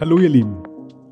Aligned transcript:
Hallo 0.00 0.18
ihr 0.18 0.28
Lieben, 0.28 0.60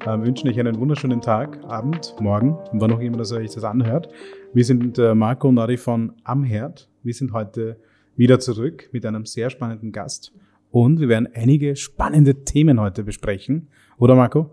wir 0.04 0.24
wünschen 0.24 0.48
euch 0.48 0.58
einen 0.58 0.76
wunderschönen 0.76 1.20
Tag, 1.20 1.62
Abend, 1.64 2.16
Morgen 2.18 2.58
wann 2.72 2.92
auch 2.92 2.98
immer 2.98 3.16
das 3.16 3.30
euch 3.30 3.52
das 3.52 3.62
anhört. 3.62 4.08
Wir 4.52 4.64
sind 4.64 4.98
äh, 4.98 5.14
Marco 5.14 5.48
und 5.48 5.58
Ari 5.58 5.76
von 5.76 6.14
Amherd. 6.24 6.90
Wir 7.04 7.14
sind 7.14 7.32
heute 7.32 7.76
wieder 8.16 8.40
zurück 8.40 8.90
mit 8.90 9.06
einem 9.06 9.24
sehr 9.24 9.50
spannenden 9.50 9.92
Gast 9.92 10.32
und 10.72 10.98
wir 10.98 11.08
werden 11.08 11.28
einige 11.32 11.76
spannende 11.76 12.42
Themen 12.42 12.80
heute 12.80 13.04
besprechen. 13.04 13.68
Oder 13.98 14.16
Marco? 14.16 14.50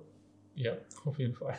Ja, 0.54 0.74
auf 1.06 1.18
jeden 1.18 1.34
Fall. 1.34 1.56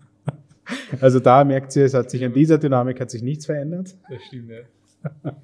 also 1.00 1.20
da 1.20 1.44
merkt 1.44 1.76
ihr, 1.76 1.84
es 1.84 1.94
hat 1.94 2.10
sich 2.10 2.24
an 2.24 2.32
dieser 2.32 2.58
Dynamik 2.58 3.00
hat 3.00 3.12
sich 3.12 3.22
nichts 3.22 3.46
verändert. 3.46 3.96
Das 4.10 4.22
stimmt, 4.24 4.50
ja. 4.50 5.36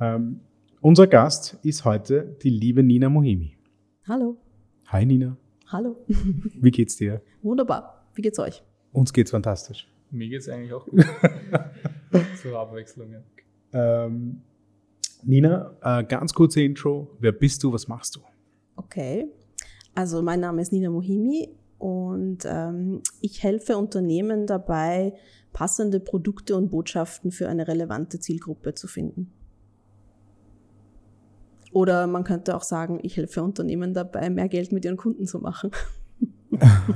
ähm, 0.14 0.38
unser 0.80 1.08
Gast 1.08 1.58
ist 1.64 1.84
heute 1.84 2.36
die 2.42 2.50
liebe 2.50 2.84
Nina 2.84 3.08
Mohimi. 3.08 3.56
Hallo. 4.06 4.38
Hi 4.94 5.04
Nina. 5.04 5.36
Hallo. 5.66 5.96
Wie 6.06 6.70
geht's 6.70 6.94
dir? 6.94 7.20
Wunderbar. 7.42 8.06
Wie 8.14 8.22
geht's 8.22 8.38
euch? 8.38 8.62
Uns 8.92 9.12
geht's 9.12 9.32
fantastisch. 9.32 9.88
Mir 10.12 10.28
geht's 10.28 10.48
eigentlich 10.48 10.72
auch 10.72 10.86
gut. 10.86 11.04
Zur 12.40 12.60
Abwechslung. 12.60 13.08
Ja. 13.10 14.04
Ähm, 14.04 14.42
Nina, 15.24 15.76
äh, 15.82 16.04
ganz 16.04 16.32
kurze 16.32 16.62
Intro. 16.62 17.10
Wer 17.18 17.32
bist 17.32 17.64
du? 17.64 17.72
Was 17.72 17.88
machst 17.88 18.14
du? 18.14 18.20
Okay. 18.76 19.26
Also 19.96 20.22
mein 20.22 20.38
Name 20.38 20.62
ist 20.62 20.70
Nina 20.70 20.90
Mohimi 20.90 21.48
und 21.78 22.44
ähm, 22.44 23.02
ich 23.20 23.42
helfe 23.42 23.76
Unternehmen 23.76 24.46
dabei, 24.46 25.14
passende 25.52 25.98
Produkte 25.98 26.54
und 26.54 26.70
Botschaften 26.70 27.32
für 27.32 27.48
eine 27.48 27.66
relevante 27.66 28.20
Zielgruppe 28.20 28.74
zu 28.74 28.86
finden. 28.86 29.32
Oder 31.74 32.06
man 32.06 32.22
könnte 32.22 32.54
auch 32.54 32.62
sagen, 32.62 33.00
ich 33.02 33.16
helfe 33.16 33.42
Unternehmen 33.42 33.94
dabei, 33.94 34.30
mehr 34.30 34.48
Geld 34.48 34.70
mit 34.70 34.84
ihren 34.84 34.96
Kunden 34.96 35.26
zu 35.26 35.38
machen. 35.40 35.70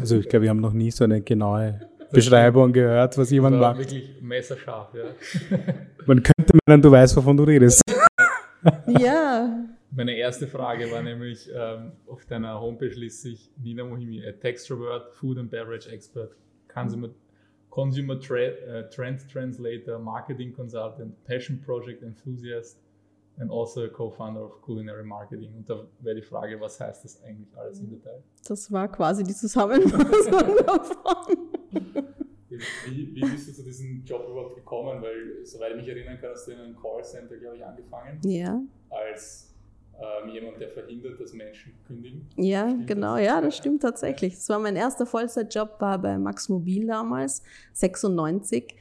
Also 0.01 0.17
ich 0.19 0.29
glaube, 0.29 0.45
wir 0.45 0.51
haben 0.51 0.61
noch 0.61 0.73
nie 0.73 0.93
so 0.93 1.03
eine 1.03 1.21
genaue 1.21 1.81
Beschreibung 2.13 2.73
gehört, 2.73 3.19
was 3.19 3.29
jemand 3.33 3.59
macht. 3.59 3.79
Wirklich 3.79 4.23
messerscharf, 4.23 4.95
ja. 4.95 5.07
Man 6.07 6.23
könnte 6.23 6.57
meinen, 6.65 6.81
du 6.81 6.93
weißt, 6.93 7.17
wovon 7.17 7.37
du 7.37 7.43
redest. 7.43 7.83
Ja. 8.87 9.67
Meine 9.91 10.17
erste 10.17 10.47
Frage 10.47 10.91
war 10.93 11.03
nämlich, 11.03 11.51
ähm, 11.53 11.91
auf 12.07 12.25
deiner 12.25 12.61
Homepage 12.61 12.95
liest 12.95 13.23
sich 13.23 13.51
Nina 13.61 13.83
Mohimi, 13.83 14.25
a 14.25 14.31
Textrovert, 14.31 15.13
Food 15.13 15.39
and 15.39 15.51
Beverage 15.51 15.91
Expert, 15.91 16.37
Consumer, 16.73 17.09
Consumer 17.71 18.21
Tra 18.21 18.37
uh, 18.37 18.83
Trend 18.95 19.29
Translator, 19.29 19.99
Marketing 19.99 20.53
Consultant, 20.53 21.13
Passion 21.25 21.61
Project 21.61 22.05
Enthusiast, 22.05 22.79
and 23.39 23.51
also 23.51 23.85
a 23.85 23.89
co-founder 23.89 24.45
of 24.45 24.61
Culinary 24.63 25.05
Marketing. 25.05 25.55
Und 25.57 25.69
da 25.69 25.87
wäre 26.01 26.17
die 26.17 26.23
Frage, 26.23 26.61
was 26.61 26.79
heißt 26.81 27.05
das 27.05 27.23
eigentlich 27.23 27.49
alles 27.57 27.81
im 27.81 27.91
Detail? 27.91 28.23
Das 28.47 28.71
war 28.73 28.89
quasi 28.89 29.23
die 29.23 29.35
Zusammenfassung 29.35 30.57
davon. 30.67 31.39
Wie, 32.87 33.15
wie 33.15 33.21
bist 33.21 33.49
du 33.49 33.53
zu 33.53 33.63
diesem 33.63 34.05
Job 34.05 34.27
überhaupt 34.29 34.57
gekommen? 34.57 35.01
Weil, 35.03 35.45
soweit 35.45 35.73
ich 35.73 35.77
mich 35.77 35.89
erinnern 35.89 36.19
kann, 36.21 36.31
hast 36.31 36.49
du 36.49 36.53
in 36.53 36.59
einem 36.59 36.77
Callcenter, 36.77 37.37
glaube 37.37 37.57
ich, 37.57 37.65
angefangen. 37.65 38.21
Ja. 38.25 38.61
Als 38.91 39.55
ähm, 40.01 40.31
jemand, 40.31 40.61
der 40.61 40.69
verhindert, 40.69 41.21
dass 41.21 41.33
Menschen 41.33 41.73
kündigen. 41.87 42.27
Ja, 42.37 42.69
stimmt 42.69 42.87
genau, 42.87 43.17
das? 43.17 43.27
ja, 43.27 43.41
das 43.41 43.57
stimmt 43.57 43.83
tatsächlich. 43.83 44.35
Das 44.35 44.49
war 44.49 44.59
mein 44.59 44.77
erster 44.77 45.07
Vollzeitjob, 45.07 45.81
war 45.81 45.99
bei 45.99 46.19
Max 46.19 46.49
Mobil 46.49 46.87
damals, 46.87 47.43
96 47.75 48.75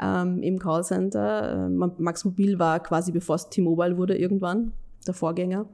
ähm, 0.00 0.42
im 0.42 0.58
Callcenter. 0.58 1.66
Ähm, 1.66 1.92
Max 1.98 2.24
Mobil 2.24 2.58
war 2.58 2.80
quasi 2.82 3.12
bevor 3.12 3.36
es 3.36 3.48
T-Mobile 3.48 3.96
wurde 3.96 4.16
irgendwann, 4.16 4.72
der 5.06 5.14
Vorgänger. 5.14 5.68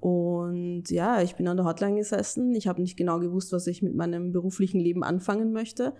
Und 0.00 0.90
ja, 0.90 1.22
ich 1.22 1.34
bin 1.34 1.48
an 1.48 1.56
der 1.56 1.66
Hotline 1.66 1.96
gesessen. 1.96 2.54
Ich 2.54 2.68
habe 2.68 2.80
nicht 2.80 2.96
genau 2.96 3.18
gewusst, 3.18 3.52
was 3.52 3.66
ich 3.66 3.82
mit 3.82 3.94
meinem 3.94 4.32
beruflichen 4.32 4.78
Leben 4.78 5.02
anfangen 5.02 5.52
möchte. 5.52 5.92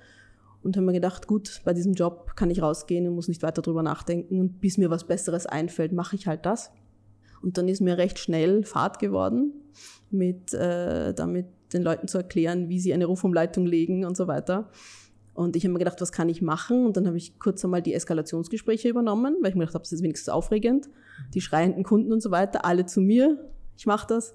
Und 0.63 0.77
habe 0.77 0.87
mir 0.87 0.93
gedacht, 0.93 1.27
gut, 1.27 1.61
bei 1.65 1.73
diesem 1.73 1.95
Job 1.95 2.37
kann 2.37 2.51
ich 2.51 2.63
rausgehen 2.63 3.07
und 3.07 3.15
muss 3.15 3.29
nicht 3.29 3.43
weiter 3.43 3.63
drüber 3.63 3.83
nachdenken. 3.83 4.41
Und 4.41 4.61
bis 4.61 4.79
mir 4.79 4.91
was 4.91 5.05
Besseres 5.05 5.47
einfällt, 5.47 5.93
mache 5.93 6.17
ich 6.17 6.27
halt 6.27 6.47
das. 6.47 6.71
Und 7.43 7.59
dann 7.59 7.69
ist 7.69 7.81
mir 7.81 7.99
recht 7.99 8.19
schnell 8.19 8.65
Fahrt 8.65 8.99
geworden, 8.99 9.53
mit, 10.11 10.53
äh, 10.55 11.15
damit 11.15 11.47
den 11.73 11.83
Leuten 11.83 12.09
zu 12.09 12.19
erklären, 12.19 12.69
wie 12.69 12.81
sie 12.81 12.93
eine 12.93 13.07
Rufumleitung 13.07 13.67
legen 13.67 14.05
und 14.05 14.17
so 14.17 14.27
weiter. 14.27 14.71
Und 15.39 15.55
ich 15.55 15.63
habe 15.63 15.73
mir 15.73 15.79
gedacht, 15.79 16.01
was 16.01 16.11
kann 16.11 16.29
ich 16.29 16.43
machen? 16.43 16.85
Und 16.85 16.97
dann 16.97 17.07
habe 17.07 17.17
ich 17.17 17.39
kurz 17.39 17.65
einmal 17.65 17.81
die 17.81 17.95
Eskalationsgespräche 17.95 18.89
übernommen, 18.89 19.37
weil 19.41 19.51
ich 19.51 19.55
mir 19.55 19.61
gedacht 19.61 19.75
habe, 19.75 19.85
das 19.85 19.93
ist 19.93 20.03
wenigstens 20.03 20.31
aufregend. 20.31 20.89
Die 21.33 21.41
schreienden 21.41 21.85
Kunden 21.85 22.13
und 22.13 22.21
so 22.21 22.33
weiter, 22.33 22.65
alle 22.65 22.87
zu 22.87 23.01
mir, 23.01 23.39
ich 23.77 23.87
mache 23.87 24.09
das. 24.09 24.35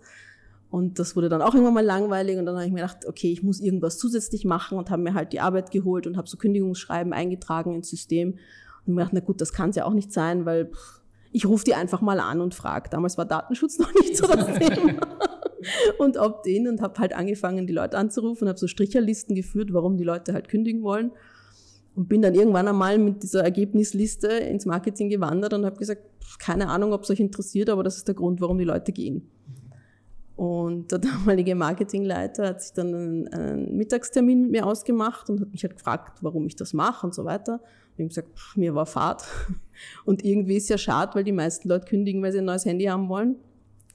Und 0.69 1.00
das 1.00 1.18
wurde 1.18 1.28
dann 1.28 1.41
auch 1.41 1.56
irgendwann 1.56 1.74
mal 1.74 1.84
langweilig 1.84 2.38
und 2.38 2.46
dann 2.46 2.56
habe 2.56 2.66
ich 2.68 2.72
mir 2.72 2.84
gedacht, 2.84 3.06
okay, 3.06 3.34
ich 3.34 3.44
muss 3.44 3.59
irgendwas 3.59 3.97
zusätzlich 3.97 4.46
machen 4.46 4.78
und 4.78 4.90
habe 4.91 5.02
mir 5.02 5.14
halt 5.14 5.34
die 5.34 5.41
Arbeit 5.41 5.72
geholt 5.72 6.08
und 6.08 6.16
habe 6.16 6.30
so 6.30 6.38
Kündigungsschreiben 6.38 7.12
eingetragen 7.12 7.75
ins 7.75 7.90
System. 7.90 8.40
Und 8.85 8.94
mir 8.94 9.02
gedacht, 9.02 9.14
na 9.14 9.20
gut, 9.20 9.41
das 9.41 9.52
kann 9.52 9.72
es 9.72 9.75
ja 9.75 9.84
auch 9.84 9.94
nicht 9.94 10.14
sein, 10.14 10.46
weil 10.46 10.68
pff, 10.68 11.02
ich 11.34 11.46
rufe 11.46 11.66
die 11.66 11.75
einfach 11.75 12.00
mal 12.00 12.22
an 12.22 12.40
und 12.40 12.56
frage. 12.56 12.90
Damals 12.90 13.18
war 13.18 13.25
Datenschutz 13.25 13.78
noch 13.78 13.94
nicht 13.94 14.16
so 14.16 14.25
das 14.25 14.46
Thema 14.58 14.94
und 15.97 16.18
Opt-in 16.18 16.68
und 16.68 16.81
habe 16.81 17.00
halt 17.00 17.13
angefangen, 17.13 17.68
die 17.68 17.74
Leute 17.74 17.97
anzurufen, 17.97 18.47
habe 18.47 18.59
so 18.59 18.68
Stricherlisten 18.68 19.35
geführt, 19.35 19.74
warum 19.74 19.97
die 19.97 20.03
Leute 20.03 20.34
halt 20.34 20.50
kündigen 20.50 20.84
wollen. 20.84 21.12
Und 21.96 22.09
bin 22.09 22.24
dann 22.24 22.34
irgendwann 22.34 22.68
einmal 22.68 22.97
mit 22.97 23.22
dieser 23.22 23.44
Ergebnisliste 23.44 24.28
ins 24.28 24.66
Marketing 24.66 25.09
gewandert 25.09 25.53
und 25.53 25.63
habe 25.66 25.78
gesagt, 25.78 26.02
keine 26.40 26.69
Ahnung, 26.69 26.91
ob 26.91 27.03
es 27.03 27.12
euch 27.12 27.19
interessiert, 27.19 27.69
aber 27.69 27.84
das 27.84 27.97
ist 27.97 28.07
der 28.07 28.16
Grund, 28.16 28.41
warum 28.41 28.57
die 28.57 28.63
Leute 28.63 28.91
gehen. 28.91 29.29
Und 30.35 30.91
der 30.91 31.00
damalige 31.00 31.53
Marketingleiter 31.53 32.47
hat 32.47 32.62
sich 32.62 32.73
dann 32.73 32.88
einen, 32.94 33.28
einen 33.28 33.78
Mittagstermin 33.78 34.41
mit 34.41 34.52
mir 34.52 34.66
ausgemacht 34.66 35.29
und 35.29 35.40
hat 35.40 35.52
mich 35.52 35.63
halt 35.63 35.75
gefragt, 35.75 36.19
warum 36.22 36.47
ich 36.47 36.56
das 36.56 36.73
mache 36.73 37.06
und 37.06 37.13
so 37.13 37.25
weiter. 37.25 37.62
Ich 37.96 38.00
habe 38.00 38.07
gesagt, 38.07 38.29
pff, 38.35 38.57
mir 38.57 38.73
war 38.73 38.88
Fahrt. 38.88 39.23
Und 40.06 40.25
irgendwie 40.25 40.57
ist 40.57 40.69
ja 40.69 40.79
schade, 40.79 41.13
weil 41.13 41.23
die 41.23 41.31
meisten 41.31 41.69
Leute 41.69 41.85
kündigen, 41.85 42.23
weil 42.23 42.31
sie 42.31 42.40
ein 42.40 42.46
neues 42.46 42.66
Handy 42.66 42.85
haben 42.85 43.07
wollen. 43.07 43.35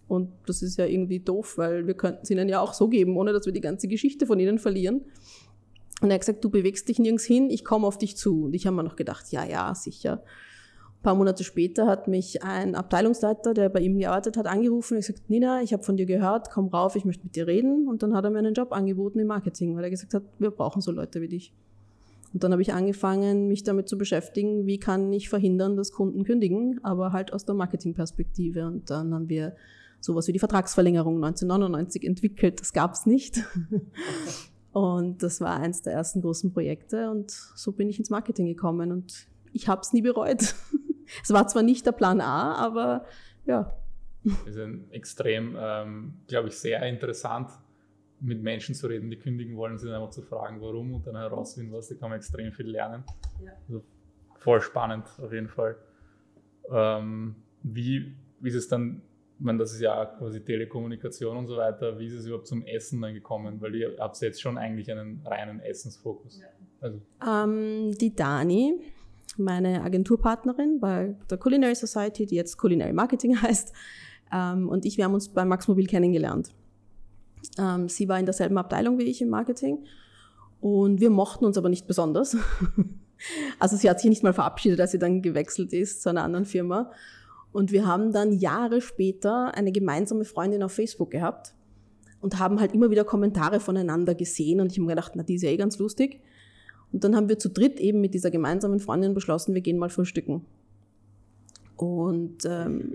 Und 0.09 0.31
das 0.47 0.63
ist 0.63 0.79
ja 0.79 0.87
irgendwie 0.87 1.21
doof, 1.21 1.59
weil 1.59 1.87
wir 1.87 1.95
könnten 1.95 2.21
es 2.23 2.31
ihnen 2.31 2.49
ja 2.49 2.61
auch 2.61 2.73
so 2.73 2.89
geben, 2.89 3.17
ohne 3.17 3.33
dass 3.33 3.45
wir 3.45 3.53
die 3.53 3.61
ganze 3.61 3.89
Geschichte 3.89 4.27
von 4.27 4.41
ihnen 4.41 4.59
verlieren. 4.59 5.03
Und 6.01 6.11
er 6.11 6.15
hat 6.15 6.21
gesagt, 6.21 6.45
du 6.45 6.51
bewegst 6.51 6.89
dich 6.89 6.99
nirgends 6.99 7.25
hin, 7.25 7.51
ich 7.51 7.65
komme 7.65 7.87
auf 7.87 7.99
dich 7.99 8.17
zu. 8.17 8.45
Und 8.45 8.55
ich 8.55 8.67
habe 8.67 8.77
mir 8.77 8.85
noch 8.85 8.97
gedacht, 8.97 9.31
ja, 9.31 9.45
ja, 9.45 9.75
sicher. 9.75 10.23
Ein 10.99 11.03
paar 11.03 11.15
Monate 11.15 11.45
später 11.45 11.87
hat 11.87 12.09
mich 12.09 12.43
ein 12.43 12.75
Abteilungsleiter, 12.75 13.55
der 13.55 13.69
bei 13.69 13.81
ihm 13.81 13.99
gearbeitet 13.99 14.37
hat, 14.37 14.47
angerufen 14.47 14.95
und 14.95 15.01
gesagt, 15.01 15.29
Nina, 15.29 15.63
ich 15.63 15.73
habe 15.73 15.83
von 15.83 15.97
dir 15.97 16.07
gehört, 16.07 16.51
komm 16.51 16.69
rauf, 16.69 16.97
ich 16.97 17.05
möchte 17.05 17.25
mit 17.25 17.37
dir 17.37 17.47
reden. 17.47 17.87
Und 17.87 18.03
dann 18.03 18.15
hat 18.15 18.25
er 18.25 18.31
mir 18.31 18.39
einen 18.39 18.55
Job 18.55 18.73
angeboten 18.73 19.19
im 19.19 19.27
Marketing, 19.27 19.77
weil 19.77 19.85
er 19.85 19.91
gesagt 19.91 20.15
hat, 20.15 20.23
wir 20.39 20.51
brauchen 20.51 20.81
so 20.81 20.91
Leute 20.91 21.21
wie 21.21 21.29
dich. 21.29 21.53
Und 22.33 22.45
dann 22.45 22.53
habe 22.53 22.63
ich 22.63 22.73
angefangen, 22.73 23.49
mich 23.49 23.63
damit 23.63 23.89
zu 23.89 23.97
beschäftigen, 23.97 24.67
wie 24.67 24.79
kann 24.79 25.13
ich 25.13 25.29
verhindern, 25.29 25.77
dass 25.77 25.93
Kunden 25.93 26.25
kündigen, 26.25 26.79
aber 26.83 27.13
halt 27.13 27.33
aus 27.33 27.45
der 27.45 27.55
Marketingperspektive. 27.55 28.67
Und 28.67 28.91
dann 28.91 29.15
haben 29.15 29.29
wir 29.29 29.55
sowas 30.01 30.29
wie 30.29 30.33
die 30.33 30.39
Vertragsverlängerung 30.39 31.17
1999 31.17 32.05
entwickelt. 32.05 32.61
Das 32.61 32.73
gab 32.73 32.93
es 32.93 33.07
nicht. 33.07 33.45
Und 34.73 35.23
das 35.23 35.41
war 35.41 35.57
eins 35.57 35.83
der 35.83 35.95
ersten 35.95 36.21
großen 36.21 36.53
Projekte 36.53 37.11
und 37.11 37.31
so 37.31 37.73
bin 37.73 37.89
ich 37.89 37.99
ins 37.99 38.11
Marketing 38.11 38.47
gekommen 38.47 38.93
und 38.93 39.27
ich 39.53 39.67
habe 39.67 39.81
es 39.81 39.93
nie 39.93 40.03
bereut. 40.03 40.55
Es 41.23 41.33
war 41.33 41.49
zwar 41.49 41.63
nicht 41.63 41.87
der 41.87 41.93
Plan 41.93 42.21
A, 42.21 42.55
aber 42.57 43.07
ja. 43.47 43.73
Es 44.47 44.57
ist 44.57 44.59
ein 44.59 44.91
extrem, 44.91 45.57
ähm, 45.59 46.19
glaube 46.27 46.49
ich, 46.49 46.59
sehr 46.59 46.83
interessant, 46.83 47.49
mit 48.21 48.43
Menschen 48.43 48.75
zu 48.75 48.89
reden, 48.89 49.09
die 49.09 49.17
kündigen 49.17 49.57
wollen, 49.57 49.79
sich 49.79 49.91
einfach 49.91 50.11
zu 50.11 50.21
fragen, 50.21 50.61
warum 50.61 50.93
und 50.93 51.07
dann 51.07 51.17
herausfinden, 51.17 51.73
was, 51.73 51.89
da 51.89 51.95
kann 51.95 52.11
man 52.11 52.19
extrem 52.19 52.53
viel 52.53 52.67
lernen. 52.67 53.05
Ja. 53.43 53.53
Also 53.67 53.83
voll 54.37 54.61
spannend 54.61 55.07
auf 55.19 55.33
jeden 55.33 55.49
Fall. 55.49 55.77
Ähm, 56.71 57.37
wie, 57.63 58.15
wie 58.41 58.49
ist 58.49 58.55
es 58.55 58.69
dann 58.69 59.01
ich 59.39 59.45
meine, 59.45 59.59
das 59.59 59.73
ist 59.73 59.81
ja 59.81 60.05
quasi 60.05 60.41
Telekommunikation 60.41 61.37
und 61.37 61.47
so 61.47 61.57
weiter. 61.57 61.97
Wie 61.99 62.07
ist 62.07 62.15
es 62.15 62.27
überhaupt 62.27 62.49
zum 62.49 62.65
Essen 62.67 63.01
dann 63.01 63.15
gekommen? 63.15 63.61
Weil 63.61 63.75
ihr 63.77 63.97
habt 64.01 64.21
jetzt 64.21 64.41
schon 64.41 64.59
eigentlich 64.59 64.91
einen 64.91 65.23
reinen 65.25 65.61
Essensfokus. 65.61 66.41
Ja. 66.41 66.49
Also. 66.81 67.01
Ähm, 67.25 67.97
die 67.99 68.17
Dani, 68.17 68.81
meine 69.37 69.83
Agenturpartnerin 69.83 70.81
bei 70.81 71.15
der 71.31 71.39
Culinary 71.39 71.77
Society, 71.77 72.27
die 72.27 72.35
jetzt 72.35 72.57
Culinary 72.57 72.93
Marketing 72.93 73.41
heißt, 73.43 73.73
ähm, 74.33 74.69
und 74.69 74.85
ich, 74.85 74.97
wir 74.97 75.05
haben 75.05 75.15
uns 75.15 75.29
bei 75.29 75.45
Max 75.45 75.69
Mobil 75.69 75.87
kennengelernt. 75.87 76.53
Ähm, 77.59 77.89
sie 77.89 78.09
war 78.09 78.19
in 78.19 78.27
derselben 78.27 78.59
Abteilung 78.59 78.99
wie 78.99 79.05
ich 79.05 79.23
im 79.23 79.29
Marketing 79.29 79.85
und 80.61 81.01
wir 81.01 81.11
mochten 81.11 81.45
uns 81.45 81.57
aber 81.57 81.69
nicht 81.69 81.87
besonders. 81.87 82.37
also 83.61 83.77
sie 83.77 83.89
hat 83.89 84.01
sich 84.01 84.11
nicht 84.11 84.25
mal 84.25 84.33
verabschiedet, 84.33 84.81
als 84.81 84.91
sie 84.91 84.99
dann 84.99 85.23
gewechselt 85.23 85.73
ist 85.73 86.03
zu 86.03 86.09
einer 86.09 86.25
anderen 86.25 86.45
Firma. 86.45 86.91
Und 87.53 87.73
wir 87.73 87.87
haben 87.87 88.13
dann 88.13 88.33
Jahre 88.33 88.81
später 88.81 89.55
eine 89.55 89.73
gemeinsame 89.73 90.25
Freundin 90.25 90.63
auf 90.63 90.73
Facebook 90.73 91.11
gehabt 91.11 91.55
und 92.21 92.39
haben 92.39 92.61
halt 92.61 92.73
immer 92.73 92.91
wieder 92.91 93.05
Kommentare 93.05 93.61
voneinander 93.61 94.15
gesehen 94.15 94.61
und 94.61 94.73
ich 94.73 94.79
habe 94.79 94.87
mir 94.87 94.93
gedacht, 94.93 95.13
na, 95.15 95.23
die 95.23 95.35
ist 95.35 95.43
ja 95.43 95.51
eh 95.51 95.57
ganz 95.57 95.79
lustig. 95.79 96.21
Und 96.93 97.05
dann 97.05 97.15
haben 97.15 97.29
wir 97.29 97.39
zu 97.39 97.51
dritt 97.51 97.81
eben 97.81 98.01
mit 98.01 98.15
dieser 98.15 98.31
gemeinsamen 98.31 98.81
Freundin 98.81 99.15
beschlossen, 99.15 99.55
wir 99.55 99.61
gehen 99.61 99.79
mal 99.79 99.91
frühstücken. 99.91 100.45
Und 101.77 102.45
ähm, 102.45 102.93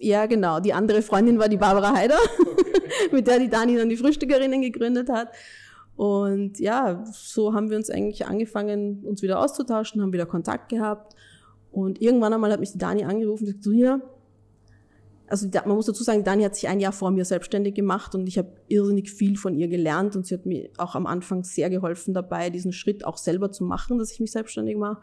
Ja, 0.00 0.26
genau. 0.26 0.60
Die 0.60 0.72
andere 0.72 1.02
Freundin 1.02 1.38
war 1.38 1.48
die 1.48 1.56
Barbara 1.56 1.94
Heider, 1.94 2.18
okay. 2.40 2.80
mit 3.12 3.26
der 3.26 3.38
die 3.38 3.48
Dani 3.48 3.76
dann 3.76 3.88
die 3.88 3.96
Frühstückerinnen 3.96 4.60
gegründet 4.60 5.08
hat. 5.08 5.28
Und 5.96 6.58
ja, 6.58 7.04
so 7.12 7.54
haben 7.54 7.70
wir 7.70 7.76
uns 7.76 7.90
eigentlich 7.90 8.26
angefangen, 8.26 9.04
uns 9.04 9.22
wieder 9.22 9.38
auszutauschen, 9.38 10.02
haben 10.02 10.12
wieder 10.12 10.26
Kontakt 10.26 10.68
gehabt. 10.68 11.14
Und 11.74 12.00
irgendwann 12.00 12.32
einmal 12.32 12.52
hat 12.52 12.60
mich 12.60 12.70
die 12.70 12.78
Dani 12.78 13.04
angerufen 13.04 13.48
und 13.48 13.60
gesagt, 13.60 13.66
Rina, 13.66 14.00
also 15.26 15.48
man 15.66 15.74
muss 15.74 15.86
dazu 15.86 16.04
sagen, 16.04 16.22
Dani 16.22 16.44
hat 16.44 16.54
sich 16.54 16.68
ein 16.68 16.78
Jahr 16.78 16.92
vor 16.92 17.10
mir 17.10 17.24
selbstständig 17.24 17.74
gemacht 17.74 18.14
und 18.14 18.28
ich 18.28 18.38
habe 18.38 18.52
irrsinnig 18.68 19.10
viel 19.10 19.36
von 19.36 19.56
ihr 19.56 19.66
gelernt 19.66 20.14
und 20.14 20.24
sie 20.24 20.34
hat 20.34 20.46
mir 20.46 20.70
auch 20.78 20.94
am 20.94 21.06
Anfang 21.06 21.42
sehr 21.42 21.70
geholfen 21.70 22.14
dabei, 22.14 22.50
diesen 22.50 22.72
Schritt 22.72 23.04
auch 23.04 23.16
selber 23.16 23.50
zu 23.50 23.64
machen, 23.64 23.98
dass 23.98 24.12
ich 24.12 24.20
mich 24.20 24.30
selbstständig 24.30 24.76
mache. 24.76 25.00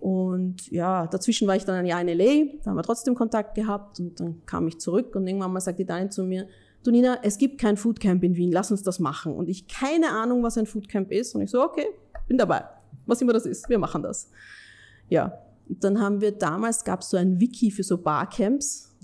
Und 0.00 0.68
ja, 0.72 1.06
dazwischen 1.06 1.46
war 1.46 1.54
ich 1.54 1.64
dann 1.64 1.76
ein 1.76 1.86
Jahr 1.86 2.00
in 2.00 2.08
LA, 2.08 2.58
da 2.64 2.70
haben 2.70 2.76
wir 2.76 2.82
trotzdem 2.82 3.14
Kontakt 3.14 3.54
gehabt 3.54 4.00
und 4.00 4.18
dann 4.18 4.44
kam 4.46 4.66
ich 4.66 4.80
zurück 4.80 5.14
und 5.14 5.28
irgendwann 5.28 5.52
mal 5.52 5.60
sagte 5.60 5.84
Dani 5.84 6.08
zu 6.08 6.24
mir, 6.24 6.48
du 6.82 6.90
Nina, 6.90 7.18
es 7.22 7.38
gibt 7.38 7.60
kein 7.60 7.76
Foodcamp 7.76 8.24
in 8.24 8.34
Wien, 8.34 8.50
lass 8.50 8.72
uns 8.72 8.82
das 8.82 8.98
machen. 8.98 9.32
Und 9.32 9.48
ich 9.48 9.68
keine 9.68 10.10
Ahnung, 10.10 10.42
was 10.42 10.58
ein 10.58 10.66
Foodcamp 10.66 11.12
ist 11.12 11.36
und 11.36 11.42
ich 11.42 11.50
so, 11.50 11.62
okay, 11.62 11.86
bin 12.26 12.36
dabei, 12.36 12.64
was 13.06 13.22
immer 13.22 13.32
das 13.32 13.46
ist, 13.46 13.68
wir 13.68 13.78
machen 13.78 14.02
das. 14.02 14.28
Ja, 15.08 15.38
dann 15.68 16.00
haben 16.00 16.20
wir 16.20 16.32
damals, 16.32 16.84
gab 16.84 17.00
es 17.00 17.10
so 17.10 17.16
ein 17.16 17.40
Wiki 17.40 17.70
für 17.70 17.82
so 17.82 17.98
Barcamps. 17.98 18.96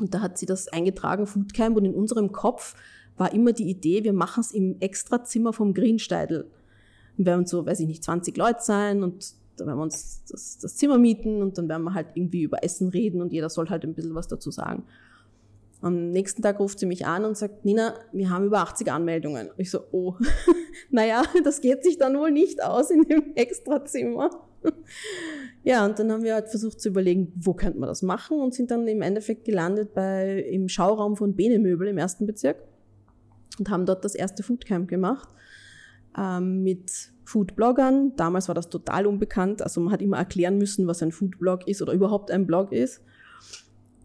Und 0.00 0.14
da 0.14 0.20
hat 0.20 0.38
sie 0.38 0.46
das 0.46 0.68
eingetragen, 0.68 1.26
Foodcamp. 1.26 1.76
Und 1.76 1.84
in 1.84 1.94
unserem 1.94 2.32
Kopf 2.32 2.74
war 3.16 3.32
immer 3.32 3.52
die 3.52 3.68
Idee, 3.68 4.04
wir 4.04 4.12
machen 4.12 4.40
es 4.40 4.52
im 4.52 4.76
Extrazimmer 4.80 5.52
vom 5.52 5.74
Greensteidel. 5.74 6.50
Wir 7.16 7.26
werden 7.26 7.46
so, 7.46 7.66
weiß 7.66 7.80
ich 7.80 7.86
nicht, 7.86 8.04
20 8.04 8.36
Leute 8.36 8.60
sein 8.62 9.02
und 9.02 9.34
da 9.56 9.66
werden 9.66 9.78
wir 9.78 9.82
uns 9.82 10.24
das, 10.30 10.58
das 10.58 10.76
Zimmer 10.76 10.98
mieten 10.98 11.42
und 11.42 11.58
dann 11.58 11.68
werden 11.68 11.82
wir 11.82 11.94
halt 11.94 12.08
irgendwie 12.14 12.42
über 12.42 12.62
Essen 12.62 12.88
reden 12.88 13.20
und 13.20 13.32
jeder 13.32 13.50
soll 13.50 13.68
halt 13.68 13.82
ein 13.84 13.94
bisschen 13.94 14.14
was 14.14 14.28
dazu 14.28 14.52
sagen. 14.52 14.84
Am 15.80 16.10
nächsten 16.10 16.42
Tag 16.42 16.58
ruft 16.58 16.78
sie 16.80 16.86
mich 16.86 17.06
an 17.06 17.24
und 17.24 17.36
sagt, 17.36 17.64
Nina, 17.64 17.94
wir 18.12 18.30
haben 18.30 18.46
über 18.46 18.60
80 18.60 18.90
Anmeldungen. 18.90 19.50
Ich 19.56 19.70
so, 19.70 19.80
oh, 19.92 20.14
naja, 20.90 21.22
das 21.44 21.60
geht 21.60 21.84
sich 21.84 21.98
dann 21.98 22.16
wohl 22.18 22.30
nicht 22.30 22.62
aus 22.62 22.90
in 22.90 23.02
dem 23.02 23.34
Extrazimmer. 23.36 24.30
Ja, 25.68 25.84
und 25.84 25.98
dann 25.98 26.10
haben 26.10 26.22
wir 26.22 26.32
halt 26.32 26.48
versucht 26.48 26.80
zu 26.80 26.88
überlegen, 26.88 27.30
wo 27.36 27.52
könnte 27.52 27.78
man 27.78 27.90
das 27.90 28.00
machen 28.00 28.40
und 28.40 28.54
sind 28.54 28.70
dann 28.70 28.88
im 28.88 29.02
Endeffekt 29.02 29.44
gelandet 29.44 29.92
bei, 29.92 30.40
im 30.50 30.66
Schauraum 30.66 31.14
von 31.14 31.36
Bene 31.36 31.58
Möbel 31.58 31.88
im 31.88 31.98
ersten 31.98 32.26
Bezirk 32.26 32.56
und 33.58 33.68
haben 33.68 33.84
dort 33.84 34.02
das 34.02 34.14
erste 34.14 34.42
Foodcamp 34.42 34.88
gemacht 34.88 35.28
ähm, 36.16 36.62
mit 36.62 37.12
Foodbloggern. 37.26 38.16
Damals 38.16 38.48
war 38.48 38.54
das 38.54 38.70
total 38.70 39.06
unbekannt, 39.06 39.60
also 39.60 39.82
man 39.82 39.92
hat 39.92 40.00
immer 40.00 40.16
erklären 40.16 40.56
müssen, 40.56 40.86
was 40.86 41.02
ein 41.02 41.12
Foodblog 41.12 41.68
ist 41.68 41.82
oder 41.82 41.92
überhaupt 41.92 42.30
ein 42.30 42.46
Blog 42.46 42.72
ist. 42.72 43.02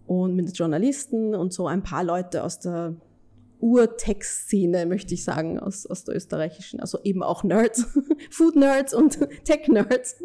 Und 0.06 0.36
mit 0.36 0.57
Journalisten 0.57 1.33
und 1.33 1.54
so 1.54 1.68
ein 1.68 1.81
paar 1.81 2.04
Leute 2.04 2.44
aus 2.44 2.59
der 2.59 2.98
Urtech-Szene, 3.62 4.86
möchte 4.86 5.13
ich 5.13 5.24
sagen, 5.24 5.59
aus, 5.59 5.86
aus 5.86 6.04
der 6.04 6.18
österreichischen, 6.18 6.81
also 6.81 7.00
eben 7.06 7.24
auch 7.24 7.45
Nerds, 7.45 7.88
Food-Nerds 8.31 8.94
und 8.94 9.18
Tech-Nerds. 9.45 10.21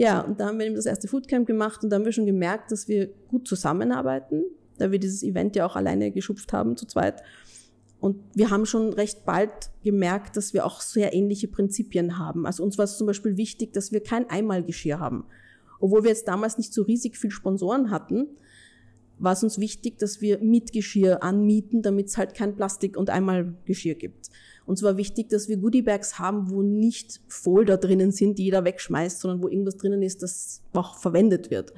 Ja, 0.00 0.20
und 0.22 0.40
da 0.40 0.46
haben 0.46 0.58
wir 0.58 0.64
eben 0.64 0.76
das 0.76 0.86
erste 0.86 1.08
Foodcamp 1.08 1.46
gemacht 1.46 1.84
und 1.84 1.90
da 1.90 1.96
haben 1.96 2.06
wir 2.06 2.12
schon 2.12 2.24
gemerkt, 2.24 2.72
dass 2.72 2.88
wir 2.88 3.08
gut 3.28 3.46
zusammenarbeiten, 3.46 4.44
da 4.78 4.90
wir 4.90 4.98
dieses 4.98 5.22
Event 5.22 5.56
ja 5.56 5.66
auch 5.66 5.76
alleine 5.76 6.10
geschupft 6.10 6.54
haben, 6.54 6.76
zu 6.76 6.86
zweit. 6.86 7.22
Und 8.00 8.16
wir 8.34 8.48
haben 8.48 8.64
schon 8.64 8.94
recht 8.94 9.26
bald 9.26 9.70
gemerkt, 9.84 10.38
dass 10.38 10.54
wir 10.54 10.64
auch 10.64 10.80
sehr 10.80 11.12
ähnliche 11.12 11.48
Prinzipien 11.48 12.16
haben. 12.16 12.46
Also 12.46 12.64
uns 12.64 12.78
war 12.78 12.86
es 12.86 12.96
zum 12.96 13.06
Beispiel 13.06 13.36
wichtig, 13.36 13.74
dass 13.74 13.92
wir 13.92 14.02
kein 14.02 14.28
Einmalgeschirr 14.30 14.98
haben. 14.98 15.26
Obwohl 15.80 16.02
wir 16.02 16.10
jetzt 16.10 16.28
damals 16.28 16.56
nicht 16.56 16.72
so 16.72 16.82
riesig 16.82 17.18
viel 17.18 17.30
Sponsoren 17.30 17.90
hatten, 17.90 18.26
war 19.18 19.34
es 19.34 19.42
uns 19.42 19.58
wichtig, 19.58 19.98
dass 19.98 20.22
wir 20.22 20.38
Mitgeschirr 20.38 21.22
anmieten, 21.22 21.82
damit 21.82 22.06
es 22.06 22.16
halt 22.16 22.34
kein 22.34 22.56
Plastik- 22.56 22.96
und 22.96 23.10
Einmalgeschirr 23.10 23.96
gibt. 23.96 24.30
Und 24.70 24.76
zwar 24.76 24.96
wichtig, 24.96 25.28
dass 25.30 25.48
wir 25.48 25.56
Goodiebags 25.56 26.20
haben, 26.20 26.48
wo 26.48 26.62
nicht 26.62 27.20
Folder 27.26 27.76
drinnen 27.76 28.12
sind, 28.12 28.38
die 28.38 28.44
jeder 28.44 28.64
wegschmeißt, 28.64 29.18
sondern 29.18 29.42
wo 29.42 29.48
irgendwas 29.48 29.76
drinnen 29.78 30.00
ist, 30.00 30.22
das 30.22 30.62
auch 30.74 30.96
verwendet 30.96 31.50
wird. 31.50 31.72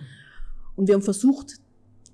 Und 0.77 0.89
wir 0.89 0.94
haben 0.94 1.00
versucht, 1.00 1.55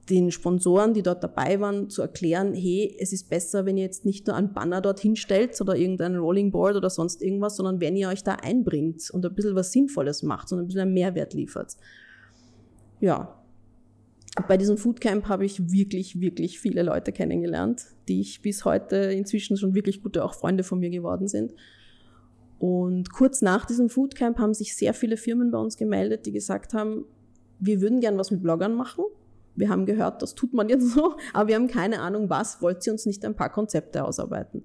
den 0.08 0.30
Sponsoren, 0.30 0.94
die 0.94 1.02
dort 1.02 1.24
dabei 1.24 1.58
waren, 1.58 1.90
zu 1.90 2.00
erklären, 2.00 2.54
hey, 2.54 2.96
es 3.00 3.12
ist 3.12 3.28
besser, 3.28 3.66
wenn 3.66 3.76
ihr 3.76 3.82
jetzt 3.82 4.04
nicht 4.04 4.28
nur 4.28 4.36
einen 4.36 4.52
Banner 4.52 4.80
dort 4.80 5.00
hinstellt 5.00 5.60
oder 5.60 5.74
irgendein 5.74 6.14
Rolling 6.14 6.52
Board 6.52 6.76
oder 6.76 6.90
sonst 6.90 7.22
irgendwas, 7.22 7.56
sondern 7.56 7.80
wenn 7.80 7.96
ihr 7.96 8.08
euch 8.08 8.22
da 8.22 8.34
einbringt 8.34 9.10
und 9.10 9.26
ein 9.26 9.34
bisschen 9.34 9.56
was 9.56 9.72
Sinnvolles 9.72 10.22
macht 10.22 10.52
und 10.52 10.60
ein 10.60 10.66
bisschen 10.66 10.82
einen 10.82 10.94
Mehrwert 10.94 11.34
liefert. 11.34 11.76
Ja, 13.00 13.37
bei 14.46 14.56
diesem 14.56 14.76
Foodcamp 14.76 15.28
habe 15.28 15.44
ich 15.44 15.72
wirklich, 15.72 16.20
wirklich 16.20 16.60
viele 16.60 16.82
Leute 16.82 17.12
kennengelernt, 17.12 17.86
die 18.08 18.20
ich 18.20 18.42
bis 18.42 18.64
heute 18.64 18.96
inzwischen 18.96 19.56
schon 19.56 19.74
wirklich 19.74 20.02
gute 20.02 20.24
auch 20.24 20.34
Freunde 20.34 20.64
von 20.64 20.78
mir 20.78 20.90
geworden 20.90 21.28
sind. 21.28 21.54
Und 22.58 23.12
kurz 23.12 23.40
nach 23.40 23.66
diesem 23.66 23.88
Foodcamp 23.88 24.38
haben 24.38 24.54
sich 24.54 24.76
sehr 24.76 24.94
viele 24.94 25.16
Firmen 25.16 25.50
bei 25.50 25.58
uns 25.58 25.76
gemeldet, 25.76 26.26
die 26.26 26.32
gesagt 26.32 26.74
haben, 26.74 27.04
wir 27.60 27.80
würden 27.80 28.00
gern 28.00 28.18
was 28.18 28.30
mit 28.30 28.42
Bloggern 28.42 28.74
machen. 28.74 29.04
Wir 29.54 29.68
haben 29.68 29.86
gehört, 29.86 30.22
das 30.22 30.34
tut 30.34 30.52
man 30.52 30.68
jetzt 30.68 30.90
so, 30.94 31.16
aber 31.32 31.48
wir 31.48 31.54
haben 31.54 31.68
keine 31.68 32.00
Ahnung 32.00 32.28
was. 32.30 32.60
Wollt 32.62 32.86
ihr 32.86 32.92
uns 32.92 33.06
nicht 33.06 33.24
ein 33.24 33.36
paar 33.36 33.50
Konzepte 33.50 34.04
ausarbeiten? 34.04 34.64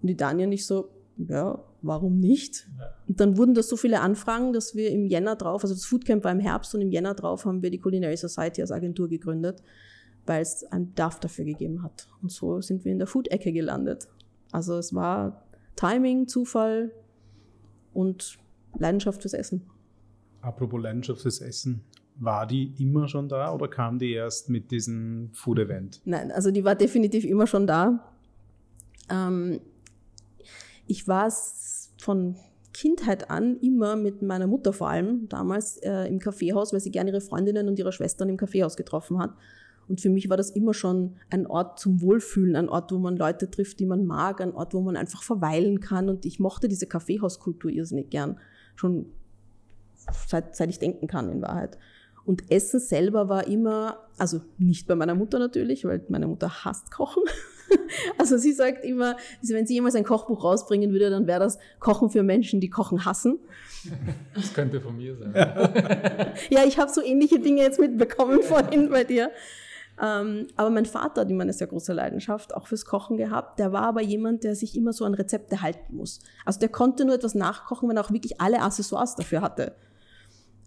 Und 0.00 0.08
die 0.08 0.16
Daniel 0.16 0.48
nicht 0.48 0.66
so, 0.66 0.90
ja, 1.18 1.58
warum 1.82 2.20
nicht? 2.20 2.68
Und 3.08 3.20
dann 3.20 3.36
wurden 3.36 3.54
das 3.54 3.68
so 3.68 3.76
viele 3.76 4.00
Anfragen, 4.00 4.52
dass 4.52 4.74
wir 4.74 4.90
im 4.90 5.06
Jänner 5.06 5.36
drauf, 5.36 5.62
also 5.62 5.74
das 5.74 5.84
Foodcamp 5.84 6.24
war 6.24 6.32
im 6.32 6.40
Herbst 6.40 6.74
und 6.74 6.80
im 6.80 6.90
Jänner 6.90 7.14
drauf 7.14 7.44
haben 7.44 7.62
wir 7.62 7.70
die 7.70 7.78
Culinary 7.78 8.16
Society 8.16 8.60
als 8.60 8.70
Agentur 8.70 9.08
gegründet, 9.08 9.62
weil 10.26 10.42
es 10.42 10.64
einen 10.64 10.90
Bedarf 10.90 11.18
dafür 11.20 11.44
gegeben 11.44 11.82
hat. 11.82 12.08
Und 12.22 12.30
so 12.30 12.60
sind 12.60 12.84
wir 12.84 12.92
in 12.92 12.98
der 12.98 13.08
Food-Ecke 13.08 13.52
gelandet. 13.52 14.08
Also 14.52 14.78
es 14.78 14.94
war 14.94 15.44
Timing, 15.76 16.28
Zufall 16.28 16.92
und 17.94 18.38
Leidenschaft 18.78 19.22
fürs 19.22 19.34
Essen. 19.34 19.62
Apropos 20.40 20.80
Leidenschaft 20.80 21.22
fürs 21.22 21.40
Essen, 21.40 21.82
war 22.20 22.46
die 22.46 22.74
immer 22.78 23.08
schon 23.08 23.28
da 23.28 23.52
oder 23.52 23.68
kam 23.68 23.98
die 23.98 24.12
erst 24.12 24.50
mit 24.50 24.70
diesem 24.70 25.30
Food-Event? 25.32 26.00
Nein, 26.04 26.30
also 26.30 26.50
die 26.50 26.64
war 26.64 26.74
definitiv 26.74 27.24
immer 27.24 27.46
schon 27.46 27.66
da. 27.66 28.12
Ähm, 29.10 29.60
ich 30.88 31.06
war 31.06 31.32
von 32.00 32.36
Kindheit 32.72 33.30
an 33.30 33.58
immer 33.60 33.96
mit 33.96 34.22
meiner 34.22 34.46
Mutter 34.46 34.72
vor 34.72 34.88
allem 34.88 35.28
damals 35.28 35.78
äh, 35.78 36.04
im 36.04 36.18
Kaffeehaus, 36.18 36.72
weil 36.72 36.80
sie 36.80 36.90
gerne 36.90 37.10
ihre 37.10 37.20
Freundinnen 37.20 37.68
und 37.68 37.78
ihre 37.78 37.92
Schwestern 37.92 38.28
im 38.28 38.36
Kaffeehaus 38.36 38.76
getroffen 38.76 39.18
hat. 39.18 39.34
Und 39.88 40.00
für 40.00 40.10
mich 40.10 40.28
war 40.28 40.36
das 40.36 40.50
immer 40.50 40.74
schon 40.74 41.16
ein 41.30 41.46
Ort 41.46 41.80
zum 41.80 42.02
Wohlfühlen, 42.02 42.56
ein 42.56 42.68
Ort, 42.68 42.92
wo 42.92 42.98
man 42.98 43.16
Leute 43.16 43.50
trifft, 43.50 43.80
die 43.80 43.86
man 43.86 44.04
mag, 44.04 44.40
ein 44.40 44.52
Ort, 44.52 44.74
wo 44.74 44.80
man 44.80 44.96
einfach 44.96 45.22
verweilen 45.22 45.80
kann. 45.80 46.10
Und 46.10 46.26
ich 46.26 46.38
mochte 46.40 46.68
diese 46.68 46.86
Kaffeehauskultur 46.86 47.70
irrsinnig 47.70 48.10
gern. 48.10 48.38
Schon 48.76 49.06
seit, 50.26 50.54
seit 50.54 50.68
ich 50.68 50.78
denken 50.78 51.06
kann, 51.06 51.30
in 51.30 51.40
Wahrheit. 51.40 51.78
Und 52.26 52.50
Essen 52.50 52.80
selber 52.80 53.30
war 53.30 53.46
immer, 53.46 54.06
also 54.18 54.42
nicht 54.58 54.86
bei 54.86 54.94
meiner 54.94 55.14
Mutter 55.14 55.38
natürlich, 55.38 55.86
weil 55.86 56.04
meine 56.08 56.26
Mutter 56.26 56.64
hasst 56.64 56.90
Kochen. 56.90 57.22
Also 58.18 58.36
sie 58.36 58.52
sagt 58.52 58.84
immer, 58.84 59.16
also 59.40 59.54
wenn 59.54 59.66
sie 59.66 59.74
jemals 59.74 59.94
ein 59.94 60.04
Kochbuch 60.04 60.44
rausbringen 60.44 60.92
würde, 60.92 61.10
dann 61.10 61.26
wäre 61.26 61.40
das 61.40 61.58
Kochen 61.78 62.10
für 62.10 62.22
Menschen, 62.22 62.60
die 62.60 62.70
Kochen 62.70 63.04
hassen. 63.04 63.38
Das 64.34 64.52
könnte 64.54 64.80
von 64.80 64.96
mir 64.96 65.16
sein. 65.16 65.32
ja, 66.50 66.64
ich 66.66 66.78
habe 66.78 66.90
so 66.90 67.02
ähnliche 67.02 67.38
Dinge 67.38 67.62
jetzt 67.62 67.80
mitbekommen 67.80 68.42
vorhin 68.42 68.90
bei 68.90 69.04
dir. 69.04 69.30
Ähm, 70.00 70.46
aber 70.56 70.70
mein 70.70 70.86
Vater 70.86 71.22
hat 71.22 71.30
immer 71.30 71.42
eine 71.42 71.52
sehr 71.52 71.66
große 71.66 71.92
Leidenschaft, 71.92 72.54
auch 72.54 72.66
fürs 72.66 72.84
Kochen 72.84 73.16
gehabt. 73.16 73.58
Der 73.58 73.72
war 73.72 73.82
aber 73.82 74.02
jemand, 74.02 74.44
der 74.44 74.54
sich 74.54 74.76
immer 74.76 74.92
so 74.92 75.04
an 75.04 75.14
Rezepte 75.14 75.60
halten 75.60 75.96
muss. 75.96 76.20
Also 76.44 76.60
der 76.60 76.68
konnte 76.68 77.04
nur 77.04 77.16
etwas 77.16 77.34
nachkochen, 77.34 77.88
wenn 77.88 77.96
er 77.96 78.04
auch 78.04 78.12
wirklich 78.12 78.40
alle 78.40 78.60
Accessoires 78.60 79.16
dafür 79.16 79.42
hatte. 79.42 79.74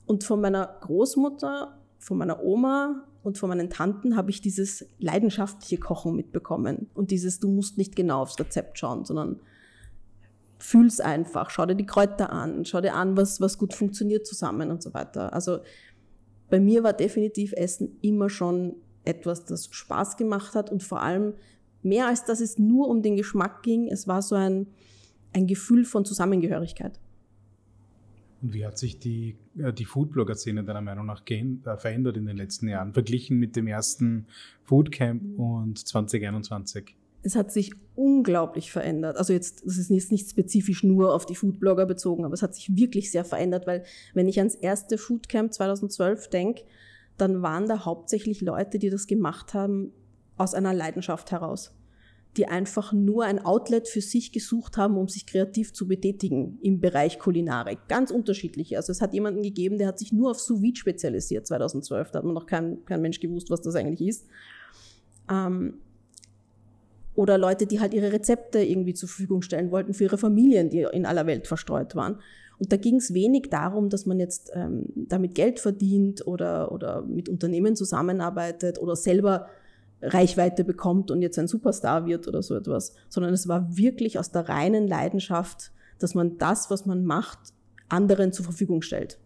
Und 0.06 0.24
von 0.24 0.42
meiner 0.42 0.78
Großmutter, 0.82 1.78
von 2.00 2.18
meiner 2.18 2.44
Oma 2.44 3.08
und 3.24 3.38
von 3.38 3.50
meinen 3.50 3.70
Tanten 3.70 4.16
habe 4.16 4.32
ich 4.32 4.42
dieses 4.42 4.86
leidenschaftliche 5.00 5.78
Kochen 5.78 6.16
mitbekommen. 6.16 6.90
Und 6.94 7.12
dieses, 7.12 7.40
du 7.40 7.50
musst 7.50 7.78
nicht 7.78 7.96
genau 7.96 8.22
aufs 8.22 8.40
Rezept 8.40 8.80
schauen, 8.80 9.06
sondern 9.06 9.40
fühl's 10.58 11.00
einfach, 11.00 11.50
schau 11.50 11.66
dir 11.66 11.76
die 11.76 11.86
Kräuter 11.86 12.32
an, 12.32 12.66
schau 12.66 12.82
dir 12.82 12.94
an, 12.94 13.18
was, 13.18 13.42
was 13.42 13.58
gut 13.58 13.74
funktioniert 13.74 14.26
zusammen 14.26 14.72
und 14.72 14.82
so 14.82 14.94
weiter. 14.94 15.34
Also 15.34 15.60
bei 16.50 16.60
mir 16.60 16.84
war 16.84 16.94
definitiv 16.94 17.54
Essen 17.54 17.98
immer 18.02 18.30
schon 18.30 18.76
etwas, 19.04 19.46
das 19.46 19.68
Spaß 19.72 20.18
gemacht 20.18 20.54
hat 20.54 20.72
und 20.72 20.84
vor 20.84 21.02
allem 21.02 21.34
mehr 21.82 22.08
als 22.08 22.26
dass 22.26 22.42
es 22.42 22.60
nur 22.60 22.88
um 22.90 23.02
den 23.02 23.16
Geschmack 23.16 23.64
ging, 23.64 23.88
es 23.88 24.08
war 24.08 24.22
so 24.22 24.36
ein, 24.36 24.68
ein 25.34 25.48
Gefühl 25.48 25.86
von 25.86 26.06
Zusammengehörigkeit. 26.06 27.00
Und 28.42 28.54
wie 28.54 28.66
hat 28.66 28.78
sich 28.78 29.00
die, 29.00 29.36
äh, 29.58 29.72
die 29.72 29.86
Foodblogger-Szene 29.86 30.64
deiner 30.64 30.82
Meinung 30.82 31.06
nach 31.06 31.24
äh, 31.28 31.78
verändert 31.78 32.18
in 32.18 32.26
den 32.26 32.38
letzten 32.38 32.68
Jahren, 32.68 32.94
verglichen 32.94 33.38
mit 33.38 33.56
dem 33.56 33.68
ersten 33.68 34.28
Foodcamp 34.64 35.38
und 35.38 35.78
2021? 35.78 36.96
Es 37.24 37.36
hat 37.36 37.52
sich 37.52 37.74
unglaublich 37.96 38.72
verändert. 38.72 39.18
Also 39.18 39.34
jetzt, 39.34 39.64
das 39.64 39.78
ist 39.78 39.92
jetzt 39.92 40.12
nicht 40.12 40.30
spezifisch 40.30 40.84
nur 40.84 41.14
auf 41.14 41.28
die 41.28 41.36
Foodblogger 41.36 41.86
bezogen, 41.86 42.26
aber 42.26 42.34
es 42.34 42.42
hat 42.42 42.56
sich 42.56 42.76
wirklich 42.76 43.12
sehr 43.12 43.24
verändert, 43.24 43.68
weil 43.68 43.84
wenn 44.16 44.28
ich 44.28 44.40
ans 44.40 44.56
erste 44.56 44.98
Foodcamp 44.98 45.54
2012 45.54 46.30
denke, 46.30 46.64
dann 47.18 47.44
waren 47.44 47.68
da 47.68 47.86
hauptsächlich 47.86 48.42
Leute, 48.42 48.80
die 48.80 48.90
das 48.90 49.06
gemacht 49.06 49.54
haben 49.54 49.92
aus 50.38 50.56
einer 50.56 50.74
Leidenschaft 50.74 51.32
heraus 51.32 51.76
die 52.38 52.48
einfach 52.48 52.94
nur 52.94 53.26
ein 53.26 53.44
Outlet 53.44 53.88
für 53.88 54.02
sich 54.02 54.32
gesucht 54.32 54.78
haben, 54.78 54.98
um 54.98 55.10
sich 55.10 55.26
kreativ 55.26 55.74
zu 55.74 55.88
betätigen 55.88 56.60
im 56.62 56.80
Bereich 56.80 57.20
Kulinarik. 57.20 57.80
Ganz 57.90 58.10
unterschiedliche. 58.10 58.78
Also 58.78 58.92
es 58.92 59.02
hat 59.02 59.14
jemanden 59.14 59.44
gegeben, 59.44 59.78
der 59.78 59.88
hat 59.88 60.00
sich 60.00 60.14
nur 60.14 60.32
auf 60.32 60.40
Sous 60.40 60.62
Vide 60.62 60.78
spezialisiert 60.78 61.46
2012. 61.46 62.12
Da 62.12 62.20
hat 62.20 62.26
man 62.26 62.34
noch 62.34 62.46
kein, 62.46 62.86
kein 62.86 63.02
Mensch 63.02 63.20
gewusst, 63.20 63.50
was 63.50 63.62
das 63.62 63.76
eigentlich 63.76 64.08
ist. 64.08 64.26
Ähm, 65.30 65.76
oder 67.16 67.38
Leute, 67.38 67.68
die 67.68 67.82
halt 67.82 67.94
ihre 67.94 68.14
Rezepte 68.14 68.60
irgendwie 68.60 68.94
zur 68.94 69.10
Verfügung 69.10 69.42
stellen 69.42 69.72
wollten 69.72 69.94
für 69.94 70.06
ihre 70.06 70.18
Familien, 70.18 70.70
die 70.70 70.88
in 70.92 71.06
aller 71.06 71.28
Welt 71.28 71.48
verstreut 71.48 71.96
waren. 71.96 72.20
Und 72.58 72.72
da 72.72 72.78
ging 72.78 72.96
es 72.96 73.14
wenig 73.14 73.50
darum, 73.50 73.90
dass 73.90 74.06
man 74.06 74.20
jetzt 74.20 74.52
ähm, 74.54 74.86
damit 74.96 75.36
Geld 75.36 75.60
verdient 75.60 76.26
oder, 76.26 76.72
oder 76.72 77.02
mit 77.02 77.28
Unternehmen 77.28 77.76
zusammenarbeitet 77.76 78.80
oder 78.80 78.96
selber 78.96 79.48
Reichweite 80.02 80.64
bekommt 80.64 81.12
und 81.12 81.22
jetzt 81.22 81.38
ein 81.38 81.48
Superstar 81.48 82.06
wird 82.06 82.28
oder 82.28 82.42
so 82.42 82.56
etwas, 82.56 82.94
sondern 83.10 83.34
es 83.34 83.48
war 83.48 83.78
wirklich 83.78 84.18
aus 84.18 84.32
der 84.32 84.50
reinen 84.50 84.88
Leidenschaft, 84.88 85.72
dass 86.00 86.16
man 86.16 86.38
das, 86.38 86.70
was 86.70 86.86
man 86.86 87.06
macht, 87.06 87.40
anderen 87.90 88.32
zur 88.34 88.46
Verfügung 88.46 88.82
stellt. 88.82 89.20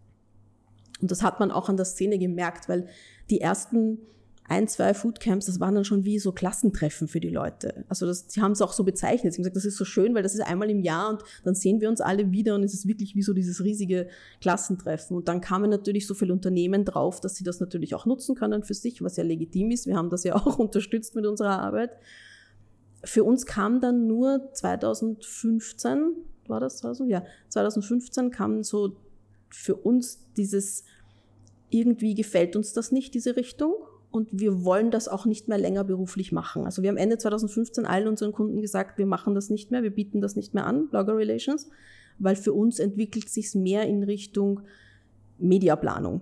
Und 1.01 1.11
das 1.11 1.23
hat 1.23 1.39
man 1.39 1.51
auch 1.51 1.69
an 1.69 1.77
der 1.77 1.85
Szene 1.85 2.17
gemerkt, 2.17 2.67
weil 2.67 2.87
die 3.29 3.41
ersten 3.41 3.99
ein, 4.47 4.67
zwei 4.67 4.93
Foodcamps, 4.93 5.47
das 5.47 5.59
waren 5.59 5.73
dann 5.73 5.85
schon 5.85 6.05
wie 6.05 6.19
so 6.19 6.31
Klassentreffen 6.31 7.07
für 7.07 7.19
die 7.19 7.29
Leute. 7.29 7.83
Also 7.89 8.05
das, 8.05 8.25
sie 8.27 8.41
haben 8.41 8.51
es 8.51 8.61
auch 8.61 8.73
so 8.73 8.83
bezeichnet. 8.83 9.33
Sie 9.33 9.37
haben 9.37 9.43
gesagt, 9.43 9.55
das 9.55 9.65
ist 9.65 9.77
so 9.77 9.85
schön, 9.85 10.13
weil 10.13 10.21
das 10.21 10.35
ist 10.35 10.41
einmal 10.41 10.69
im 10.69 10.81
Jahr 10.81 11.09
und 11.09 11.23
dann 11.43 11.55
sehen 11.55 11.81
wir 11.81 11.89
uns 11.89 11.99
alle 11.99 12.31
wieder 12.31 12.53
und 12.53 12.63
es 12.63 12.73
ist 12.73 12.87
wirklich 12.87 13.15
wie 13.15 13.23
so 13.23 13.33
dieses 13.33 13.63
riesige 13.63 14.07
Klassentreffen. 14.41 15.17
Und 15.17 15.27
dann 15.27 15.41
kamen 15.41 15.71
natürlich 15.71 16.05
so 16.05 16.13
viele 16.13 16.31
Unternehmen 16.31 16.85
drauf, 16.85 17.19
dass 17.21 17.35
sie 17.35 17.43
das 17.43 17.59
natürlich 17.59 17.95
auch 17.95 18.05
nutzen 18.05 18.35
können 18.35 18.63
für 18.63 18.75
sich, 18.75 19.01
was 19.01 19.17
ja 19.17 19.23
legitim 19.23 19.71
ist. 19.71 19.87
Wir 19.87 19.95
haben 19.95 20.11
das 20.11 20.23
ja 20.23 20.35
auch 20.45 20.59
unterstützt 20.59 21.15
mit 21.15 21.25
unserer 21.25 21.59
Arbeit. 21.59 21.91
Für 23.03 23.23
uns 23.23 23.47
kam 23.47 23.81
dann 23.81 24.05
nur 24.05 24.51
2015, 24.53 26.13
war 26.47 26.59
das 26.59 26.77
2000? 26.77 27.09
Ja, 27.09 27.23
2015 27.49 28.29
kam 28.29 28.63
so 28.63 28.95
für 29.49 29.75
uns 29.75 30.19
dieses, 30.37 30.83
irgendwie 31.71 32.13
gefällt 32.13 32.55
uns 32.55 32.73
das 32.73 32.91
nicht, 32.91 33.15
diese 33.15 33.35
Richtung 33.35 33.73
und 34.15 34.29
wir 34.31 34.63
wollen 34.63 34.91
das 34.91 35.09
auch 35.09 35.25
nicht 35.25 35.49
mehr 35.49 35.57
länger 35.57 35.83
beruflich 35.83 36.31
machen. 36.31 36.63
Also 36.63 36.81
wir 36.81 36.89
haben 36.89 36.95
Ende 36.95 37.17
2015 37.17 37.85
allen 37.85 38.07
unseren 38.07 38.31
Kunden 38.31 38.61
gesagt, 38.61 38.97
wir 38.97 39.05
machen 39.05 39.35
das 39.35 39.49
nicht 39.49 39.71
mehr, 39.71 39.83
wir 39.83 39.89
bieten 39.89 40.21
das 40.21 40.37
nicht 40.37 40.53
mehr 40.53 40.65
an, 40.65 40.87
Blogger 40.87 41.17
Relations, 41.17 41.69
weil 42.17 42.37
für 42.37 42.53
uns 42.53 42.79
entwickelt 42.79 43.27
sich 43.27 43.53
mehr 43.55 43.85
in 43.85 44.03
Richtung 44.03 44.61
Mediaplanung. 45.37 46.21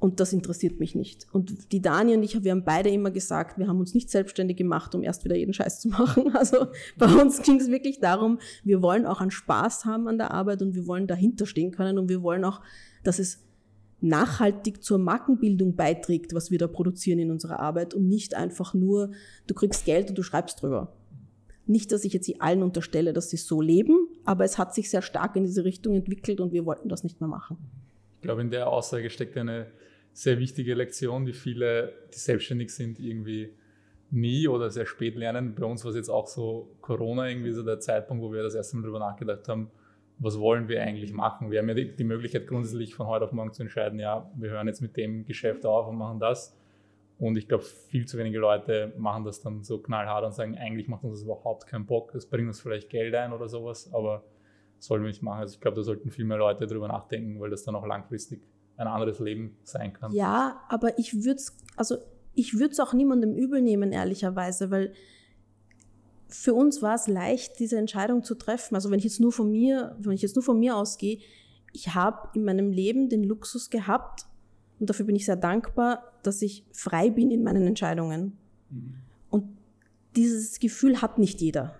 Und 0.00 0.18
das 0.18 0.32
interessiert 0.32 0.80
mich 0.80 0.96
nicht. 0.96 1.28
Und 1.30 1.70
die 1.70 1.80
Dani 1.80 2.16
und 2.16 2.24
ich, 2.24 2.42
wir 2.42 2.50
haben 2.50 2.64
beide 2.64 2.90
immer 2.90 3.12
gesagt, 3.12 3.58
wir 3.58 3.68
haben 3.68 3.78
uns 3.78 3.94
nicht 3.94 4.10
selbstständig 4.10 4.56
gemacht, 4.56 4.92
um 4.96 5.04
erst 5.04 5.24
wieder 5.24 5.36
jeden 5.36 5.54
Scheiß 5.54 5.80
zu 5.80 5.88
machen. 5.90 6.34
Also 6.34 6.66
bei 6.98 7.06
uns 7.06 7.42
ging 7.42 7.60
es 7.60 7.70
wirklich 7.70 8.00
darum, 8.00 8.40
wir 8.64 8.82
wollen 8.82 9.06
auch 9.06 9.20
einen 9.20 9.30
Spaß 9.30 9.84
haben 9.84 10.08
an 10.08 10.18
der 10.18 10.32
Arbeit 10.32 10.62
und 10.62 10.74
wir 10.74 10.88
wollen 10.88 11.06
dahinter 11.06 11.46
stehen 11.46 11.70
können 11.70 11.96
und 11.96 12.08
wir 12.08 12.24
wollen 12.24 12.44
auch, 12.44 12.60
dass 13.04 13.20
es 13.20 13.44
nachhaltig 14.02 14.82
zur 14.82 14.98
Markenbildung 14.98 15.76
beiträgt, 15.76 16.34
was 16.34 16.50
wir 16.50 16.58
da 16.58 16.66
produzieren 16.66 17.18
in 17.18 17.30
unserer 17.30 17.60
Arbeit 17.60 17.94
und 17.94 18.08
nicht 18.08 18.34
einfach 18.34 18.74
nur, 18.74 19.12
du 19.46 19.54
kriegst 19.54 19.84
Geld 19.84 20.10
und 20.10 20.18
du 20.18 20.22
schreibst 20.22 20.62
drüber. 20.62 20.92
Nicht, 21.66 21.92
dass 21.92 22.04
ich 22.04 22.12
jetzt 22.12 22.30
allen 22.40 22.62
unterstelle, 22.62 23.12
dass 23.12 23.30
sie 23.30 23.36
so 23.36 23.60
leben, 23.60 24.08
aber 24.24 24.44
es 24.44 24.58
hat 24.58 24.74
sich 24.74 24.90
sehr 24.90 25.02
stark 25.02 25.36
in 25.36 25.44
diese 25.44 25.64
Richtung 25.64 25.94
entwickelt 25.94 26.40
und 26.40 26.52
wir 26.52 26.66
wollten 26.66 26.88
das 26.88 27.04
nicht 27.04 27.20
mehr 27.20 27.28
machen. 27.28 27.56
Ich 28.16 28.22
glaube, 28.22 28.40
in 28.40 28.50
der 28.50 28.68
Aussage 28.68 29.10
steckt 29.10 29.36
eine 29.36 29.68
sehr 30.12 30.38
wichtige 30.38 30.74
Lektion, 30.74 31.24
die 31.24 31.32
viele, 31.32 31.92
die 32.12 32.18
selbstständig 32.18 32.74
sind, 32.74 32.98
irgendwie 32.98 33.50
nie 34.10 34.46
oder 34.46 34.70
sehr 34.70 34.86
spät 34.86 35.16
lernen. 35.16 35.54
Bei 35.54 35.64
uns 35.64 35.84
war 35.84 35.90
es 35.90 35.96
jetzt 35.96 36.10
auch 36.10 36.26
so 36.26 36.76
Corona 36.80 37.28
irgendwie 37.28 37.52
so 37.52 37.62
der 37.62 37.80
Zeitpunkt, 37.80 38.22
wo 38.22 38.32
wir 38.32 38.42
das 38.42 38.54
erste 38.54 38.76
Mal 38.76 38.82
darüber 38.82 38.98
nachgedacht 38.98 39.48
haben, 39.48 39.70
was 40.22 40.38
wollen 40.38 40.68
wir 40.68 40.80
eigentlich 40.80 41.12
machen? 41.12 41.50
Wir 41.50 41.58
haben 41.58 41.68
ja 41.68 41.74
die, 41.74 42.04
Möglichkeit 42.04 42.46
grundsätzlich 42.46 42.94
von 42.94 43.08
heute 43.08 43.24
auf 43.24 43.32
morgen 43.32 43.52
zu 43.52 43.62
entscheiden, 43.62 43.98
ja, 43.98 44.30
wir 44.36 44.50
hören 44.50 44.68
jetzt 44.68 44.80
mit 44.80 44.96
dem 44.96 45.24
Geschäft 45.24 45.66
auf 45.66 45.88
und 45.88 45.96
machen 45.96 46.20
das. 46.20 46.56
Und 47.18 47.36
ich 47.36 47.48
glaube, 47.48 47.64
viel 47.64 48.06
zu 48.06 48.18
wenige 48.18 48.38
Leute 48.38 48.92
machen 48.96 49.24
das 49.24 49.40
dann 49.40 49.64
so 49.64 49.78
knallhart 49.78 50.24
und 50.24 50.32
sagen, 50.32 50.56
eigentlich 50.56 50.88
macht 50.88 51.04
uns 51.04 51.14
das 51.14 51.24
überhaupt 51.24 51.66
keinen 51.66 51.86
Bock, 51.86 52.12
das 52.12 52.26
bringt 52.26 52.48
uns 52.48 52.60
vielleicht 52.60 52.88
Geld 52.88 53.14
ein 53.14 53.32
oder 53.32 53.48
sowas, 53.48 53.92
aber 53.92 54.24
sollen 54.78 55.02
wir 55.02 55.08
nicht 55.08 55.22
machen. 55.22 55.40
Also 55.40 55.54
ich 55.54 55.60
glaube, 55.60 55.76
da 55.76 55.82
sollten 55.82 56.10
viel 56.10 56.24
mehr 56.24 56.38
Leute 56.38 56.66
drüber 56.66 56.88
nachdenken, 56.88 57.40
weil 57.40 57.50
das 57.50 57.64
dann 57.64 57.74
auch 57.74 57.86
langfristig 57.86 58.42
ein 58.76 58.86
anderes 58.86 59.18
Leben 59.18 59.56
sein 59.64 59.92
kann. 59.92 60.12
Ja, 60.12 60.62
aber 60.68 60.98
ich 60.98 61.14
würde 61.14 61.36
es, 61.36 61.56
also 61.76 61.96
ich 62.34 62.54
würde 62.54 62.72
es 62.72 62.80
auch 62.80 62.92
niemandem 62.92 63.34
übel 63.34 63.60
nehmen, 63.60 63.92
ehrlicherweise, 63.92 64.70
weil 64.70 64.92
für 66.32 66.54
uns 66.54 66.80
war 66.82 66.94
es 66.94 67.08
leicht, 67.08 67.58
diese 67.58 67.76
Entscheidung 67.76 68.22
zu 68.22 68.34
treffen. 68.34 68.74
Also 68.74 68.90
wenn 68.90 68.98
ich 68.98 69.04
jetzt 69.04 69.20
nur 69.20 69.32
von 69.32 69.50
mir, 69.50 69.96
wenn 70.00 70.12
ich 70.12 70.22
jetzt 70.22 70.34
nur 70.34 70.42
von 70.42 70.58
mir 70.58 70.76
ausgehe, 70.76 71.18
ich 71.72 71.94
habe 71.94 72.30
in 72.34 72.44
meinem 72.44 72.70
Leben 72.70 73.08
den 73.08 73.22
Luxus 73.24 73.70
gehabt 73.70 74.26
und 74.78 74.88
dafür 74.88 75.06
bin 75.06 75.16
ich 75.16 75.26
sehr 75.26 75.36
dankbar, 75.36 76.12
dass 76.22 76.42
ich 76.42 76.64
frei 76.72 77.10
bin 77.10 77.30
in 77.30 77.42
meinen 77.42 77.66
Entscheidungen. 77.66 78.36
Mhm. 78.70 78.94
Und 79.30 79.44
dieses 80.16 80.58
Gefühl 80.58 81.02
hat 81.02 81.18
nicht 81.18 81.40
jeder. 81.40 81.74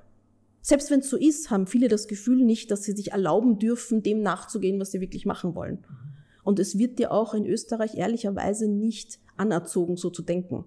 Selbst 0.61 0.91
wenn 0.91 1.01
es 1.01 1.11
so 1.11 1.17
ist, 1.17 1.51
haben 1.51 1.67
viele 1.67 1.89
das 1.89 2.07
Gefühl 2.07 2.45
nicht, 2.45 2.71
dass 2.71 2.85
sie 2.85 2.93
sich 2.93 3.13
erlauben 3.13 3.59
dürfen, 3.59 4.03
dem 4.03 4.23
nachzugehen, 4.23 4.79
was 4.79 4.93
sie 4.93 5.01
wirklich 5.01 5.27
machen 5.27 5.55
wollen. 5.55 5.79
Mhm. 5.89 6.13
Und 6.45 6.59
es 6.59 6.79
wird 6.79 6.99
dir 6.99 7.13
auch 7.13 7.35
in 7.35 7.47
Österreich 7.47 7.95
ehrlicherweise 7.97 8.69
nicht 8.69 9.19
anerzogen, 9.37 9.97
so 9.97 10.11
zu 10.11 10.23
denken. 10.23 10.65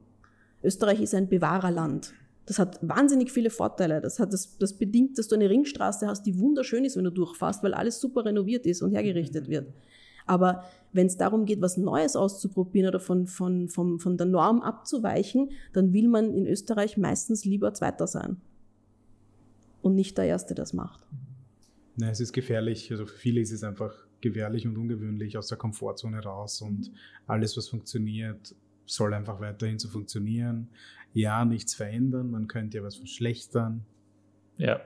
Österreich 0.64 1.02
ist 1.02 1.14
ein 1.14 1.30
Bewahrerland. 1.30 2.14
Das 2.46 2.60
hat 2.60 2.80
wahnsinnig 2.88 3.32
viele 3.32 3.50
Vorteile. 3.50 4.02
Das, 4.02 4.20
hat 4.20 4.32
das, 4.32 4.58
das 4.58 4.74
bedingt, 4.74 5.18
dass 5.18 5.28
du 5.28 5.36
eine 5.36 5.50
Ringstraße 5.50 6.08
hast, 6.08 6.24
die 6.24 6.38
wunderschön 6.40 6.86
ist, 6.86 6.96
wenn 6.96 7.04
du 7.04 7.12
durchfährst, 7.12 7.64
weil 7.64 7.74
alles 7.74 8.00
super 8.00 8.26
renoviert 8.26 8.66
ist 8.66 8.82
und 8.82 8.92
hergerichtet 8.92 9.48
wird. 9.48 9.74
Aber 10.28 10.64
wenn 10.92 11.08
es 11.08 11.18
darum 11.18 11.46
geht, 11.46 11.62
was 11.62 11.78
Neues 11.78 12.16
auszuprobieren 12.16 12.90
oder 12.90 13.00
von, 13.00 13.28
von, 13.28 13.70
von, 13.70 14.00
von 14.00 14.18
der 14.18 14.26
Norm 14.26 14.62
abzuweichen, 14.62 15.52
dann 15.74 15.94
will 15.94 16.08
man 16.08 16.34
in 16.34 16.48
Österreich 16.48 16.98
meistens 16.98 17.46
lieber 17.46 17.74
Zweiter 17.74 18.08
sein. 18.08 18.38
Und 19.82 19.96
nicht 19.96 20.18
der 20.18 20.26
Erste, 20.26 20.56
der 20.56 20.64
das 20.64 20.74
macht. 20.74 21.08
Nein, 21.98 22.10
es 22.10 22.20
ist 22.20 22.34
gefährlich. 22.34 22.92
Also 22.92 23.06
für 23.06 23.18
viele 23.18 23.40
ist 23.40 23.52
es 23.52 23.64
einfach 23.64 23.94
gefährlich 24.22 24.66
und 24.66 24.78
ungewöhnlich 24.78 25.38
aus 25.38 25.48
der 25.48 25.58
Komfortzone 25.58 26.24
raus 26.24 26.62
und 26.62 26.92
alles, 27.28 27.56
was 27.56 27.68
funktioniert, 27.68 28.56
soll 28.86 29.14
einfach 29.14 29.40
weiterhin 29.40 29.80
so 29.80 29.88
funktionieren. 29.88 30.70
Ja, 31.16 31.46
nichts 31.46 31.74
verändern, 31.74 32.30
man 32.30 32.48
könnte 32.48 32.78
ja 32.78 32.84
was 32.84 32.96
verschlechtern. 32.96 33.86
Ja, 34.58 34.82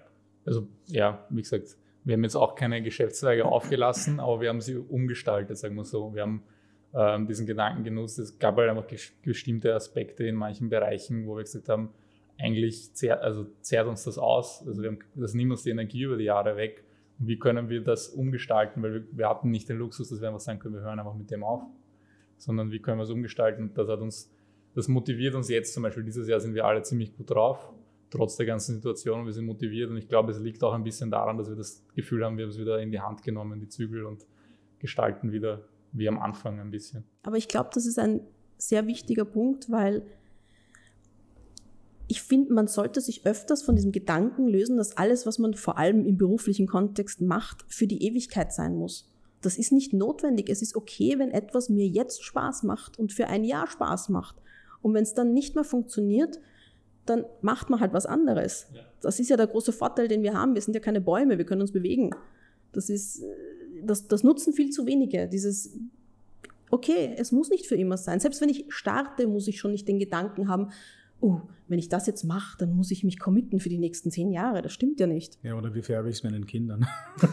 also 0.46 0.68
ja, 0.86 1.26
wie 1.30 1.42
gesagt, 1.42 1.76
wir 2.06 2.14
haben 2.14 2.24
jetzt 2.24 2.36
auch 2.36 2.56
keine 2.56 2.82
Geschäftszweige 2.82 3.46
aufgelassen, 3.46 4.20
aber 4.20 4.40
wir 4.42 4.50
haben 4.50 4.62
sie 4.62 4.78
umgestaltet, 4.78 5.58
sagen 5.58 5.76
wir 5.76 5.84
so. 5.84 6.14
Wir 6.14 6.22
haben 6.22 6.44
ähm, 6.94 7.28
diesen 7.28 7.46
Gedanken 7.46 7.84
genutzt. 7.84 8.20
Es 8.20 8.40
gab 8.40 8.58
halt 8.58 8.70
einfach 8.70 8.86
bestimmte 9.24 9.74
Aspekte 9.74 10.24
in 10.24 10.36
manchen 10.36 10.70
Bereichen, 10.70 11.28
wo 11.28 11.36
wir 11.36 11.44
gesagt 11.44 11.68
haben, 11.68 11.90
eigentlich 12.38 12.94
zehrt, 12.94 13.22
also 13.22 13.48
zehrt 13.62 13.88
uns 13.88 14.04
das 14.04 14.18
aus. 14.18 14.66
Also 14.66 14.82
wir 14.82 14.92
haben, 14.92 15.00
das 15.16 15.34
nimmt 15.34 15.52
uns 15.52 15.64
die 15.64 15.72
Energie 15.72 16.04
über 16.04 16.18
die 16.18 16.26
Jahre 16.26 16.56
weg. 16.56 16.84
Und 17.20 17.28
wie 17.28 17.38
können 17.38 17.70
wir 17.70 17.84
das 17.84 18.08
umgestalten? 18.08 18.82
Weil 18.82 18.94
wir, 18.94 19.04
wir 19.12 19.30
hatten 19.30 19.52
nicht 19.52 19.68
den 19.68 19.78
Luxus, 19.78 20.10
dass 20.10 20.22
wir 20.22 20.30
einfach 20.30 20.40
sagen 20.40 20.60
können, 20.60 20.76
wir 20.76 20.82
hören 20.82 21.00
einfach 21.00 21.16
mit 21.16 21.32
dem 21.32 21.44
auf 21.44 21.64
sondern 22.40 22.72
wie 22.72 22.80
können 22.80 22.98
wir 22.98 23.04
es 23.04 23.12
umgestalten. 23.12 23.72
Das 23.76 23.88
hat 23.88 24.00
uns, 24.00 24.32
das 24.76 24.88
motiviert 24.88 25.36
uns 25.36 25.50
jetzt 25.50 25.74
zum 25.74 25.84
Beispiel. 25.84 26.04
Dieses 26.04 26.28
Jahr 26.28 26.40
sind 26.40 26.54
wir 26.54 26.66
alle 26.66 26.82
ziemlich 26.84 27.16
gut 27.16 27.30
drauf, 27.30 27.72
trotz 28.10 28.38
der 28.38 28.46
ganzen 28.46 28.76
Situation. 28.76 29.26
Wir 29.26 29.34
sind 29.34 29.46
motiviert 29.46 29.90
und 29.90 29.98
ich 29.98 30.08
glaube, 30.08 30.32
es 30.32 30.40
liegt 30.40 30.64
auch 30.64 30.74
ein 30.74 30.84
bisschen 30.84 31.12
daran, 31.12 31.38
dass 31.38 31.50
wir 31.50 31.56
das 31.56 31.86
Gefühl 31.96 32.24
haben, 32.24 32.38
wir 32.38 32.46
haben 32.46 32.52
es 32.52 32.60
wieder 32.60 32.80
in 32.82 32.92
die 32.92 33.00
Hand 33.00 33.24
genommen, 33.24 33.60
die 33.60 33.68
Zügel 33.68 34.06
und 34.06 34.26
gestalten 34.80 35.32
wieder 35.32 35.68
wie 35.92 36.08
am 36.08 36.20
Anfang 36.20 36.60
ein 36.60 36.72
bisschen. 36.72 37.04
Aber 37.24 37.38
ich 37.38 37.48
glaube, 37.48 37.70
das 37.74 37.86
ist 37.86 37.98
ein 38.00 38.22
sehr 38.58 38.88
wichtiger 38.88 39.26
Punkt, 39.26 39.72
weil 39.72 40.04
ich 42.08 42.22
finde, 42.24 42.54
man 42.54 42.68
sollte 42.68 43.02
sich 43.02 43.26
öfters 43.26 43.62
von 43.62 43.76
diesem 43.76 43.92
Gedanken 43.92 44.48
lösen, 44.48 44.78
dass 44.78 44.98
alles, 44.98 45.26
was 45.28 45.38
man 45.38 45.54
vor 45.54 45.78
allem 45.78 46.06
im 46.06 46.18
beruflichen 46.18 46.68
Kontext 46.68 47.22
macht, 47.22 47.66
für 47.68 47.86
die 47.86 48.04
Ewigkeit 48.04 48.52
sein 48.52 48.76
muss. 48.76 49.12
Das 49.42 49.58
ist 49.58 49.72
nicht 49.72 49.94
notwendig. 49.94 50.50
Es 50.50 50.62
ist 50.62 50.76
okay, 50.76 51.16
wenn 51.18 51.32
etwas 51.32 51.70
mir 51.70 51.88
jetzt 51.88 52.24
Spaß 52.24 52.64
macht 52.64 52.98
und 52.98 53.14
für 53.14 53.28
ein 53.28 53.44
Jahr 53.44 53.68
Spaß 53.68 54.10
macht. 54.10 54.42
Und 54.82 54.94
wenn 54.94 55.04
es 55.04 55.14
dann 55.14 55.34
nicht 55.34 55.56
mehr 55.56 55.64
funktioniert, 55.64 56.40
dann 57.06 57.26
macht 57.42 57.70
man 57.70 57.80
halt 57.80 57.94
was 57.94 58.06
anderes. 58.06 58.68
Ja. 58.74 58.82
Das 59.02 59.20
ist 59.20 59.30
ja 59.30 59.38
der 59.38 59.48
große 59.48 59.72
Vorteil, 59.72 60.08
den 60.08 60.22
wir 60.24 60.34
haben. 60.34 60.54
Wir 60.54 60.62
sind 60.62 60.74
ja 60.74 60.80
keine 60.80 61.02
Bäume, 61.02 61.38
wir 61.38 61.46
können 61.46 61.62
uns 61.62 61.72
bewegen. 61.72 62.12
Das 62.72 62.90
ist, 62.90 63.24
das, 63.84 64.08
das 64.08 64.24
nutzen 64.24 64.54
viel 64.54 64.70
zu 64.70 64.86
wenige. 64.86 65.28
Dieses, 65.28 65.76
okay, 66.70 67.16
es 67.18 67.32
muss 67.32 67.50
nicht 67.50 67.66
für 67.66 67.76
immer 67.76 67.98
sein. 67.98 68.20
Selbst 68.20 68.42
wenn 68.42 68.50
ich 68.50 68.66
starte, 68.70 69.28
muss 69.28 69.48
ich 69.48 69.60
schon 69.60 69.72
nicht 69.72 69.88
den 69.88 70.00
Gedanken 70.00 70.50
haben, 70.50 70.72
oh, 71.22 71.42
wenn 71.68 71.80
ich 71.80 71.90
das 71.90 72.08
jetzt 72.08 72.24
mache, 72.24 72.58
dann 72.58 72.74
muss 72.74 72.90
ich 72.90 73.04
mich 73.04 73.20
committen 73.20 73.60
für 73.60 73.70
die 73.70 73.78
nächsten 73.78 74.10
zehn 74.10 74.32
Jahre. 74.32 74.62
Das 74.62 74.74
stimmt 74.74 75.00
ja 75.00 75.06
nicht. 75.06 75.38
Ja, 75.44 75.56
oder 75.56 75.74
wie 75.76 75.84
färbe 75.84 76.10
ich 76.10 76.16
es 76.16 76.24
meinen 76.24 76.46
Kindern? 76.48 76.86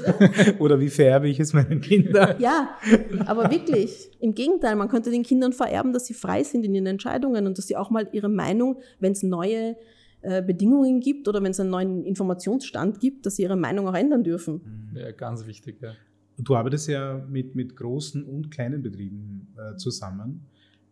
oder 0.58 0.78
wie 0.78 0.90
färbe 0.90 1.28
ich 1.28 1.40
es 1.40 1.54
meinen 1.54 1.80
Kindern? 1.80 2.36
Ja, 2.38 2.76
aber 3.24 3.50
wirklich. 3.50 4.10
Im 4.20 4.34
Gegenteil, 4.34 4.76
man 4.76 4.88
könnte 4.88 5.10
den 5.10 5.22
Kindern 5.22 5.52
vererben, 5.52 5.92
dass 5.92 6.06
sie 6.06 6.14
frei 6.14 6.42
sind 6.42 6.64
in 6.64 6.74
ihren 6.74 6.86
Entscheidungen 6.86 7.46
und 7.46 7.56
dass 7.56 7.66
sie 7.66 7.76
auch 7.76 7.90
mal 7.90 8.08
ihre 8.12 8.28
Meinung, 8.28 8.78
wenn 9.00 9.12
es 9.12 9.22
neue 9.22 9.76
äh, 10.20 10.42
Bedingungen 10.42 11.00
gibt 11.00 11.28
oder 11.28 11.42
wenn 11.42 11.52
es 11.52 11.60
einen 11.60 11.70
neuen 11.70 12.04
Informationsstand 12.04 13.00
gibt, 13.00 13.24
dass 13.24 13.36
sie 13.36 13.42
ihre 13.42 13.56
Meinung 13.56 13.88
auch 13.88 13.94
ändern 13.94 14.22
dürfen. 14.22 14.90
Ja, 14.94 15.12
ganz 15.12 15.46
wichtig, 15.46 15.80
ja. 15.80 15.92
Du 16.38 16.54
arbeitest 16.54 16.88
ja 16.88 17.24
mit, 17.30 17.54
mit 17.54 17.76
großen 17.76 18.22
und 18.24 18.50
kleinen 18.50 18.82
Betrieben 18.82 19.54
äh, 19.56 19.76
zusammen. 19.76 20.46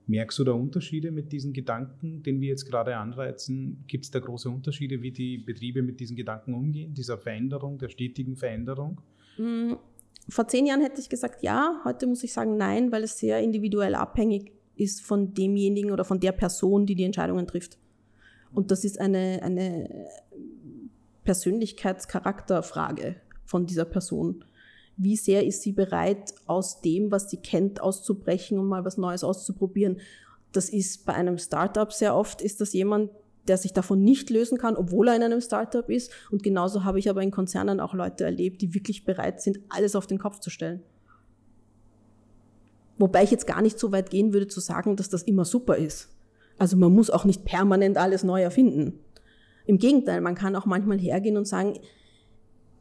Merkst 0.07 0.39
du 0.39 0.45
da 0.45 0.53
Unterschiede 0.53 1.11
mit 1.11 1.33
diesen 1.33 1.53
Gedanken, 1.53 2.23
den 2.23 2.41
wir 2.41 2.49
jetzt 2.49 2.67
gerade 2.67 2.97
anreizen? 2.97 3.85
Gibt 3.87 4.05
es 4.05 4.11
da 4.11 4.21
große 4.21 4.51
Unterschiede, 4.51 5.01
wie 5.01 5.13
die 5.13 5.39
Betriebe 5.39 5.83
mit 5.83 5.99
diesen 5.99 6.15
Gedanken 6.15 6.53
umgehen, 6.53 6.93
dieser 6.93 7.17
Veränderung, 7.17 7.79
der 7.79 7.89
stetigen 7.89 8.37
Veränderung? 8.37 9.01
Mm, 9.39 9.73
vor 10.29 10.47
zehn 10.47 10.67
Jahren 10.67 10.83
hätte 10.83 11.01
ich 11.01 11.09
gesagt 11.09 11.43
ja, 11.43 11.81
heute 11.85 12.07
muss 12.07 12.23
ich 12.23 12.33
sagen 12.33 12.57
nein, 12.57 12.93
weil 12.93 13.05
es 13.05 13.19
sehr 13.19 13.41
individuell 13.41 13.95
abhängig 13.95 14.53
ist 14.77 15.03
von 15.03 15.33
demjenigen 15.33 15.91
oder 15.91 16.05
von 16.05 16.21
der 16.21 16.33
Person, 16.33 16.85
die 16.85 16.95
die 16.95 17.05
Entscheidungen 17.05 17.47
trifft. 17.47 17.79
Und 18.53 18.71
das 18.71 18.85
ist 18.85 19.01
eine, 19.01 19.41
eine 19.43 20.09
Persönlichkeitscharakterfrage 21.25 23.17
von 23.45 23.67
dieser 23.67 23.85
Person 23.85 24.45
wie 24.97 25.17
sehr 25.17 25.45
ist 25.45 25.63
sie 25.63 25.73
bereit, 25.73 26.35
aus 26.47 26.81
dem, 26.81 27.11
was 27.11 27.31
sie 27.31 27.39
kennt, 27.39 27.81
auszubrechen 27.81 28.59
und 28.59 28.67
mal 28.67 28.85
was 28.85 28.97
Neues 28.97 29.25
auszuprobieren. 29.25 29.99
Das 30.53 30.69
ist 30.69 31.05
bei 31.05 31.15
einem 31.15 31.39
Startup 31.39 31.93
sehr 31.93 32.15
oft, 32.15 32.41
ist 32.41 32.61
das 32.61 32.73
jemand, 32.73 33.11
der 33.49 33.59
sich 33.59 33.73
davon 33.73 34.03
nicht 34.03 34.31
lösen 34.31 34.59
kann, 34.59 34.77
obwohl 34.77 35.09
er 35.09 35.17
in 35.17 35.23
einem 35.23 35.41
Startup 35.41 35.89
ist. 35.91 36.11
Und 36.31 36.43
genauso 36.43 36.85
habe 36.85 36.99
ich 36.99 37.11
aber 37.11 37.23
in 37.23 37.31
Konzernen 37.31 37.81
auch 37.81 37.95
Leute 37.95 38.25
erlebt, 38.25 38.63
die 38.63 38.75
wirklich 38.75 39.05
bereit 39.05 39.41
sind, 39.41 39.61
alles 39.69 39.97
auf 39.97 40.07
den 40.07 40.19
Kopf 40.19 40.41
zu 40.41 40.51
stellen. 40.51 40.83
Wobei 42.97 43.25
ich 43.25 43.31
jetzt 43.31 43.47
gar 43.47 43.61
nicht 43.61 43.79
so 43.79 43.93
weit 43.93 44.11
gehen 44.11 44.33
würde 44.33 44.47
zu 44.47 44.61
sagen, 44.61 44.97
dass 44.97 45.09
das 45.09 45.25
immer 45.25 45.45
super 45.45 45.77
ist. 45.77 46.11
Also 46.59 46.77
man 46.77 46.93
muss 46.93 47.11
auch 47.11 47.25
nicht 47.25 47.45
permanent 47.45 47.99
alles 47.99 48.23
neu 48.23 48.41
erfinden. 48.41 49.01
Im 49.67 49.79
Gegenteil, 49.79 50.21
man 50.21 50.37
kann 50.37 50.55
auch 50.57 50.67
manchmal 50.67 50.99
hergehen 50.99 51.37
und 51.37 51.49
sagen, 51.49 51.81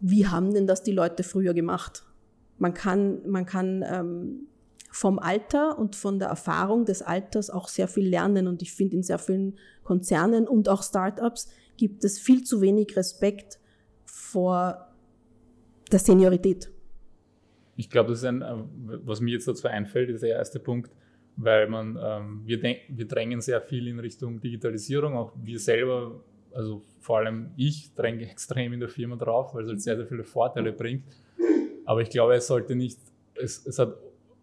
wie 0.05 0.27
haben 0.27 0.53
denn 0.53 0.67
das 0.67 0.83
die 0.83 0.91
Leute 0.91 1.23
früher 1.23 1.53
gemacht? 1.53 2.03
Man 2.57 2.73
kann, 2.73 3.25
man 3.25 3.45
kann 3.45 3.85
ähm, 3.87 4.47
vom 4.91 5.17
Alter 5.17 5.79
und 5.79 5.95
von 5.95 6.19
der 6.19 6.27
Erfahrung 6.27 6.83
des 6.83 7.01
Alters 7.01 7.49
auch 7.49 7.69
sehr 7.69 7.87
viel 7.87 8.09
lernen. 8.09 8.47
Und 8.47 8.61
ich 8.61 8.73
finde, 8.73 8.97
in 8.97 9.03
sehr 9.03 9.17
vielen 9.17 9.57
Konzernen 9.85 10.45
und 10.45 10.67
auch 10.67 10.83
Startups 10.83 11.49
gibt 11.77 12.03
es 12.03 12.19
viel 12.19 12.43
zu 12.43 12.59
wenig 12.59 12.97
Respekt 12.97 13.59
vor 14.03 14.89
der 15.89 15.99
Seniorität. 15.99 16.69
Ich 17.77 17.89
glaube, 17.89 18.09
das 18.09 18.19
ist 18.19 18.25
ein, 18.25 18.41
äh, 18.41 18.55
was 19.05 19.21
mir 19.21 19.31
jetzt 19.31 19.47
dazu 19.47 19.69
einfällt, 19.69 20.09
ist 20.09 20.21
der 20.21 20.35
erste 20.35 20.59
Punkt, 20.59 20.91
weil 21.37 21.69
man, 21.69 21.97
ähm, 22.03 22.41
wir, 22.45 22.61
wir 22.61 23.07
drängen 23.07 23.39
sehr 23.39 23.61
viel 23.61 23.87
in 23.87 23.99
Richtung 23.99 24.41
Digitalisierung, 24.41 25.15
auch 25.15 25.31
wir 25.41 25.59
selber 25.59 26.21
also 26.53 26.81
vor 26.99 27.17
allem 27.19 27.51
ich 27.57 27.93
dränge 27.95 28.23
extrem 28.29 28.73
in 28.73 28.79
der 28.79 28.89
Firma 28.89 29.15
drauf, 29.15 29.53
weil 29.53 29.63
es 29.63 29.69
halt 29.69 29.81
sehr, 29.81 29.97
sehr 29.97 30.07
viele 30.07 30.23
Vorteile 30.23 30.71
bringt. 30.71 31.03
Aber 31.85 32.01
ich 32.01 32.09
glaube, 32.09 32.35
es 32.35 32.47
sollte 32.47 32.75
nicht, 32.75 32.99
es, 33.35 33.65
es 33.65 33.77
hat 33.79 33.95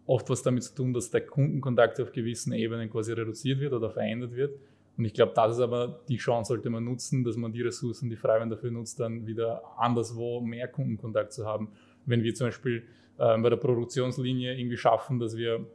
oft 0.05 0.29
was 0.29 0.43
damit 0.43 0.63
zu 0.63 0.75
tun, 0.75 0.93
dass 0.93 1.09
der 1.09 1.21
Kundenkontakt 1.21 1.99
auf 1.99 2.11
gewissen 2.11 2.53
Ebenen 2.53 2.89
quasi 2.89 3.13
reduziert 3.13 3.59
wird 3.59 3.73
oder 3.73 3.89
verändert 3.89 4.35
wird. 4.35 4.53
Und 4.97 5.05
ich 5.05 5.13
glaube, 5.13 5.31
das 5.35 5.55
ist 5.55 5.61
aber 5.61 6.01
die 6.09 6.17
Chance, 6.17 6.49
sollte 6.49 6.69
man 6.69 6.83
nutzen, 6.83 7.23
dass 7.23 7.37
man 7.37 7.51
die 7.51 7.61
Ressourcen, 7.61 8.09
die 8.09 8.17
frei 8.17 8.45
dafür 8.45 8.71
nutzt, 8.71 8.99
dann 8.99 9.25
wieder 9.25 9.63
anderswo 9.77 10.41
mehr 10.41 10.67
Kundenkontakt 10.67 11.33
zu 11.33 11.45
haben. 11.45 11.69
Wenn 12.05 12.23
wir 12.23 12.35
zum 12.35 12.47
Beispiel 12.47 12.83
äh, 13.17 13.37
bei 13.37 13.49
der 13.49 13.57
Produktionslinie 13.57 14.57
irgendwie 14.59 14.77
schaffen, 14.77 15.19
dass 15.19 15.37
wir 15.37 15.65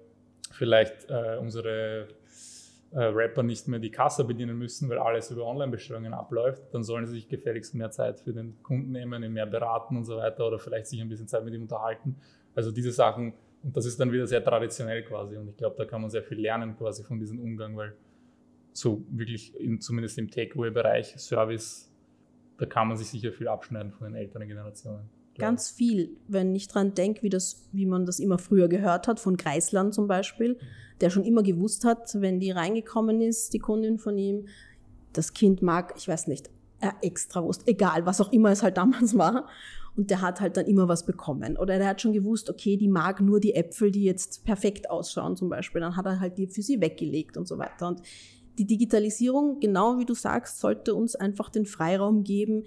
vielleicht 0.52 1.08
äh, 1.08 1.38
unsere 1.40 2.08
äh, 2.92 3.04
Rapper 3.04 3.42
nicht 3.42 3.68
mehr 3.68 3.80
die 3.80 3.90
Kasse 3.90 4.24
bedienen 4.24 4.56
müssen, 4.58 4.88
weil 4.88 4.98
alles 4.98 5.30
über 5.30 5.44
Online-Bestellungen 5.46 6.14
abläuft, 6.14 6.62
dann 6.72 6.84
sollen 6.84 7.06
sie 7.06 7.14
sich 7.14 7.28
gefälligst 7.28 7.74
mehr 7.74 7.90
Zeit 7.90 8.20
für 8.20 8.32
den 8.32 8.62
Kunden 8.62 8.92
nehmen, 8.92 9.22
ihn 9.22 9.32
mehr 9.32 9.46
beraten 9.46 9.96
und 9.96 10.04
so 10.04 10.16
weiter 10.16 10.46
oder 10.46 10.58
vielleicht 10.58 10.86
sich 10.86 11.00
ein 11.00 11.08
bisschen 11.08 11.28
Zeit 11.28 11.44
mit 11.44 11.54
ihm 11.54 11.62
unterhalten. 11.62 12.16
Also 12.54 12.70
diese 12.70 12.92
Sachen, 12.92 13.34
und 13.62 13.76
das 13.76 13.86
ist 13.86 13.98
dann 13.98 14.12
wieder 14.12 14.26
sehr 14.26 14.42
traditionell 14.42 15.02
quasi 15.02 15.36
und 15.36 15.48
ich 15.48 15.56
glaube, 15.56 15.76
da 15.76 15.84
kann 15.84 16.00
man 16.00 16.10
sehr 16.10 16.22
viel 16.22 16.40
lernen 16.40 16.76
quasi 16.76 17.02
von 17.02 17.18
diesem 17.18 17.40
Umgang, 17.40 17.76
weil 17.76 17.94
so 18.72 19.04
wirklich, 19.10 19.58
in, 19.58 19.80
zumindest 19.80 20.18
im 20.18 20.30
Takeaway-Bereich, 20.30 21.16
Service, 21.16 21.92
da 22.58 22.66
kann 22.66 22.88
man 22.88 22.96
sich 22.96 23.08
sicher 23.08 23.32
viel 23.32 23.48
abschneiden 23.48 23.92
von 23.92 24.06
den 24.06 24.16
älteren 24.16 24.46
Generationen. 24.46 25.08
Ganz 25.38 25.70
viel, 25.70 26.16
wenn 26.28 26.54
ich 26.54 26.68
dran 26.68 26.94
denke, 26.94 27.22
wie, 27.22 27.36
wie 27.72 27.86
man 27.86 28.06
das 28.06 28.18
immer 28.18 28.38
früher 28.38 28.68
gehört 28.68 29.08
hat, 29.08 29.20
von 29.20 29.36
Kreisland 29.36 29.94
zum 29.94 30.06
Beispiel. 30.06 30.54
Mhm 30.54 30.66
der 31.00 31.10
schon 31.10 31.24
immer 31.24 31.42
gewusst 31.42 31.84
hat, 31.84 32.14
wenn 32.20 32.40
die 32.40 32.50
reingekommen 32.50 33.20
ist, 33.20 33.52
die 33.52 33.58
Kundin 33.58 33.98
von 33.98 34.16
ihm, 34.18 34.46
das 35.12 35.32
Kind 35.32 35.62
mag, 35.62 35.94
ich 35.96 36.08
weiß 36.08 36.26
nicht, 36.26 36.50
äh, 36.80 36.90
extra 37.02 37.42
Wurst, 37.42 37.62
egal, 37.66 38.06
was 38.06 38.20
auch 38.20 38.32
immer 38.32 38.50
es 38.50 38.62
halt 38.62 38.76
damals 38.76 39.16
war. 39.18 39.48
Und 39.96 40.10
der 40.10 40.20
hat 40.20 40.42
halt 40.42 40.58
dann 40.58 40.66
immer 40.66 40.88
was 40.88 41.06
bekommen. 41.06 41.56
Oder 41.56 41.78
der 41.78 41.88
hat 41.88 42.02
schon 42.02 42.12
gewusst, 42.12 42.50
okay, 42.50 42.76
die 42.76 42.88
mag 42.88 43.22
nur 43.22 43.40
die 43.40 43.54
Äpfel, 43.54 43.90
die 43.90 44.04
jetzt 44.04 44.44
perfekt 44.44 44.90
ausschauen 44.90 45.36
zum 45.36 45.48
Beispiel. 45.48 45.80
Dann 45.80 45.96
hat 45.96 46.04
er 46.04 46.20
halt 46.20 46.36
die 46.36 46.48
für 46.48 46.60
sie 46.60 46.82
weggelegt 46.82 47.38
und 47.38 47.48
so 47.48 47.56
weiter. 47.56 47.88
Und 47.88 48.02
die 48.58 48.66
Digitalisierung, 48.66 49.58
genau 49.58 49.98
wie 49.98 50.04
du 50.04 50.12
sagst, 50.12 50.60
sollte 50.60 50.94
uns 50.94 51.16
einfach 51.16 51.48
den 51.48 51.64
Freiraum 51.64 52.24
geben, 52.24 52.64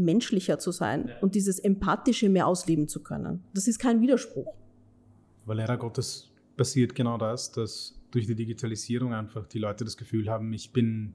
menschlicher 0.00 0.58
zu 0.58 0.72
sein 0.72 1.08
ja. 1.08 1.18
und 1.20 1.34
dieses 1.34 1.58
Empathische 1.58 2.28
mehr 2.28 2.46
ausleben 2.46 2.88
zu 2.88 3.02
können. 3.02 3.44
Das 3.54 3.68
ist 3.68 3.78
kein 3.78 4.00
Widerspruch. 4.00 4.52
Weil 5.46 5.58
leider 5.58 5.76
Gottes 5.76 6.30
passiert 6.56 6.94
genau 6.94 7.18
das, 7.18 7.52
dass 7.52 7.98
durch 8.10 8.26
die 8.26 8.34
Digitalisierung 8.34 9.14
einfach 9.14 9.46
die 9.46 9.58
Leute 9.58 9.84
das 9.84 9.96
Gefühl 9.96 10.28
haben, 10.28 10.52
ich 10.52 10.72
bin, 10.72 11.14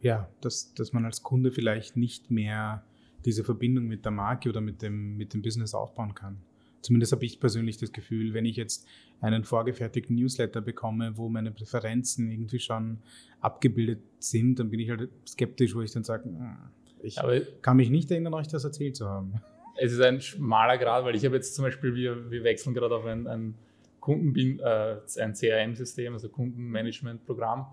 ja, 0.00 0.28
dass, 0.40 0.72
dass 0.74 0.92
man 0.92 1.04
als 1.04 1.22
Kunde 1.22 1.50
vielleicht 1.50 1.96
nicht 1.96 2.30
mehr 2.30 2.84
diese 3.24 3.44
Verbindung 3.44 3.86
mit 3.86 4.04
der 4.04 4.12
Marke 4.12 4.48
oder 4.48 4.60
mit 4.60 4.82
dem, 4.82 5.16
mit 5.16 5.34
dem 5.34 5.42
Business 5.42 5.74
aufbauen 5.74 6.14
kann. 6.14 6.38
Zumindest 6.82 7.12
habe 7.12 7.24
ich 7.26 7.40
persönlich 7.40 7.76
das 7.76 7.92
Gefühl, 7.92 8.32
wenn 8.32 8.46
ich 8.46 8.56
jetzt 8.56 8.86
einen 9.20 9.44
vorgefertigten 9.44 10.16
Newsletter 10.16 10.62
bekomme, 10.62 11.16
wo 11.16 11.28
meine 11.28 11.50
Präferenzen 11.50 12.30
irgendwie 12.30 12.58
schon 12.58 12.98
abgebildet 13.40 14.00
sind, 14.18 14.58
dann 14.58 14.70
bin 14.70 14.80
ich 14.80 14.88
halt 14.88 15.10
skeptisch, 15.28 15.74
wo 15.74 15.82
ich 15.82 15.92
dann 15.92 16.04
sage, 16.04 16.24
hm, 16.24 16.56
ich 17.02 17.18
Aber 17.20 17.40
kann 17.62 17.76
mich 17.76 17.90
nicht 17.90 18.10
erinnern, 18.10 18.34
euch 18.34 18.48
das 18.48 18.64
erzählt 18.64 18.96
zu 18.96 19.08
haben. 19.08 19.34
Es 19.76 19.92
ist 19.92 20.00
ein 20.00 20.20
schmaler 20.20 20.78
Grad, 20.78 21.04
weil 21.04 21.14
ich 21.14 21.24
habe 21.24 21.36
jetzt 21.36 21.54
zum 21.54 21.64
Beispiel, 21.64 21.94
wir, 21.94 22.30
wir 22.30 22.44
wechseln 22.44 22.74
gerade 22.74 22.94
auf 22.94 23.06
ein, 23.06 23.26
ein 23.26 23.54
Kunden, 24.00 24.58
äh, 24.60 24.96
ein 25.18 25.34
CRM-System, 25.34 26.12
also 26.12 26.28
Kundenmanagement-Programm. 26.28 27.66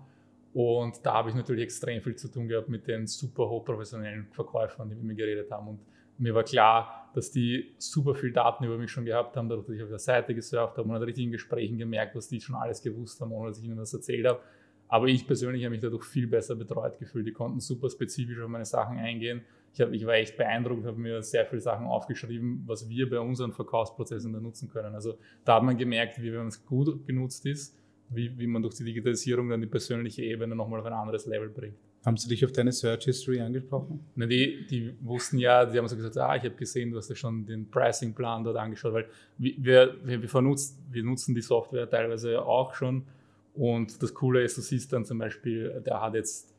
Und 0.54 1.04
da 1.04 1.14
habe 1.14 1.30
ich 1.30 1.34
natürlich 1.34 1.62
extrem 1.62 2.00
viel 2.02 2.16
zu 2.16 2.28
tun 2.28 2.48
gehabt 2.48 2.68
mit 2.68 2.86
den 2.86 3.06
super 3.06 3.48
hochprofessionellen 3.48 4.28
Verkäufern, 4.32 4.88
die 4.88 4.94
mit 4.94 5.04
mir 5.04 5.14
geredet 5.14 5.50
haben. 5.50 5.68
Und 5.68 5.80
mir 6.18 6.34
war 6.34 6.44
klar, 6.44 7.10
dass 7.14 7.30
die 7.30 7.74
super 7.78 8.14
viel 8.14 8.32
Daten 8.32 8.64
über 8.64 8.76
mich 8.76 8.90
schon 8.90 9.04
gehabt 9.04 9.36
haben, 9.36 9.48
dadurch, 9.48 9.66
dass 9.66 9.76
ich 9.76 9.82
auf 9.82 9.88
der 9.88 9.98
Seite 9.98 10.34
gesurft 10.34 10.76
habe 10.76 10.88
und 10.88 11.18
in 11.18 11.30
Gesprächen 11.32 11.78
gemerkt, 11.78 12.16
was 12.16 12.28
die 12.28 12.40
schon 12.40 12.56
alles 12.56 12.82
gewusst 12.82 13.20
haben, 13.20 13.32
ohne 13.32 13.50
dass 13.50 13.58
ich 13.58 13.64
ihnen 13.64 13.76
das 13.76 13.92
erzählt 13.94 14.26
habe. 14.26 14.40
Aber 14.88 15.06
ich 15.06 15.26
persönlich 15.26 15.64
habe 15.64 15.72
mich 15.72 15.80
dadurch 15.80 16.04
viel 16.04 16.26
besser 16.26 16.56
betreut 16.56 16.98
gefühlt. 16.98 17.26
Die 17.26 17.32
konnten 17.32 17.60
super 17.60 17.90
spezifisch 17.90 18.40
auf 18.40 18.48
meine 18.48 18.64
Sachen 18.64 18.98
eingehen 18.98 19.42
ich, 19.78 19.80
hab, 19.80 19.92
ich 19.92 20.06
war 20.06 20.14
echt 20.14 20.36
beeindruckt, 20.36 20.84
habe 20.84 20.98
mir 20.98 21.22
sehr 21.22 21.46
viele 21.46 21.60
Sachen 21.60 21.86
aufgeschrieben, 21.86 22.62
was 22.66 22.88
wir 22.88 23.08
bei 23.08 23.20
unseren 23.20 23.52
Verkaufsprozessen 23.52 24.32
dann 24.32 24.42
nutzen 24.42 24.68
können. 24.68 24.94
Also 24.94 25.18
da 25.44 25.56
hat 25.56 25.62
man 25.62 25.76
gemerkt, 25.76 26.20
wie 26.20 26.32
wenn 26.32 26.46
es 26.46 26.64
gut 26.64 27.06
genutzt 27.06 27.46
ist, 27.46 27.76
wie, 28.10 28.36
wie 28.38 28.46
man 28.46 28.62
durch 28.62 28.74
die 28.74 28.84
Digitalisierung 28.84 29.48
dann 29.48 29.60
die 29.60 29.66
persönliche 29.66 30.22
Ebene 30.22 30.56
nochmal 30.56 30.80
auf 30.80 30.86
ein 30.86 30.92
anderes 30.92 31.26
Level 31.26 31.48
bringt. 31.48 31.76
Haben 32.04 32.16
sie 32.16 32.28
dich 32.28 32.44
auf 32.44 32.52
deine 32.52 32.72
Search 32.72 33.04
History 33.04 33.40
angesprochen? 33.40 34.00
Na, 34.14 34.24
die, 34.26 34.66
die 34.66 34.94
wussten 35.00 35.38
ja, 35.38 35.66
die 35.66 35.76
haben 35.76 35.88
so 35.88 35.96
gesagt, 35.96 36.16
ah, 36.16 36.36
ich 36.36 36.44
habe 36.44 36.54
gesehen, 36.54 36.90
du 36.90 36.96
hast 36.96 37.10
ja 37.10 37.16
schon 37.16 37.44
den 37.44 37.68
Pricing-Plan 37.70 38.44
dort 38.44 38.56
angeschaut, 38.56 38.94
weil 38.94 39.06
wir, 39.36 39.54
wir, 40.04 40.22
wir, 40.22 40.22
wir 40.22 41.02
nutzen 41.02 41.34
die 41.34 41.42
Software 41.42 41.88
teilweise 41.90 42.40
auch 42.40 42.74
schon. 42.74 43.04
Und 43.54 44.02
das 44.02 44.14
Coole 44.14 44.42
ist, 44.42 44.56
du 44.56 44.62
siehst 44.62 44.92
dann 44.92 45.04
zum 45.04 45.18
Beispiel, 45.18 45.82
der 45.84 46.00
hat 46.00 46.14
jetzt 46.14 46.54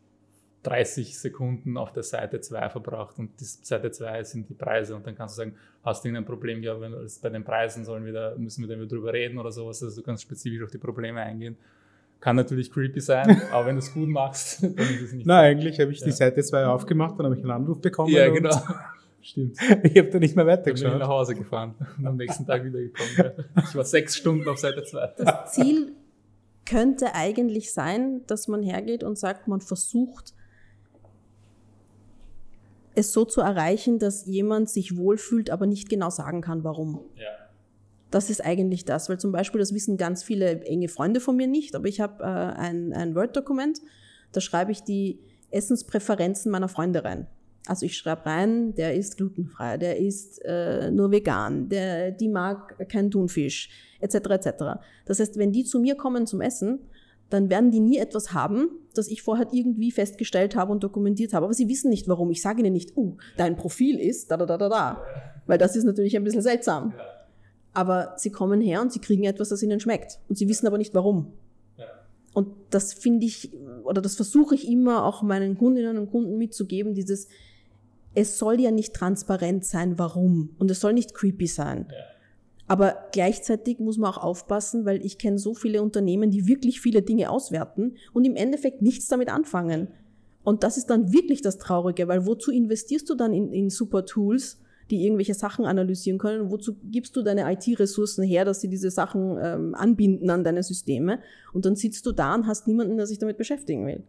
30 0.64 1.18
Sekunden 1.18 1.78
auf 1.78 1.94
der 1.94 2.04
Seite 2.04 2.42
2 2.42 2.70
verbracht 2.70 3.18
und 3.18 3.40
die 3.40 3.46
Seite 3.46 3.92
2 3.92 4.24
sind 4.24 4.50
die 4.50 4.54
Preise 4.54 4.96
und 4.96 5.08
dann 5.08 5.16
kannst 5.16 5.38
du 5.38 5.42
sagen, 5.44 5.56
hast 5.84 6.04
du 6.04 6.10
irgendein 6.10 6.26
Problem, 6.26 6.62
ja, 6.64 6.80
wenn 6.82 6.94
es 6.94 7.20
bei 7.20 7.30
den 7.30 7.44
Preisen 7.44 7.86
sollen 7.86 8.06
wir 8.06 8.14
da, 8.14 8.34
müssen 8.38 8.62
wir 8.62 8.68
dann 8.68 8.80
wieder 8.80 8.90
drüber 8.90 9.14
reden 9.14 9.38
oder 9.38 9.52
sowas, 9.52 9.82
also 9.82 10.02
du 10.02 10.06
kannst 10.06 10.24
spezifisch 10.24 10.62
auf 10.62 10.72
die 10.72 10.78
Probleme 10.78 11.22
eingehen. 11.22 11.58
Kann 12.20 12.36
natürlich 12.36 12.70
creepy 12.70 13.00
sein, 13.00 13.42
aber 13.54 13.68
wenn 13.68 13.76
du 13.76 13.80
es 13.80 13.94
gut 13.94 14.10
machst, 14.10 14.62
dann 14.64 14.74
ist 14.74 15.02
es 15.02 15.14
nicht. 15.14 15.26
Nein, 15.26 15.58
so. 15.58 15.62
eigentlich 15.62 15.80
habe 15.80 15.92
ich 15.92 16.00
ja. 16.02 16.06
die 16.08 16.12
Seite 16.12 16.44
2 16.44 16.66
aufgemacht, 16.66 17.18
dann 17.18 17.28
habe 17.28 17.36
ich 17.36 17.42
einen 17.42 17.52
Anruf 17.52 17.80
bekommen. 17.80 18.12
Ja, 18.12 18.28
genau. 18.30 18.56
Stimmt. 19.22 19.58
Ich 19.84 19.98
habe 19.98 20.10
da 20.10 20.20
nicht 20.20 20.36
mehr 20.36 20.48
weitergeschaut. 20.48 20.86
Dann 20.86 20.94
bin 20.94 21.02
ich 21.02 21.08
nach 21.08 21.14
Hause 21.14 21.36
gefahren 21.36 21.76
und 21.98 22.08
am 22.08 22.16
nächsten 22.16 22.46
Tag 22.46 22.64
wieder 22.64 22.80
gekommen. 22.80 23.10
Ja. 23.18 23.64
Ich 23.64 23.76
war 23.76 23.84
sechs 23.84 24.16
Stunden 24.16 24.48
auf 24.48 24.58
Seite 24.58 24.82
2. 24.82 25.14
Das 25.18 25.52
Ziel 25.54 25.94
könnte 26.70 27.16
eigentlich 27.16 27.74
sein, 27.74 28.22
dass 28.28 28.48
man 28.48 28.62
hergeht 28.62 29.04
und 29.04 29.18
sagt, 29.18 29.48
man 29.48 29.60
versucht, 29.60 30.34
es 32.94 33.12
so 33.12 33.26
zu 33.26 33.42
erreichen, 33.42 33.98
dass 33.98 34.26
jemand 34.26 34.70
sich 34.70 34.96
wohlfühlt, 34.96 35.50
aber 35.50 35.66
nicht 35.66 35.90
genau 35.90 36.10
sagen 36.10 36.42
kann, 36.42 36.64
warum. 36.64 37.02
Ja. 37.16 37.28
Das 38.12 38.30
ist 38.30 38.44
eigentlich 38.44 38.86
das, 38.86 39.10
weil 39.10 39.20
zum 39.20 39.32
Beispiel, 39.32 39.60
das 39.60 39.74
wissen 39.74 39.98
ganz 39.98 40.24
viele 40.24 40.62
enge 40.66 40.90
Freunde 40.90 41.20
von 41.20 41.36
mir 41.36 41.48
nicht, 41.48 41.76
aber 41.76 41.88
ich 41.88 42.02
habe 42.02 42.24
äh, 42.24 42.28
ein, 42.28 42.94
ein 42.94 43.16
Word-Dokument, 43.16 43.80
da 44.32 44.42
schreibe 44.42 44.72
ich 44.72 44.84
die 44.84 45.20
Essenspräferenzen 45.52 46.52
meiner 46.52 46.70
Freunde 46.70 47.04
rein. 47.04 47.28
Also 47.66 47.86
ich 47.86 47.98
schreibe 47.98 48.26
rein, 48.26 48.74
der 48.76 48.96
ist 48.96 49.18
glutenfrei, 49.18 49.78
der 49.78 49.98
ist 49.98 50.40
äh, 50.44 50.92
nur 50.92 51.12
vegan, 51.12 51.70
der, 51.70 52.12
die 52.12 52.30
mag 52.30 52.90
keinen 52.90 53.12
Thunfisch, 53.12 53.70
etc. 54.00 54.16
etc. 54.16 54.50
Das 55.06 55.20
heißt, 55.20 55.38
wenn 55.38 55.52
die 55.52 55.64
zu 55.64 55.80
mir 55.80 55.96
kommen 55.96 56.26
zum 56.26 56.42
Essen, 56.42 56.80
dann 57.30 57.50
werden 57.50 57.70
die 57.70 57.80
nie 57.80 57.98
etwas 57.98 58.34
haben, 58.34 58.70
das 58.96 59.08
ich 59.08 59.22
vorher 59.22 59.48
irgendwie 59.52 59.92
festgestellt 59.92 60.56
habe 60.56 60.72
und 60.72 60.84
dokumentiert 60.84 61.34
habe. 61.34 61.46
Aber 61.46 61.54
sie 61.54 61.70
wissen 61.70 61.90
nicht 61.90 62.08
warum. 62.08 62.32
Ich 62.32 62.42
sage 62.42 62.62
ihnen 62.62 62.74
nicht, 62.74 62.98
uh, 62.98 63.18
dein 63.38 63.56
Profil 63.56 64.00
ist 64.00 64.32
da 64.32 64.38
da 64.38 64.46
da 64.46 64.58
da 64.58 64.70
da. 64.70 65.04
Weil 65.46 65.60
das 65.60 65.76
ist 65.76 65.84
natürlich 65.84 66.16
ein 66.16 66.24
bisschen 66.24 66.42
seltsam. 66.42 66.94
Aber 67.74 68.16
sie 68.18 68.32
kommen 68.32 68.62
her 68.62 68.82
und 68.82 68.92
sie 68.92 69.00
kriegen 69.00 69.26
etwas, 69.26 69.50
das 69.50 69.62
ihnen 69.62 69.80
schmeckt. 69.80 70.20
Und 70.28 70.38
sie 70.38 70.50
wissen 70.50 70.66
aber 70.66 70.80
nicht 70.80 70.96
warum. 70.96 71.34
Und 72.34 72.50
das 72.70 72.94
finde 72.94 73.26
ich, 73.26 73.52
oder 73.84 74.02
das 74.02 74.16
versuche 74.16 74.56
ich 74.56 74.68
immer 74.68 75.04
auch 75.04 75.24
meinen 75.24 75.58
Kundinnen 75.58 75.98
und 75.98 76.12
Kunden 76.12 76.38
mitzugeben, 76.38 76.94
dieses, 76.94 77.28
es 78.16 78.38
soll 78.38 78.60
ja 78.60 78.72
nicht 78.72 78.94
transparent 78.94 79.66
sein, 79.66 80.00
warum. 80.00 80.56
Und 80.58 80.72
es 80.72 80.80
soll 80.80 80.94
nicht 80.94 81.14
creepy 81.14 81.48
sein. 81.48 81.88
Ja. 81.90 81.98
Aber 82.70 83.10
gleichzeitig 83.12 83.80
muss 83.80 83.98
man 83.98 84.12
auch 84.12 84.24
aufpassen, 84.24 84.86
weil 84.86 85.04
ich 85.04 85.18
kenne 85.18 85.40
so 85.40 85.56
viele 85.56 85.82
Unternehmen, 85.82 86.30
die 86.30 86.46
wirklich 86.46 86.82
viele 86.82 87.02
Dinge 87.02 87.32
auswerten 87.32 87.96
und 88.14 88.26
im 88.26 88.36
Endeffekt 88.36 88.84
nichts 88.84 89.08
damit 89.08 89.30
anfangen. 89.30 89.88
Und 90.44 90.64
das 90.64 90.78
ist 90.78 90.88
dann 90.92 91.12
wirklich 91.12 91.42
das 91.42 91.58
Traurige, 91.58 92.08
weil 92.08 92.28
wozu 92.28 92.52
investierst 92.52 93.10
du 93.10 93.16
dann 93.16 93.34
in, 93.34 93.52
in 93.54 93.72
super 93.72 94.06
Tools, 94.06 94.60
die 94.92 95.04
irgendwelche 95.04 95.34
Sachen 95.34 95.66
analysieren 95.66 96.20
können. 96.20 96.52
Wozu 96.52 96.76
gibst 96.84 97.16
du 97.16 97.24
deine 97.24 97.52
IT-Ressourcen 97.52 98.24
her, 98.24 98.46
dass 98.46 98.62
sie 98.62 98.70
diese 98.70 98.92
Sachen 98.92 99.38
ähm, 99.42 99.76
anbinden 99.76 100.30
an 100.30 100.44
deine 100.44 100.62
Systeme? 100.64 101.20
Und 101.54 101.66
dann 101.66 101.76
sitzt 101.76 102.06
du 102.06 102.12
da 102.12 102.36
und 102.36 102.48
hast 102.48 102.68
niemanden, 102.68 102.98
der 102.98 103.08
sich 103.08 103.18
damit 103.18 103.38
beschäftigen 103.38 103.86
will. 103.88 104.04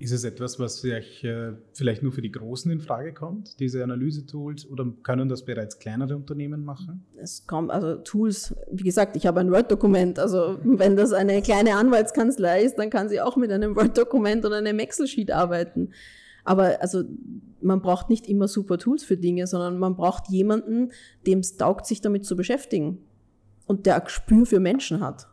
Ist 0.00 0.12
es 0.12 0.22
etwas, 0.22 0.60
was 0.60 0.80
vielleicht, 0.80 1.24
äh, 1.24 1.54
vielleicht 1.72 2.04
nur 2.04 2.12
für 2.12 2.22
die 2.22 2.30
Großen 2.30 2.70
in 2.70 2.80
Frage 2.80 3.12
kommt, 3.12 3.58
diese 3.58 3.82
Analyse-Tools, 3.82 4.70
oder 4.70 4.86
können 5.02 5.28
das 5.28 5.44
bereits 5.44 5.80
kleinere 5.80 6.14
Unternehmen 6.14 6.64
machen? 6.64 7.04
Es 7.16 7.46
kommt, 7.48 7.72
also 7.72 7.96
Tools, 7.96 8.54
wie 8.70 8.84
gesagt, 8.84 9.16
ich 9.16 9.26
habe 9.26 9.40
ein 9.40 9.50
Word-Dokument. 9.50 10.20
Also 10.20 10.58
wenn 10.62 10.96
das 10.96 11.12
eine 11.12 11.42
kleine 11.42 11.74
Anwaltskanzlei 11.74 12.62
ist, 12.62 12.76
dann 12.78 12.90
kann 12.90 13.08
sie 13.08 13.20
auch 13.20 13.36
mit 13.36 13.50
einem 13.50 13.74
Word-Dokument 13.74 14.46
oder 14.46 14.56
einem 14.56 14.78
Excel-Sheet 14.78 15.32
arbeiten. 15.32 15.90
Aber 16.44 16.80
also 16.80 17.02
man 17.60 17.82
braucht 17.82 18.08
nicht 18.08 18.28
immer 18.28 18.46
super 18.46 18.78
Tools 18.78 19.02
für 19.02 19.16
Dinge, 19.16 19.48
sondern 19.48 19.78
man 19.78 19.96
braucht 19.96 20.28
jemanden, 20.28 20.92
dem 21.26 21.40
es 21.40 21.56
taugt, 21.56 21.86
sich 21.86 22.00
damit 22.00 22.24
zu 22.24 22.36
beschäftigen 22.36 22.98
und 23.66 23.84
der 23.84 23.96
ein 23.96 24.04
Gespür 24.04 24.46
für 24.46 24.60
Menschen 24.60 25.00
hat. 25.00 25.26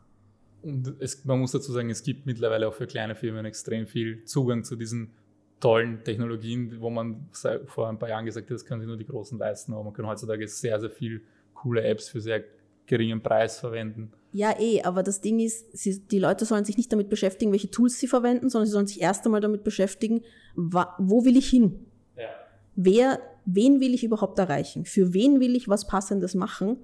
Und 0.65 0.95
es, 0.99 1.23
man 1.25 1.39
muss 1.39 1.51
dazu 1.51 1.71
sagen, 1.71 1.91
es 1.91 2.01
gibt 2.01 2.25
mittlerweile 2.25 2.67
auch 2.67 2.73
für 2.73 2.87
kleine 2.87 3.13
Firmen 3.13 3.45
extrem 3.45 3.85
viel 3.85 4.23
Zugang 4.25 4.63
zu 4.63 4.75
diesen 4.75 5.13
tollen 5.59 6.03
Technologien, 6.03 6.81
wo 6.81 6.89
man 6.89 7.29
vor 7.67 7.87
ein 7.87 7.99
paar 7.99 8.09
Jahren 8.09 8.25
gesagt 8.25 8.47
hat, 8.47 8.55
das 8.55 8.65
können 8.65 8.81
sich 8.81 8.87
nur 8.87 8.97
die 8.97 9.05
Großen 9.05 9.37
leisten, 9.37 9.73
aber 9.73 9.83
man 9.83 9.93
kann 9.93 10.07
heutzutage 10.07 10.47
sehr, 10.47 10.79
sehr 10.79 10.89
viel 10.89 11.21
coole 11.53 11.83
Apps 11.83 12.09
für 12.09 12.19
sehr 12.19 12.43
geringen 12.87 13.21
Preis 13.21 13.59
verwenden. 13.59 14.11
Ja, 14.31 14.59
eh, 14.59 14.81
aber 14.81 15.03
das 15.03 15.21
Ding 15.21 15.39
ist, 15.39 15.77
sie, 15.77 15.99
die 15.99 16.19
Leute 16.19 16.45
sollen 16.45 16.65
sich 16.65 16.77
nicht 16.77 16.91
damit 16.91 17.09
beschäftigen, 17.09 17.51
welche 17.51 17.69
Tools 17.69 17.99
sie 17.99 18.07
verwenden, 18.07 18.49
sondern 18.49 18.65
sie 18.65 18.73
sollen 18.73 18.87
sich 18.87 19.01
erst 19.01 19.23
einmal 19.25 19.41
damit 19.41 19.63
beschäftigen, 19.63 20.23
wo 20.55 21.25
will 21.25 21.37
ich 21.37 21.47
hin? 21.47 21.85
Ja. 22.17 22.29
Wer, 22.75 23.19
wen 23.45 23.79
will 23.79 23.93
ich 23.93 24.03
überhaupt 24.03 24.39
erreichen? 24.39 24.85
Für 24.85 25.13
wen 25.13 25.39
will 25.39 25.55
ich 25.55 25.69
was 25.69 25.87
Passendes 25.87 26.33
machen? 26.35 26.77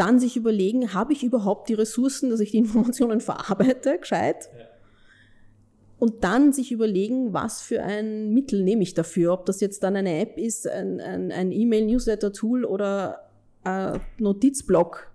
Dann 0.00 0.18
sich 0.18 0.36
überlegen, 0.36 0.94
habe 0.94 1.12
ich 1.12 1.22
überhaupt 1.22 1.68
die 1.68 1.74
Ressourcen, 1.74 2.30
dass 2.30 2.40
ich 2.40 2.52
die 2.52 2.58
Informationen 2.64 3.20
verarbeite, 3.20 3.98
gescheit? 3.98 4.48
Ja. 4.56 4.64
Und 5.98 6.24
dann 6.24 6.54
sich 6.54 6.72
überlegen, 6.72 7.34
was 7.34 7.60
für 7.60 7.82
ein 7.82 8.32
Mittel 8.32 8.64
nehme 8.64 8.82
ich 8.82 8.94
dafür. 8.94 9.34
Ob 9.34 9.44
das 9.44 9.60
jetzt 9.60 9.82
dann 9.82 9.96
eine 9.96 10.18
App 10.20 10.38
ist, 10.38 10.66
ein, 10.66 10.98
ein, 10.98 11.30
ein 11.30 11.52
E-Mail-Newsletter-Tool 11.52 12.64
oder 12.64 13.28
ein 13.64 14.00
Notizblock 14.18 15.10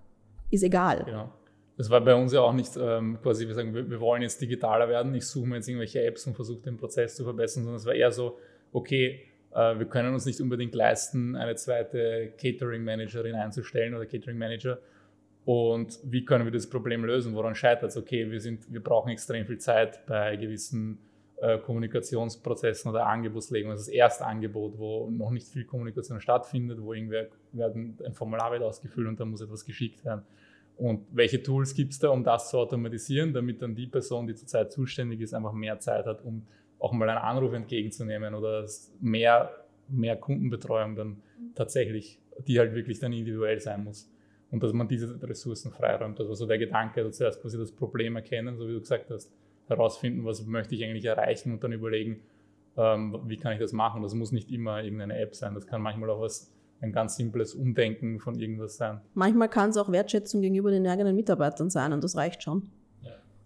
ist 0.51 0.61
egal. 0.61 1.03
Genau. 1.05 1.31
Das 1.77 1.89
war 1.89 2.01
bei 2.01 2.13
uns 2.13 2.31
ja 2.31 2.41
auch 2.41 2.53
nicht 2.53 2.77
ähm, 2.77 3.17
quasi, 3.21 3.47
wir 3.47 3.55
sagen, 3.55 3.73
wir, 3.73 3.89
wir, 3.89 3.99
wollen 3.99 4.21
jetzt 4.21 4.39
digitaler 4.39 4.87
werden, 4.87 5.13
ich 5.15 5.25
suche 5.25 5.47
mir 5.47 5.55
jetzt 5.55 5.67
irgendwelche 5.67 6.03
Apps 6.03 6.27
und 6.27 6.35
versuche 6.35 6.61
den 6.61 6.77
Prozess 6.77 7.15
zu 7.15 7.23
verbessern, 7.23 7.63
sondern 7.63 7.79
es 7.79 7.85
war 7.85 7.95
eher 7.95 8.11
so, 8.11 8.37
okay, 8.71 9.21
wir 9.55 9.85
können 9.85 10.13
uns 10.13 10.25
nicht 10.25 10.41
unbedingt 10.41 10.75
leisten, 10.75 11.35
eine 11.35 11.55
zweite 11.55 12.33
Catering-Managerin 12.37 13.35
einzustellen 13.35 13.95
oder 13.95 14.05
Catering-Manager. 14.05 14.79
Und 15.45 15.99
wie 16.03 16.25
können 16.25 16.43
wir 16.43 16.51
das 16.51 16.67
Problem 16.69 17.05
lösen? 17.05 17.35
Woran 17.35 17.55
scheitert 17.55 17.91
es? 17.91 17.97
Okay, 17.97 18.29
wir, 18.29 18.41
sind, 18.41 18.71
wir 18.71 18.83
brauchen 18.83 19.09
extrem 19.09 19.45
viel 19.45 19.59
Zeit 19.59 20.05
bei 20.07 20.35
gewissen 20.35 20.97
äh, 21.37 21.59
Kommunikationsprozessen 21.59 22.89
oder 22.89 23.05
Angebotslegung. 23.05 23.71
Das 23.71 23.81
ist 23.81 23.87
das 23.87 23.93
erste 23.93 24.25
Angebot, 24.25 24.77
wo 24.77 25.09
noch 25.09 25.29
nicht 25.29 25.47
viel 25.47 25.63
Kommunikation 25.63 26.19
stattfindet, 26.19 26.81
wo 26.81 26.93
irgendwer 26.93 27.27
ein 27.53 28.13
Formular 28.13 28.51
wird 28.51 28.63
ausgefüllt 28.63 29.07
und 29.07 29.19
da 29.19 29.25
muss 29.25 29.41
etwas 29.41 29.63
geschickt 29.63 30.03
werden. 30.03 30.23
Und 30.77 31.05
welche 31.11 31.41
Tools 31.41 31.73
gibt 31.73 31.93
es 31.93 31.99
da, 31.99 32.09
um 32.09 32.23
das 32.23 32.49
zu 32.49 32.57
automatisieren, 32.57 33.31
damit 33.31 33.61
dann 33.61 33.75
die 33.75 33.87
Person, 33.87 34.27
die 34.27 34.35
zurzeit 34.35 34.71
zuständig 34.71 35.21
ist, 35.21 35.33
einfach 35.33 35.53
mehr 35.53 35.79
Zeit 35.79 36.05
hat, 36.05 36.23
um 36.25 36.45
auch 36.85 36.91
mal 36.91 37.09
einen 37.09 37.17
Anruf 37.17 37.53
entgegenzunehmen 37.53 38.35
oder 38.35 38.67
mehr, 39.01 39.49
mehr 39.89 40.15
Kundenbetreuung 40.15 40.95
dann 40.95 41.17
tatsächlich, 41.55 42.19
die 42.47 42.59
halt 42.59 42.75
wirklich 42.75 42.99
dann 42.99 43.11
individuell 43.11 43.59
sein 43.59 43.83
muss. 43.83 44.11
Und 44.51 44.61
dass 44.61 44.71
man 44.71 44.87
diese 44.87 45.19
Ressourcen 45.23 45.71
freiräumt. 45.71 46.19
Das 46.19 46.27
war 46.27 46.35
so 46.35 46.45
der 46.45 46.59
Gedanke, 46.59 47.01
also 47.01 47.09
zuerst 47.09 47.41
quasi 47.41 47.57
das 47.57 47.71
Problem 47.71 48.15
erkennen, 48.15 48.55
so 48.57 48.67
wie 48.67 48.73
du 48.73 48.79
gesagt 48.79 49.09
hast 49.09 49.33
herausfinden, 49.67 50.23
was 50.25 50.45
möchte 50.45 50.75
ich 50.75 50.83
eigentlich 50.83 51.05
erreichen 51.05 51.53
und 51.53 51.63
dann 51.63 51.71
überlegen, 51.71 52.21
ähm, 52.77 53.19
wie 53.25 53.37
kann 53.37 53.53
ich 53.53 53.59
das 53.59 53.73
machen. 53.73 54.03
Das 54.03 54.13
muss 54.13 54.31
nicht 54.31 54.51
immer 54.51 54.83
irgendeine 54.83 55.17
App 55.17 55.33
sein, 55.33 55.55
das 55.55 55.65
kann 55.65 55.81
manchmal 55.81 56.11
auch 56.11 56.21
was, 56.21 56.51
ein 56.81 56.91
ganz 56.91 57.15
simples 57.15 57.55
Umdenken 57.55 58.19
von 58.19 58.37
irgendwas 58.37 58.77
sein. 58.77 59.01
Manchmal 59.15 59.49
kann 59.49 59.71
es 59.71 59.77
auch 59.77 59.91
Wertschätzung 59.91 60.41
gegenüber 60.41 60.69
den 60.69 60.85
eigenen 60.85 61.15
Mitarbeitern 61.15 61.71
sein 61.71 61.93
und 61.93 62.03
das 62.03 62.15
reicht 62.15 62.43
schon. 62.43 62.69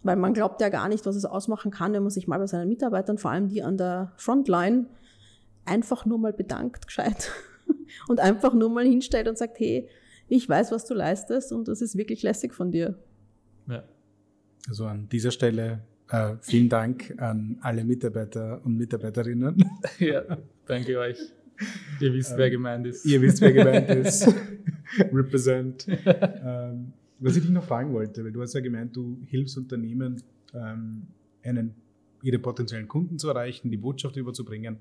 Weil 0.03 0.15
man 0.15 0.33
glaubt 0.33 0.61
ja 0.61 0.69
gar 0.69 0.87
nicht, 0.87 1.05
was 1.05 1.15
es 1.15 1.25
ausmachen 1.25 1.71
kann, 1.71 1.93
wenn 1.93 2.03
man 2.03 2.09
sich 2.09 2.27
mal 2.27 2.39
bei 2.39 2.47
seinen 2.47 2.69
Mitarbeitern, 2.69 3.17
vor 3.17 3.31
allem 3.31 3.49
die 3.49 3.63
an 3.63 3.77
der 3.77 4.13
Frontline, 4.15 4.85
einfach 5.65 6.05
nur 6.05 6.17
mal 6.17 6.33
bedankt, 6.33 6.87
gescheit. 6.87 7.31
Und 8.07 8.19
einfach 8.19 8.53
nur 8.53 8.69
mal 8.69 8.85
hinstellt 8.85 9.27
und 9.27 9.37
sagt, 9.37 9.59
hey, 9.59 9.87
ich 10.27 10.47
weiß, 10.47 10.71
was 10.71 10.85
du 10.85 10.93
leistest 10.93 11.51
und 11.51 11.67
das 11.67 11.81
ist 11.81 11.97
wirklich 11.97 12.21
lässig 12.21 12.53
von 12.53 12.71
dir. 12.71 12.95
Ja. 13.67 13.83
Also 14.67 14.85
an 14.85 15.09
dieser 15.09 15.31
Stelle 15.31 15.81
äh, 16.09 16.35
vielen 16.41 16.69
Dank 16.69 17.15
an 17.17 17.57
alle 17.61 17.83
Mitarbeiter 17.83 18.61
und 18.63 18.77
Mitarbeiterinnen. 18.77 19.63
Ja, 19.99 20.23
danke 20.65 20.97
euch. 20.99 21.19
Ihr 21.99 22.13
wisst, 22.13 22.37
wer 22.37 22.45
ähm, 22.45 22.51
gemeint 22.53 22.87
ist. 22.87 23.05
Ihr 23.05 23.21
wisst, 23.21 23.41
wer 23.41 23.51
gemeint 23.51 23.89
ist. 24.05 24.33
Represent. 25.11 25.87
Ähm, 26.05 26.93
was 27.19 27.35
ich 27.35 27.43
dich 27.43 27.51
noch 27.51 27.63
fragen 27.63 27.93
wollte, 27.93 28.23
weil 28.23 28.31
du 28.31 28.41
hast 28.41 28.53
ja 28.53 28.61
gemeint, 28.61 28.95
du 28.95 29.19
hilfst 29.27 29.57
Unternehmen, 29.57 30.21
ähm, 30.53 31.07
einen, 31.43 31.75
ihre 32.21 32.39
potenziellen 32.39 32.87
Kunden 32.87 33.17
zu 33.17 33.29
erreichen, 33.29 33.69
die 33.69 33.77
Botschaft 33.77 34.17
überzubringen. 34.17 34.77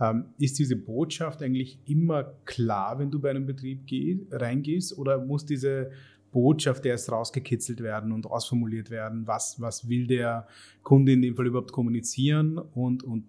Ähm, 0.00 0.26
ist 0.38 0.58
diese 0.58 0.76
Botschaft 0.76 1.42
eigentlich 1.42 1.78
immer 1.86 2.24
klar, 2.44 2.98
wenn 2.98 3.10
du 3.10 3.20
bei 3.20 3.30
einem 3.30 3.46
Betrieb 3.46 3.86
geh, 3.86 4.18
reingehst, 4.30 4.96
oder 4.98 5.24
muss 5.24 5.44
diese 5.44 5.90
Botschaft 6.32 6.86
erst 6.86 7.12
rausgekitzelt 7.12 7.80
werden 7.80 8.10
und 8.10 8.26
ausformuliert 8.26 8.90
werden. 8.90 9.26
Was, 9.26 9.60
was 9.60 9.88
will 9.88 10.06
der 10.06 10.48
Kunde 10.82 11.12
in 11.12 11.22
dem 11.22 11.36
Fall 11.36 11.46
überhaupt 11.46 11.72
kommunizieren 11.72 12.58
und, 12.58 13.04
und 13.04 13.24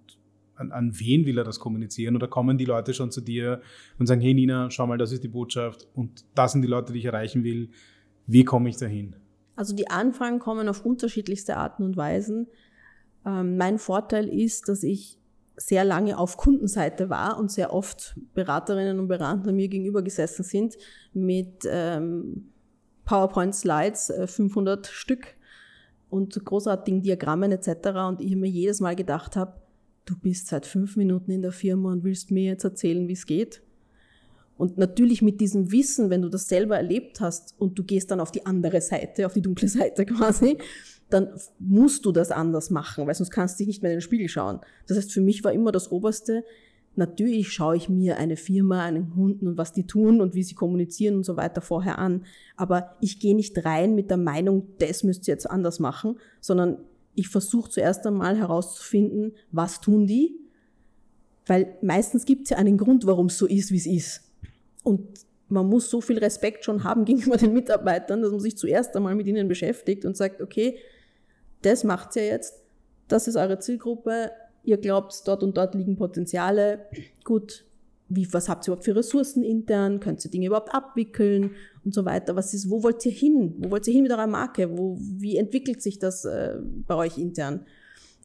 an, 0.56 0.72
an 0.72 0.98
wen 1.00 1.26
will 1.26 1.38
er 1.38 1.44
das 1.44 1.60
kommunizieren? 1.60 2.16
Oder 2.16 2.28
kommen 2.28 2.58
die 2.58 2.66
Leute 2.66 2.94
schon 2.94 3.12
zu 3.12 3.22
dir 3.22 3.62
und 4.00 4.08
sagen, 4.08 4.22
hey 4.22 4.34
Nina, 4.34 4.72
schau 4.72 4.88
mal, 4.88 4.98
das 4.98 5.12
ist 5.12 5.24
die 5.24 5.28
Botschaft 5.28 5.88
und 5.94 6.24
das 6.34 6.54
sind 6.54 6.62
die 6.62 6.68
Leute, 6.68 6.94
die 6.94 7.00
ich 7.00 7.06
erreichen 7.06 7.44
will. 7.44 7.70
Wie 8.28 8.44
komme 8.44 8.70
ich 8.70 8.78
dahin? 8.78 9.16
Also 9.56 9.76
die 9.76 9.90
Anfragen 9.90 10.40
kommen 10.40 10.68
auf 10.68 10.86
unterschiedlichste 10.86 11.58
Arten 11.58 11.84
und 11.84 11.98
Weisen. 11.98 12.48
Ähm, 13.26 13.58
mein 13.58 13.78
Vorteil 13.78 14.28
ist, 14.28 14.70
dass 14.70 14.84
ich 14.84 15.20
sehr 15.56 15.84
lange 15.84 16.18
auf 16.18 16.38
Kundenseite 16.38 17.10
war 17.10 17.38
und 17.38 17.52
sehr 17.52 17.74
oft 17.74 18.20
Beraterinnen 18.34 19.00
und 19.00 19.08
Berater 19.08 19.52
mir 19.52 19.68
gegenüber 19.68 20.02
gesessen 20.02 20.44
sind 20.44 20.78
mit 21.14 21.68
ähm, 21.70 22.50
PowerPoint-Slides, 23.06 24.14
500 24.26 24.88
äh, 24.88 24.92
Stück 24.92 25.36
und 26.10 26.44
großartigen 26.44 27.02
Diagrammen 27.02 27.52
etc. 27.52 27.90
Und 28.08 28.22
ich 28.22 28.36
mir 28.36 28.50
jedes 28.50 28.80
Mal 28.80 28.96
gedacht 28.96 29.36
habe, 29.36 29.62
du 30.06 30.16
bist 30.18 30.48
seit 30.48 30.66
fünf 30.66 30.96
Minuten 30.96 31.32
in 31.32 31.42
der 31.42 31.52
Firma 31.52 31.92
und 31.92 32.04
willst 32.04 32.32
mir 32.32 32.44
jetzt 32.44 32.64
erzählen, 32.64 33.08
wie 33.08 33.14
es 33.14 33.26
geht. 33.26 33.63
Und 34.58 34.78
natürlich 34.78 35.22
mit 35.22 35.42
diesem 35.42 35.72
Wissen, 35.72 36.10
wenn 36.10 36.22
du 36.22 36.30
das 36.30 36.48
selber 36.48 36.78
erlebt 36.78 37.22
hast 37.22 37.56
und 37.58 37.78
du 37.78 37.84
gehst 37.84 38.12
dann 38.12 38.20
auf 38.20 38.32
die 38.32 38.46
andere 38.46 38.82
Seite, 38.82 39.26
auf 39.26 39.34
die 39.34 39.42
dunkle 39.42 39.68
Seite 39.68 40.06
quasi, 40.06 40.58
dann 41.10 41.30
musst 41.60 42.06
du 42.06 42.12
das 42.12 42.32
anders 42.32 42.70
machen, 42.70 43.06
weil 43.08 43.16
sonst 43.16 43.32
kannst 43.32 43.56
du 43.56 43.58
dich 43.60 43.68
nicht 43.68 43.84
mehr 43.84 43.92
in 43.92 43.98
den 43.98 44.02
Spiegel 44.02 44.28
schauen. 44.28 44.60
Das 44.88 44.98
heißt, 44.98 45.12
für 45.12 45.22
mich 45.22 45.44
war 45.44 45.52
immer 45.52 45.72
das 45.72 45.92
Oberste, 45.92 46.44
natürlich 46.96 47.52
schaue 47.52 47.76
ich 47.76 47.90
mir 47.90 48.18
eine 48.18 48.38
Firma, 48.38 48.84
einen 48.84 49.12
Kunden 49.12 49.48
und 49.48 49.58
was 49.58 49.74
die 49.74 49.86
tun 49.86 50.22
und 50.22 50.36
wie 50.36 50.44
sie 50.44 50.56
kommunizieren 50.56 51.16
und 51.16 51.24
so 51.24 51.38
weiter 51.38 51.62
vorher 51.62 52.00
an, 52.00 52.26
aber 52.56 52.96
ich 53.02 53.20
gehe 53.20 53.36
nicht 53.36 53.66
rein 53.66 53.96
mit 53.96 54.10
der 54.10 54.18
Meinung, 54.18 54.68
das 54.80 55.04
müsst 55.04 55.28
ihr 55.28 55.34
jetzt 55.34 55.50
anders 55.50 55.80
machen, 55.80 56.18
sondern 56.40 56.78
ich 57.16 57.30
versuche 57.30 57.70
zuerst 57.70 58.06
einmal 58.08 58.38
herauszufinden, 58.38 59.34
was 59.52 59.82
tun 59.82 60.08
die, 60.08 60.40
weil 61.46 61.78
meistens 61.82 62.26
gibt 62.26 62.44
es 62.44 62.50
ja 62.52 62.58
einen 62.58 62.78
Grund, 62.78 63.06
warum 63.06 63.28
es 63.28 63.38
so 63.38 63.48
ist, 63.48 63.72
wie 63.72 63.78
es 63.78 63.86
ist. 63.86 64.33
Und 64.84 65.08
man 65.50 65.68
muss 65.68 65.90
so 65.90 66.02
viel 66.02 66.18
Respekt 66.18 66.66
schon 66.66 66.84
haben 66.84 67.06
gegenüber 67.06 67.38
den 67.38 67.54
Mitarbeitern, 67.54 68.22
dass 68.22 68.32
man 68.32 68.40
sich 68.40 68.58
zuerst 68.58 68.96
einmal 68.96 69.16
mit 69.16 69.28
ihnen 69.28 69.48
beschäftigt 69.48 70.06
und 70.06 70.18
sagt, 70.18 70.42
okay, 70.42 70.78
das 71.62 71.84
macht 71.84 72.16
ihr 72.16 72.26
jetzt, 72.26 72.62
das 73.08 73.28
ist 73.28 73.36
eure 73.36 73.60
Zielgruppe, 73.60 74.32
ihr 74.64 74.78
glaubt, 74.78 75.24
dort 75.26 75.44
und 75.44 75.58
dort 75.58 75.76
liegen 75.76 75.96
Potenziale, 75.96 76.86
gut, 77.24 77.66
wie, 78.10 78.32
was 78.32 78.50
habt 78.50 78.66
ihr 78.66 78.72
überhaupt 78.72 78.86
für 78.86 78.96
Ressourcen 78.96 79.44
intern, 79.44 80.00
könnt 80.00 80.24
ihr 80.24 80.32
Dinge 80.32 80.48
überhaupt 80.48 80.74
abwickeln? 80.74 81.52
Und 81.84 81.94
so 81.94 82.06
weiter, 82.06 82.36
was 82.36 82.54
ist, 82.54 82.70
wo 82.70 82.84
wollt 82.84 83.06
ihr 83.06 83.12
hin, 83.12 83.56
wo 83.58 83.72
wollt 83.72 83.88
ihr 83.88 83.94
hin 83.94 84.04
mit 84.04 84.12
eurer 84.12 84.28
Marke, 84.28 84.78
wo, 84.78 84.98
wie 85.00 85.38
entwickelt 85.38 85.82
sich 85.82 86.00
das 86.00 86.26
äh, 86.26 86.58
bei 86.88 86.96
euch 86.96 87.18
intern? 87.18 87.66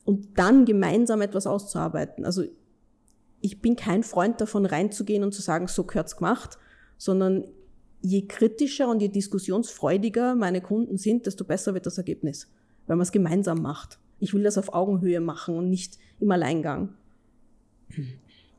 Und 0.04 0.38
dann 0.38 0.64
gemeinsam 0.64 1.20
etwas 1.20 1.46
auszuarbeiten. 1.46 2.24
Also 2.24 2.44
ich 3.40 3.60
bin 3.60 3.76
kein 3.76 4.02
Freund 4.02 4.40
davon, 4.40 4.66
reinzugehen 4.66 5.24
und 5.24 5.32
zu 5.32 5.42
sagen, 5.42 5.68
so 5.68 5.84
gehört's 5.84 6.16
gemacht, 6.16 6.58
sondern 6.96 7.44
je 8.00 8.26
kritischer 8.26 8.88
und 8.88 9.00
je 9.00 9.08
diskussionsfreudiger 9.08 10.34
meine 10.34 10.60
Kunden 10.60 10.98
sind, 10.98 11.26
desto 11.26 11.44
besser 11.44 11.74
wird 11.74 11.86
das 11.86 11.98
Ergebnis 11.98 12.48
weil 12.88 12.96
man 12.96 13.04
es 13.04 13.12
gemeinsam 13.12 13.62
macht. 13.62 14.00
Ich 14.18 14.34
will 14.34 14.42
das 14.42 14.58
auf 14.58 14.72
Augenhöhe 14.72 15.20
machen 15.20 15.56
und 15.56 15.70
nicht 15.70 15.98
im 16.18 16.32
Alleingang. 16.32 16.94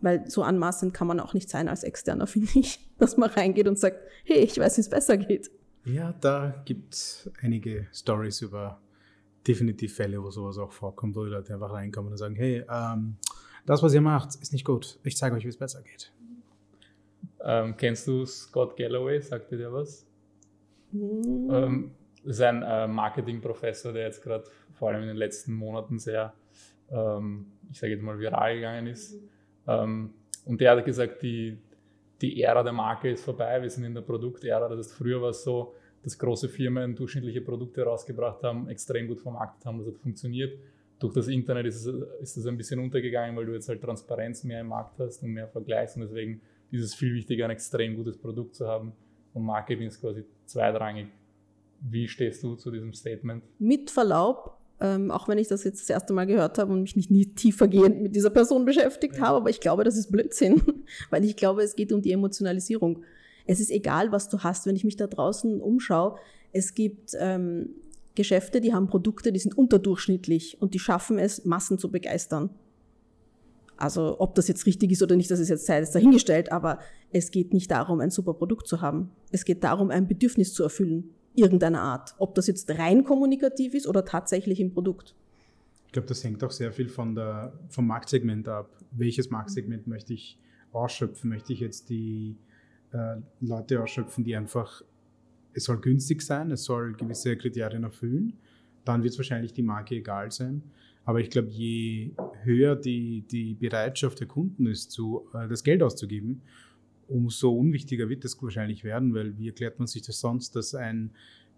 Weil 0.02 0.30
so 0.30 0.44
anmaßend 0.44 0.94
kann 0.94 1.08
man 1.08 1.20
auch 1.20 1.34
nicht 1.34 1.50
sein 1.50 1.68
als 1.68 1.84
Externer, 1.84 2.28
finde 2.28 2.48
ich, 2.56 2.80
dass 2.98 3.18
man 3.18 3.30
reingeht 3.30 3.68
und 3.68 3.78
sagt, 3.78 4.00
hey, 4.24 4.38
ich 4.38 4.58
weiß, 4.58 4.78
wie 4.78 4.82
es 4.82 4.90
besser 4.90 5.18
geht. 5.18 5.52
Ja, 5.84 6.14
da 6.22 6.62
gibt 6.66 6.94
es 6.94 7.30
einige 7.42 7.88
Stories 7.92 8.42
über 8.42 8.80
definitiv 9.46 9.96
Fälle, 9.96 10.24
wo 10.24 10.30
sowas 10.30 10.58
auch 10.58 10.72
vorkommt, 10.72 11.16
wo 11.16 11.26
die 11.26 11.32
Leute 11.32 11.54
einfach 11.54 11.74
reinkommen 11.74 12.12
und 12.12 12.18
sagen, 12.18 12.36
hey, 12.36 12.64
ähm, 12.70 13.18
das, 13.70 13.84
was 13.84 13.94
ihr 13.94 14.02
macht, 14.02 14.30
ist 14.42 14.52
nicht 14.52 14.66
gut. 14.66 14.98
Ich 15.04 15.16
zeige 15.16 15.36
euch, 15.36 15.44
wie 15.44 15.50
es 15.50 15.58
besser 15.58 15.84
geht. 15.84 16.12
Ähm, 17.40 17.78
kennst 17.78 18.08
du 18.08 18.26
Scott 18.26 18.76
Galloway? 18.76 19.22
Sagt 19.22 19.52
dir 19.52 19.60
der 19.60 19.72
was? 19.72 20.08
Mhm. 20.92 21.50
Ähm, 21.52 21.92
das 22.24 22.38
ist 22.38 22.42
ein 22.42 22.64
äh, 22.64 22.88
Marketingprofessor, 22.88 23.94
der 23.94 24.06
jetzt 24.06 24.24
gerade 24.24 24.44
vor 24.74 24.90
allem 24.90 25.04
in 25.04 25.10
den 25.10 25.18
letzten 25.18 25.54
Monaten 25.54 26.00
sehr, 26.00 26.34
ähm, 26.90 27.46
ich 27.70 27.78
sage 27.78 27.94
jetzt 27.94 28.02
mal, 28.02 28.18
viral 28.18 28.56
gegangen 28.56 28.88
ist. 28.88 29.20
Ähm, 29.68 30.16
und 30.46 30.60
der 30.60 30.72
hat 30.72 30.84
gesagt, 30.84 31.22
die, 31.22 31.60
die 32.22 32.42
Ära 32.42 32.64
der 32.64 32.74
Marke 32.74 33.12
ist 33.12 33.24
vorbei, 33.24 33.62
wir 33.62 33.70
sind 33.70 33.84
in 33.84 33.94
der 33.94 34.02
Produktära. 34.02 34.68
Das 34.68 34.80
heißt, 34.80 34.94
früher 34.94 35.22
war 35.22 35.30
es 35.30 35.44
so, 35.44 35.76
dass 36.02 36.18
große 36.18 36.50
Firmen 36.50 36.96
durchschnittliche 36.96 37.42
Produkte 37.42 37.84
rausgebracht 37.84 38.42
haben, 38.42 38.68
extrem 38.68 39.08
gut 39.08 39.22
vermarktet 39.22 39.64
haben, 39.64 39.78
das 39.78 39.90
hat 39.90 39.98
funktioniert. 39.98 40.58
Durch 41.00 41.14
das 41.14 41.28
Internet 41.28 41.66
ist, 41.66 41.86
es, 41.86 41.96
ist 42.22 42.38
das 42.38 42.46
ein 42.46 42.58
bisschen 42.58 42.80
untergegangen, 42.80 43.36
weil 43.36 43.46
du 43.46 43.54
jetzt 43.54 43.70
halt 43.70 43.82
Transparenz 43.82 44.44
mehr 44.44 44.62
im 44.62 44.68
Markt 44.68 45.00
hast 45.00 45.24
und 45.24 45.32
mehr 45.32 45.48
Vergleichs 45.48 45.96
und 45.96 46.02
deswegen 46.02 46.42
ist 46.72 46.84
es 46.84 46.94
viel 46.94 47.14
wichtiger, 47.14 47.46
ein 47.46 47.52
extrem 47.52 47.96
gutes 47.96 48.18
Produkt 48.18 48.56
zu 48.56 48.68
haben 48.68 48.94
und 49.34 49.44
Marketing 49.44 49.88
ist 49.88 50.02
quasi 50.02 50.24
zweitrangig. 50.46 51.08
Wie 51.82 52.08
stehst 52.08 52.44
du 52.44 52.56
zu 52.56 52.72
diesem 52.72 52.94
Statement? 52.94 53.44
Mit 53.58 53.90
Verlaub, 53.90 54.58
ähm, 54.82 55.12
auch 55.12 55.28
wenn 55.28 55.38
ich 55.38 55.48
das 55.48 55.64
jetzt 55.64 55.82
das 55.82 55.90
erste 55.90 56.14
Mal 56.14 56.26
gehört 56.26 56.58
habe 56.58 56.74
und 56.74 56.82
mich 56.82 56.96
nicht 56.96 57.12
nie 57.12 57.26
tiefergehend 57.26 58.02
mit 58.02 58.16
dieser 58.16 58.30
Person 58.30 58.66
beschäftigt 58.66 59.16
ja. 59.16 59.22
habe, 59.22 59.38
aber 59.38 59.50
ich 59.50 59.62
glaube, 59.62 59.84
das 59.84 59.98
ist 59.98 60.12
Blödsinn, 60.12 60.62
weil 61.10 61.24
ich 61.24 61.36
glaube, 61.36 61.64
es 61.64 61.76
geht 61.76 61.92
um 61.92 62.02
die 62.02 62.12
Emotionalisierung. 62.12 63.04
Es 63.46 63.60
ist 63.60 63.72
egal, 63.72 64.12
was 64.12 64.30
du 64.30 64.40
hast, 64.40 64.66
wenn 64.66 64.76
ich 64.76 64.84
mich 64.84 64.96
da 64.96 65.08
draußen 65.08 65.62
umschaue. 65.62 66.18
Es 66.52 66.76
gibt 66.76 67.16
ähm, 67.20 67.70
Geschäfte, 68.20 68.60
die 68.60 68.74
haben 68.74 68.88
Produkte, 68.88 69.32
die 69.32 69.40
sind 69.40 69.58
unterdurchschnittlich 69.58 70.62
und 70.62 70.74
die 70.74 70.80
schaffen 70.80 71.18
es, 71.18 71.46
Massen 71.46 71.80
zu 71.80 71.90
begeistern. 71.90 72.50
Also 73.78 74.20
ob 74.20 74.36
das 74.36 74.50
jetzt 74.50 74.66
richtig 74.66 74.92
ist 74.92 75.02
oder 75.02 75.16
nicht, 75.16 75.32
das 75.32 75.40
ist 75.40 75.48
jetzt 75.48 75.66
Zeit 75.66 75.96
dahingestellt, 75.96 76.52
aber 76.52 76.80
es 77.12 77.32
geht 77.32 77.54
nicht 77.54 77.72
darum, 77.72 78.02
ein 78.02 78.12
super 78.12 78.34
Produkt 78.34 78.68
zu 78.68 78.82
haben. 78.82 79.10
Es 79.32 79.46
geht 79.46 79.64
darum, 79.64 79.90
ein 79.90 80.06
Bedürfnis 80.06 80.54
zu 80.54 80.64
erfüllen 80.64 81.16
irgendeiner 81.34 81.82
Art. 81.82 82.14
Ob 82.18 82.36
das 82.36 82.48
jetzt 82.48 82.70
rein 82.72 83.06
kommunikativ 83.06 83.74
ist 83.74 83.88
oder 83.88 84.04
tatsächlich 84.04 84.60
im 84.60 84.74
Produkt. 84.74 85.16
Ich 85.86 85.94
glaube, 85.94 86.10
das 86.10 86.22
hängt 86.26 86.44
auch 86.44 86.52
sehr 86.52 86.74
viel 86.74 86.90
von 86.90 87.16
der, 87.16 87.54
vom 87.70 87.88
Marktsegment 87.88 88.50
ab. 88.50 88.70
Welches 88.92 89.30
Marktsegment 89.30 89.88
möchte 89.88 90.14
ich 90.14 90.38
ausschöpfen? 90.74 91.30
Möchte 91.30 91.54
ich 91.54 91.62
jetzt 91.62 91.90
die 91.90 92.36
äh, 92.92 93.16
Leute 93.40 93.82
ausschöpfen, 93.82 94.26
die 94.26 94.36
einfach, 94.36 94.84
es 95.60 95.66
soll 95.66 95.80
günstig 95.80 96.22
sein, 96.22 96.52
es 96.52 96.64
soll 96.64 96.94
gewisse 96.94 97.36
Kriterien 97.38 97.84
erfüllen, 97.84 98.34
dann 98.86 99.04
wird 99.04 99.14
es 99.14 99.20
wahrscheinlich 99.20 99.54
die 99.54 99.62
Marke 99.62 99.96
egal 99.96 100.32
sein. 100.32 100.64
Aber 101.06 101.20
ich 101.20 101.30
glaube, 101.30 101.50
je 101.50 102.12
höher 102.44 102.76
die, 102.76 103.22
die 103.22 103.54
Bereitschaft 103.54 104.20
der 104.20 104.28
Kunden 104.28 104.68
ist, 104.68 104.92
zu, 104.92 105.28
äh, 105.34 105.48
das 105.48 105.64
Geld 105.64 105.82
auszugeben, 105.84 106.42
umso 107.08 107.52
unwichtiger 107.52 108.10
wird 108.10 108.24
das 108.24 108.42
wahrscheinlich 108.42 108.84
werden, 108.84 109.14
weil 109.14 109.38
wie 109.38 109.48
erklärt 109.48 109.80
man 109.80 109.88
sich 109.88 110.04
das 110.04 110.20
sonst, 110.20 110.56
dass 110.56 110.76
ein 110.76 111.12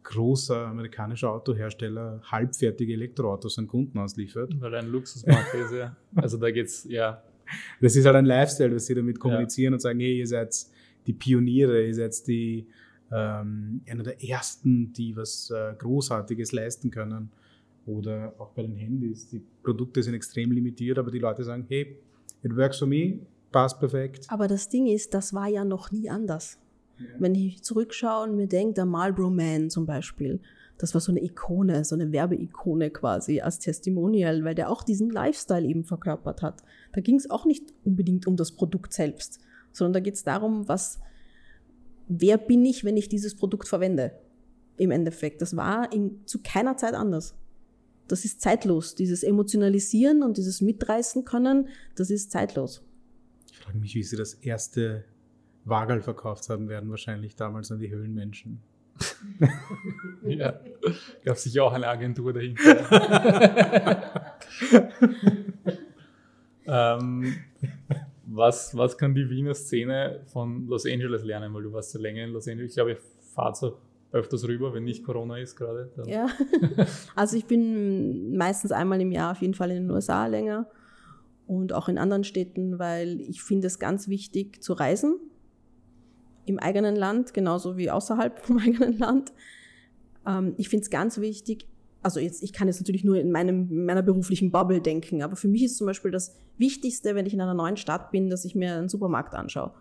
großer 0.03 0.67
amerikanischer 0.67 1.31
Autohersteller 1.31 2.21
halbfertige 2.23 2.93
Elektroautos 2.93 3.59
an 3.59 3.67
Kunden 3.67 3.99
ausliefert? 3.99 4.59
Weil 4.59 4.73
er 4.73 4.79
ein 4.79 4.87
Luxusmarkt 4.87 5.53
ist, 5.53 5.73
ja. 5.73 5.95
Also 6.15 6.37
da 6.37 6.49
geht's, 6.49 6.85
ja. 6.89 7.21
Das 7.81 7.95
ist 7.95 8.05
halt 8.05 8.15
ein 8.15 8.25
Lifestyle, 8.25 8.71
dass 8.71 8.85
sie 8.85 8.95
damit 8.95 9.19
kommunizieren 9.19 9.73
ja. 9.73 9.75
und 9.75 9.81
sagen, 9.81 9.99
hey, 9.99 10.19
ihr 10.19 10.27
seid 10.27 10.55
die 11.05 11.13
Pioniere, 11.13 11.85
ihr 11.85 11.93
seid 11.93 12.15
die 12.27 12.67
ähm, 13.11 13.81
einer 13.87 14.03
der 14.03 14.23
ersten, 14.23 14.93
die 14.93 15.15
was 15.15 15.49
äh, 15.51 15.73
Großartiges 15.77 16.51
leisten 16.51 16.91
können. 16.91 17.31
Oder 17.85 18.33
auch 18.37 18.51
bei 18.51 18.61
den 18.61 18.75
Handys, 18.75 19.27
die 19.29 19.41
Produkte 19.63 20.03
sind 20.03 20.13
extrem 20.13 20.51
limitiert, 20.51 20.99
aber 20.99 21.09
die 21.09 21.19
Leute 21.19 21.43
sagen, 21.43 21.65
hey, 21.67 21.97
it 22.43 22.55
works 22.55 22.77
for 22.77 22.87
me, 22.87 23.19
passt 23.51 23.79
perfekt. 23.79 24.27
Aber 24.29 24.47
das 24.47 24.69
Ding 24.69 24.87
ist, 24.87 25.13
das 25.13 25.33
war 25.33 25.47
ja 25.47 25.65
noch 25.65 25.91
nie 25.91 26.09
anders. 26.09 26.59
Ja. 26.99 27.05
Wenn 27.19 27.33
ich 27.33 27.63
zurückschaue 27.63 28.29
und 28.29 28.35
mir 28.35 28.47
denke, 28.47 28.75
der 28.75 28.85
Marlboro 28.85 29.31
Man 29.31 29.69
zum 29.69 29.85
Beispiel, 29.85 30.39
das 30.77 30.93
war 30.93 31.01
so 31.01 31.11
eine 31.11 31.23
Ikone, 31.23 31.83
so 31.85 31.95
eine 31.95 32.11
Werbeikone 32.11 32.89
quasi 32.89 33.41
als 33.41 33.59
Testimonial, 33.59 34.43
weil 34.43 34.55
der 34.55 34.69
auch 34.69 34.83
diesen 34.83 35.09
Lifestyle 35.09 35.67
eben 35.67 35.83
verkörpert 35.83 36.41
hat. 36.41 36.61
Da 36.93 37.01
ging 37.01 37.15
es 37.15 37.29
auch 37.29 37.45
nicht 37.45 37.73
unbedingt 37.83 38.25
um 38.27 38.35
das 38.35 38.51
Produkt 38.51 38.93
selbst, 38.93 39.39
sondern 39.71 39.93
da 39.93 39.99
geht 39.99 40.15
es 40.15 40.23
darum, 40.23 40.67
was, 40.67 40.99
wer 42.19 42.37
bin 42.37 42.65
ich, 42.65 42.83
wenn 42.83 42.97
ich 42.97 43.09
dieses 43.09 43.35
Produkt 43.35 43.67
verwende? 43.67 44.11
Im 44.77 44.91
Endeffekt. 44.91 45.41
Das 45.41 45.55
war 45.55 45.91
in, 45.93 46.25
zu 46.25 46.39
keiner 46.41 46.77
Zeit 46.77 46.93
anders. 46.93 47.35
Das 48.07 48.25
ist 48.25 48.41
zeitlos. 48.41 48.95
Dieses 48.95 49.23
Emotionalisieren 49.23 50.23
und 50.23 50.37
dieses 50.37 50.61
Mitreißen 50.61 51.23
können, 51.23 51.67
das 51.95 52.09
ist 52.09 52.31
zeitlos 52.31 52.81
frage 53.61 53.77
mich, 53.77 53.95
wie 53.95 54.03
sie 54.03 54.17
das 54.17 54.33
erste 54.33 55.05
Wagel 55.65 56.01
verkauft 56.01 56.49
haben 56.49 56.67
werden, 56.67 56.89
wahrscheinlich 56.89 57.35
damals 57.35 57.71
an 57.71 57.79
die 57.79 57.89
Höhlenmenschen. 57.89 58.61
ja, 60.23 60.59
gab 61.23 61.37
sicher 61.37 61.63
auch 61.63 61.73
eine 61.73 61.87
Agentur 61.87 62.33
dahinter. 62.33 62.77
ähm, 66.65 67.35
was, 68.33 68.75
was 68.75 68.97
kann 68.97 69.13
die 69.13 69.29
Wiener 69.29 69.53
Szene 69.53 70.21
von 70.27 70.67
Los 70.67 70.85
Angeles 70.85 71.23
lernen? 71.23 71.53
Weil 71.53 71.63
du 71.63 71.73
warst 71.73 71.93
ja 71.93 71.99
länger 71.99 72.23
in 72.23 72.31
Los 72.31 72.47
Angeles. 72.47 72.71
Ich 72.71 72.75
glaube, 72.75 72.93
ich 72.93 72.99
fahre 73.33 73.55
so 73.55 73.77
öfters 74.11 74.47
rüber, 74.47 74.73
wenn 74.73 74.83
nicht 74.83 75.03
Corona 75.03 75.37
ist 75.37 75.55
gerade. 75.55 75.91
Ja, 76.05 76.27
also 77.15 77.37
ich 77.37 77.45
bin 77.45 78.35
meistens 78.35 78.71
einmal 78.71 78.99
im 79.01 79.11
Jahr 79.11 79.31
auf 79.31 79.41
jeden 79.41 79.53
Fall 79.53 79.71
in 79.71 79.83
den 79.83 79.91
USA 79.91 80.27
länger 80.27 80.67
und 81.47 81.73
auch 81.73 81.87
in 81.87 81.97
anderen 81.97 82.23
Städten, 82.23 82.79
weil 82.79 83.21
ich 83.21 83.41
finde 83.41 83.67
es 83.67 83.79
ganz 83.79 84.07
wichtig 84.07 84.61
zu 84.61 84.73
reisen 84.73 85.17
im 86.45 86.59
eigenen 86.59 86.95
Land, 86.95 87.33
genauso 87.33 87.77
wie 87.77 87.89
außerhalb 87.89 88.39
vom 88.39 88.57
eigenen 88.65 88.97
Land. 88.97 89.31
Ähm, 90.25 90.53
ich 90.57 90.69
finde 90.69 90.83
es 90.83 90.89
ganz 90.89 91.19
wichtig, 91.19 91.67
also 92.03 92.19
jetzt, 92.19 92.41
ich 92.43 92.53
kann 92.53 92.67
jetzt 92.67 92.79
natürlich 92.79 93.03
nur 93.03 93.17
in 93.19 93.31
meinem, 93.31 93.69
in 93.69 93.85
meiner 93.85 94.01
beruflichen 94.01 94.51
Bubble 94.51 94.81
denken, 94.81 95.21
aber 95.21 95.35
für 95.35 95.47
mich 95.47 95.63
ist 95.63 95.77
zum 95.77 95.87
Beispiel 95.87 96.11
das 96.11 96.35
Wichtigste, 96.57 97.15
wenn 97.15 97.25
ich 97.25 97.33
in 97.33 97.41
einer 97.41 97.53
neuen 97.53 97.77
Stadt 97.77 98.11
bin, 98.11 98.29
dass 98.29 98.45
ich 98.45 98.55
mir 98.55 98.75
einen 98.75 98.89
Supermarkt 98.89 99.33
anschaue. 99.33 99.71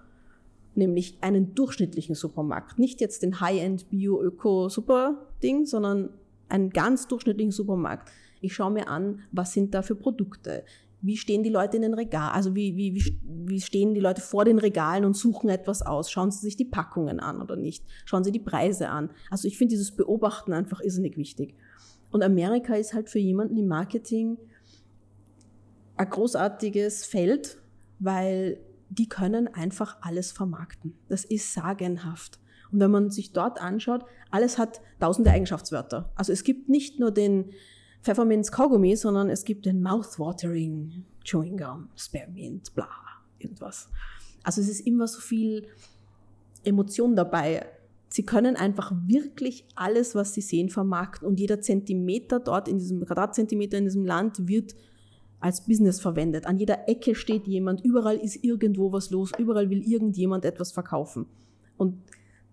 Nämlich 0.74 1.18
einen 1.20 1.54
durchschnittlichen 1.54 2.14
Supermarkt. 2.14 2.78
Nicht 2.78 3.00
jetzt 3.00 3.22
den 3.22 3.40
High-End 3.40 3.90
Bio-Öko-Super-Ding, 3.90 5.66
sondern 5.66 6.11
einen 6.48 6.70
ganz 6.70 7.09
durchschnittlichen 7.09 7.52
Supermarkt. 7.52 8.11
Ich 8.40 8.54
schaue 8.54 8.70
mir 8.70 8.88
an, 8.88 9.20
was 9.33 9.52
sind 9.52 9.74
da 9.74 9.83
für 9.83 9.94
Produkte 9.94 10.64
wie 11.02 11.16
stehen 11.16 11.42
die 11.42 11.50
Leute 11.50 11.76
in 11.76 11.83
den 11.83 11.94
Regalen, 11.94 12.33
also 12.33 12.54
wie, 12.54 12.76
wie, 12.76 12.94
wie, 12.94 13.18
wie 13.24 13.61
stehen 13.61 13.94
die 13.94 14.00
Leute 14.00 14.20
vor 14.20 14.44
den 14.44 14.59
Regalen 14.59 15.04
und 15.04 15.16
suchen 15.16 15.48
etwas 15.48 15.83
aus? 15.83 16.11
Schauen 16.11 16.30
sie 16.30 16.40
sich 16.40 16.56
die 16.56 16.64
Packungen 16.64 17.20
an 17.20 17.40
oder 17.40 17.56
nicht? 17.56 17.85
Schauen 18.04 18.24
sie 18.24 18.33
die 18.33 18.38
Preise 18.38 18.90
an? 18.90 19.11
Also 19.30 19.48
ich 19.48 19.56
finde 19.56 19.72
dieses 19.72 19.96
Beobachten 19.96 20.52
einfach 20.52 20.80
irrsinnig 20.80 21.16
wichtig. 21.16 21.54
Und 22.11 22.23
Amerika 22.23 22.75
ist 22.75 22.94
halt 22.94 23.09
für 23.09 23.18
jemanden 23.18 23.57
im 23.57 23.66
Marketing 23.66 24.38
ein 25.96 26.09
großartiges 26.09 27.05
Feld, 27.05 27.59
weil 27.99 28.59
die 28.88 29.09
können 29.09 29.49
einfach 29.49 29.99
alles 30.01 30.33
vermarkten. 30.33 30.94
Das 31.09 31.25
ist 31.25 31.53
sagenhaft. 31.53 32.40
Und 32.73 32.81
wenn 32.81 32.90
man 32.90 33.11
sich 33.11 33.33
dort 33.33 33.61
anschaut, 33.61 34.05
alles 34.31 34.59
hat 34.59 34.81
tausende 34.99 35.31
Eigenschaftswörter. 35.31 36.11
Also 36.14 36.33
es 36.33 36.44
gibt 36.44 36.68
nicht 36.68 36.99
nur 36.99 37.11
den 37.11 37.51
Pfefferminz 38.03 38.51
Kaugummi, 38.51 38.96
sondern 38.96 39.29
es 39.29 39.44
gibt 39.44 39.66
den 39.66 39.83
Mouthwatering 39.83 41.05
Chewing 41.25 41.59
Gum, 41.59 41.88
Spearmint, 41.96 42.75
bla, 42.75 42.88
irgendwas. 43.38 43.88
Also 44.42 44.61
es 44.61 44.68
ist 44.68 44.87
immer 44.87 45.07
so 45.07 45.20
viel 45.20 45.66
Emotion 46.64 47.14
dabei. 47.14 47.66
Sie 48.12 48.25
können 48.25 48.57
einfach 48.57 48.92
wirklich 49.07 49.66
alles, 49.77 50.16
was 50.16 50.35
sie 50.35 50.40
sehen, 50.40 50.68
vermarkten 50.68 51.29
und 51.29 51.38
jeder 51.38 51.61
Zentimeter 51.61 52.40
dort 52.40 52.66
in 52.66 52.79
diesem 52.79 53.05
Quadratzentimeter 53.07 53.79
in 53.79 53.85
diesem 53.85 54.05
Land 54.05 54.49
wird 54.49 54.75
als 55.38 55.64
Business 55.64 56.01
verwendet. 56.01 56.44
An 56.46 56.59
jeder 56.59 56.88
Ecke 56.88 57.14
steht 57.14 57.46
jemand, 57.46 57.85
überall 57.85 58.16
ist 58.16 58.42
irgendwo 58.44 58.92
was 58.92 59.11
los, 59.11 59.31
überall 59.38 59.70
will 59.70 59.83
irgendjemand 59.83 60.44
etwas 60.44 60.73
verkaufen. 60.73 61.27
Und 61.77 62.03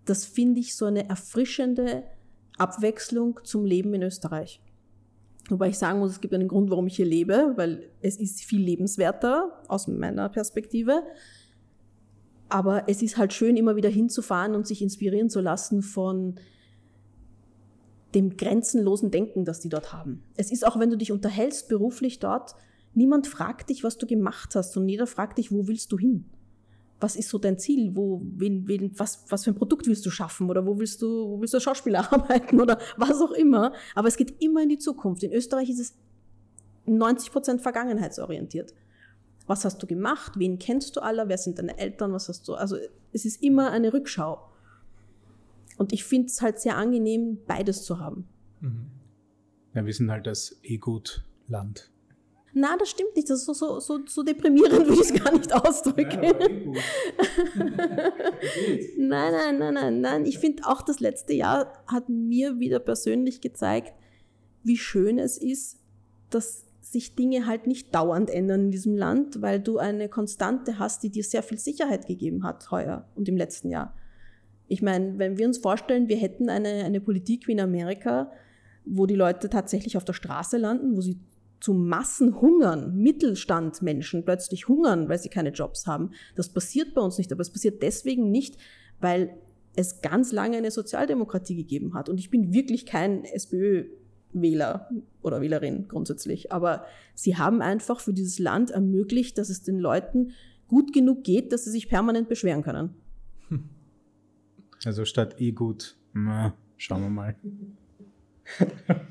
das 0.04 0.24
finde 0.24 0.60
ich 0.60 0.76
so 0.76 0.86
eine 0.86 1.08
erfrischende 1.08 2.04
Abwechslung 2.56 3.40
zum 3.42 3.64
Leben 3.64 3.92
in 3.94 4.02
Österreich. 4.02 4.62
Wobei 5.50 5.68
ich 5.68 5.78
sagen 5.78 5.98
muss, 5.98 6.12
es 6.12 6.20
gibt 6.20 6.34
einen 6.34 6.48
Grund, 6.48 6.70
warum 6.70 6.86
ich 6.86 6.96
hier 6.96 7.06
lebe, 7.06 7.54
weil 7.56 7.90
es 8.00 8.16
ist 8.16 8.42
viel 8.42 8.62
lebenswerter 8.62 9.62
aus 9.66 9.88
meiner 9.88 10.28
Perspektive. 10.28 11.02
Aber 12.48 12.88
es 12.88 13.02
ist 13.02 13.18
halt 13.18 13.32
schön, 13.32 13.56
immer 13.56 13.76
wieder 13.76 13.88
hinzufahren 13.88 14.54
und 14.54 14.66
sich 14.66 14.82
inspirieren 14.82 15.28
zu 15.28 15.40
lassen 15.40 15.82
von 15.82 16.36
dem 18.14 18.36
grenzenlosen 18.36 19.10
Denken, 19.10 19.44
das 19.44 19.60
die 19.60 19.68
dort 19.68 19.92
haben. 19.92 20.22
Es 20.36 20.50
ist 20.50 20.66
auch, 20.66 20.78
wenn 20.78 20.90
du 20.90 20.96
dich 20.96 21.12
unterhältst 21.12 21.68
beruflich 21.68 22.18
dort, 22.18 22.54
niemand 22.94 23.26
fragt 23.26 23.68
dich, 23.68 23.84
was 23.84 23.98
du 23.98 24.06
gemacht 24.06 24.54
hast, 24.54 24.72
sondern 24.72 24.88
jeder 24.88 25.06
fragt 25.06 25.38
dich, 25.38 25.52
wo 25.52 25.68
willst 25.68 25.92
du 25.92 25.98
hin? 25.98 26.24
Was 27.00 27.16
ist 27.16 27.28
so 27.28 27.38
dein 27.38 27.58
Ziel? 27.58 27.94
Wo, 27.94 28.22
wen, 28.24 28.66
wen, 28.66 28.98
was, 28.98 29.24
was 29.28 29.44
für 29.44 29.50
ein 29.50 29.54
Produkt 29.54 29.86
willst 29.86 30.04
du 30.04 30.10
schaffen? 30.10 30.50
Oder 30.50 30.66
wo 30.66 30.78
willst 30.78 31.00
du, 31.02 31.06
wo 31.28 31.40
willst 31.40 31.54
du 31.54 31.58
als 31.58 31.64
Schauspieler 31.64 32.12
arbeiten? 32.12 32.60
Oder 32.60 32.78
was 32.96 33.20
auch 33.20 33.32
immer. 33.32 33.72
Aber 33.94 34.08
es 34.08 34.16
geht 34.16 34.42
immer 34.42 34.62
in 34.62 34.70
die 34.70 34.78
Zukunft. 34.78 35.22
In 35.22 35.32
Österreich 35.32 35.68
ist 35.70 35.78
es 35.78 35.96
90 36.86 37.30
Prozent 37.30 37.60
vergangenheitsorientiert. 37.60 38.74
Was 39.48 39.64
hast 39.64 39.82
du 39.82 39.86
gemacht? 39.86 40.34
Wen 40.36 40.58
kennst 40.58 40.94
du 40.94 41.00
alle? 41.00 41.28
Wer 41.28 41.38
sind 41.38 41.58
deine 41.58 41.76
Eltern? 41.78 42.12
Was 42.12 42.28
hast 42.28 42.46
du? 42.46 42.54
Also, 42.54 42.76
es 43.12 43.24
ist 43.24 43.42
immer 43.42 43.70
eine 43.72 43.92
Rückschau. 43.92 44.38
Und 45.78 45.92
ich 45.92 46.04
finde 46.04 46.28
es 46.28 46.40
halt 46.42 46.60
sehr 46.60 46.76
angenehm, 46.76 47.38
beides 47.46 47.84
zu 47.84 47.98
haben. 47.98 48.28
Mhm. 48.60 48.90
Ja, 49.74 49.84
wir 49.86 49.92
sind 49.92 50.10
halt 50.10 50.26
das 50.26 50.58
E-Gut-Land. 50.62 51.90
Na, 52.52 52.76
das 52.76 52.90
stimmt 52.90 53.14
nicht. 53.16 53.30
Das 53.30 53.40
ist 53.40 53.46
so, 53.46 53.52
so, 53.54 53.80
so, 53.80 54.00
so 54.06 54.22
deprimierend, 54.22 54.86
würde 54.86 54.94
ich 54.94 55.00
es 55.00 55.14
gar 55.14 55.32
nicht 55.32 55.52
ausdrücken. 55.52 56.20
Nein, 58.98 59.32
nein, 59.32 59.58
nein, 59.58 59.74
nein, 59.74 60.00
nein. 60.00 60.26
Ich 60.26 60.38
finde 60.38 60.66
auch 60.66 60.82
das 60.82 61.00
letzte 61.00 61.32
Jahr 61.32 61.72
hat 61.86 62.08
mir 62.08 62.58
wieder 62.60 62.78
persönlich 62.78 63.40
gezeigt, 63.40 63.94
wie 64.64 64.76
schön 64.76 65.18
es 65.18 65.38
ist, 65.38 65.78
dass 66.30 66.64
sich 66.92 67.14
Dinge 67.14 67.46
halt 67.46 67.66
nicht 67.66 67.94
dauernd 67.94 68.30
ändern 68.30 68.66
in 68.66 68.70
diesem 68.70 68.96
Land, 68.96 69.42
weil 69.42 69.60
du 69.60 69.78
eine 69.78 70.08
Konstante 70.08 70.78
hast, 70.78 71.02
die 71.02 71.10
dir 71.10 71.24
sehr 71.24 71.42
viel 71.42 71.58
Sicherheit 71.58 72.06
gegeben 72.06 72.44
hat 72.44 72.70
heuer 72.70 73.08
und 73.14 73.28
im 73.28 73.36
letzten 73.36 73.70
Jahr. 73.70 73.94
Ich 74.68 74.82
meine, 74.82 75.18
wenn 75.18 75.38
wir 75.38 75.46
uns 75.46 75.58
vorstellen, 75.58 76.08
wir 76.08 76.16
hätten 76.16 76.48
eine, 76.48 76.84
eine 76.84 77.00
Politik 77.00 77.46
wie 77.46 77.52
in 77.52 77.60
Amerika, 77.60 78.30
wo 78.84 79.06
die 79.06 79.14
Leute 79.14 79.48
tatsächlich 79.48 79.96
auf 79.96 80.04
der 80.04 80.12
Straße 80.12 80.56
landen, 80.56 80.96
wo 80.96 81.00
sie 81.00 81.18
zu 81.60 81.74
Massen 81.74 82.40
hungern, 82.40 82.96
Mittelstandmenschen 82.96 84.24
plötzlich 84.24 84.68
hungern, 84.68 85.08
weil 85.08 85.18
sie 85.18 85.28
keine 85.28 85.50
Jobs 85.50 85.86
haben. 85.86 86.10
Das 86.36 86.50
passiert 86.50 86.94
bei 86.94 87.00
uns 87.00 87.18
nicht, 87.18 87.32
aber 87.32 87.40
es 87.40 87.50
passiert 87.50 87.82
deswegen 87.82 88.30
nicht, 88.30 88.56
weil 89.00 89.36
es 89.74 90.00
ganz 90.00 90.32
lange 90.32 90.56
eine 90.56 90.70
Sozialdemokratie 90.70 91.56
gegeben 91.56 91.94
hat. 91.94 92.08
Und 92.08 92.18
ich 92.18 92.30
bin 92.30 92.52
wirklich 92.52 92.86
kein 92.86 93.24
SPÖ-Wähler 94.28 94.88
oder 95.22 95.40
Wählerin 95.40 95.88
grundsätzlich, 95.88 96.52
aber 96.52 96.84
sie 97.14 97.36
haben 97.36 97.62
einfach 97.62 98.00
für 98.00 98.12
dieses 98.12 98.38
Land 98.38 98.70
ermöglicht, 98.70 99.38
dass 99.38 99.48
es 99.48 99.62
den 99.62 99.78
Leuten 99.78 100.32
gut 100.68 100.92
genug 100.92 101.24
geht, 101.24 101.52
dass 101.52 101.64
sie 101.64 101.70
sich 101.70 101.88
permanent 101.88 102.28
beschweren 102.28 102.62
können. 102.62 102.94
Also 104.84 105.04
statt 105.04 105.40
eh 105.40 105.52
gut, 105.52 105.96
na, 106.12 106.54
schauen 106.76 107.02
wir 107.02 107.10
mal. 107.10 107.34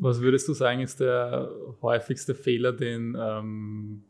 Was 0.00 0.22
würdest 0.22 0.48
du 0.48 0.54
sagen, 0.54 0.80
ist 0.80 1.00
der 1.00 1.50
häufigste 1.82 2.34
Fehler, 2.34 2.72
den 2.72 3.14
ähm, 3.20 4.04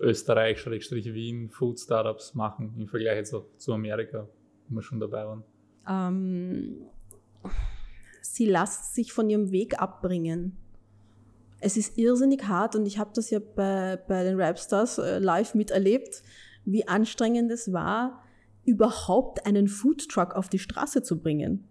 Österreich-Wien 0.00 1.50
Food 1.50 1.78
Startups 1.78 2.34
machen 2.34 2.72
im 2.78 2.88
Vergleich 2.88 3.16
jetzt 3.16 3.34
zu 3.58 3.72
Amerika, 3.74 4.26
wo 4.68 4.76
wir 4.76 4.82
schon 4.82 4.98
dabei 4.98 5.26
waren? 5.26 5.44
Ähm, 5.86 6.76
sie 8.34 8.46
lassen 8.46 8.94
sich 8.94 9.12
von 9.12 9.28
ihrem 9.30 9.50
Weg 9.50 9.80
abbringen. 9.80 10.56
Es 11.60 11.76
ist 11.76 11.96
irrsinnig 11.96 12.46
hart 12.48 12.76
und 12.76 12.86
ich 12.86 12.98
habe 12.98 13.10
das 13.14 13.30
ja 13.30 13.38
bei, 13.38 13.96
bei 14.08 14.24
den 14.24 14.40
Rapstars 14.40 14.98
äh, 14.98 15.18
live 15.18 15.54
miterlebt, 15.54 16.22
wie 16.64 16.86
anstrengend 16.86 17.50
es 17.50 17.72
war, 17.72 18.22
überhaupt 18.64 19.46
einen 19.46 19.68
Foodtruck 19.68 20.34
auf 20.34 20.48
die 20.48 20.58
Straße 20.58 21.02
zu 21.02 21.20
bringen 21.20 21.66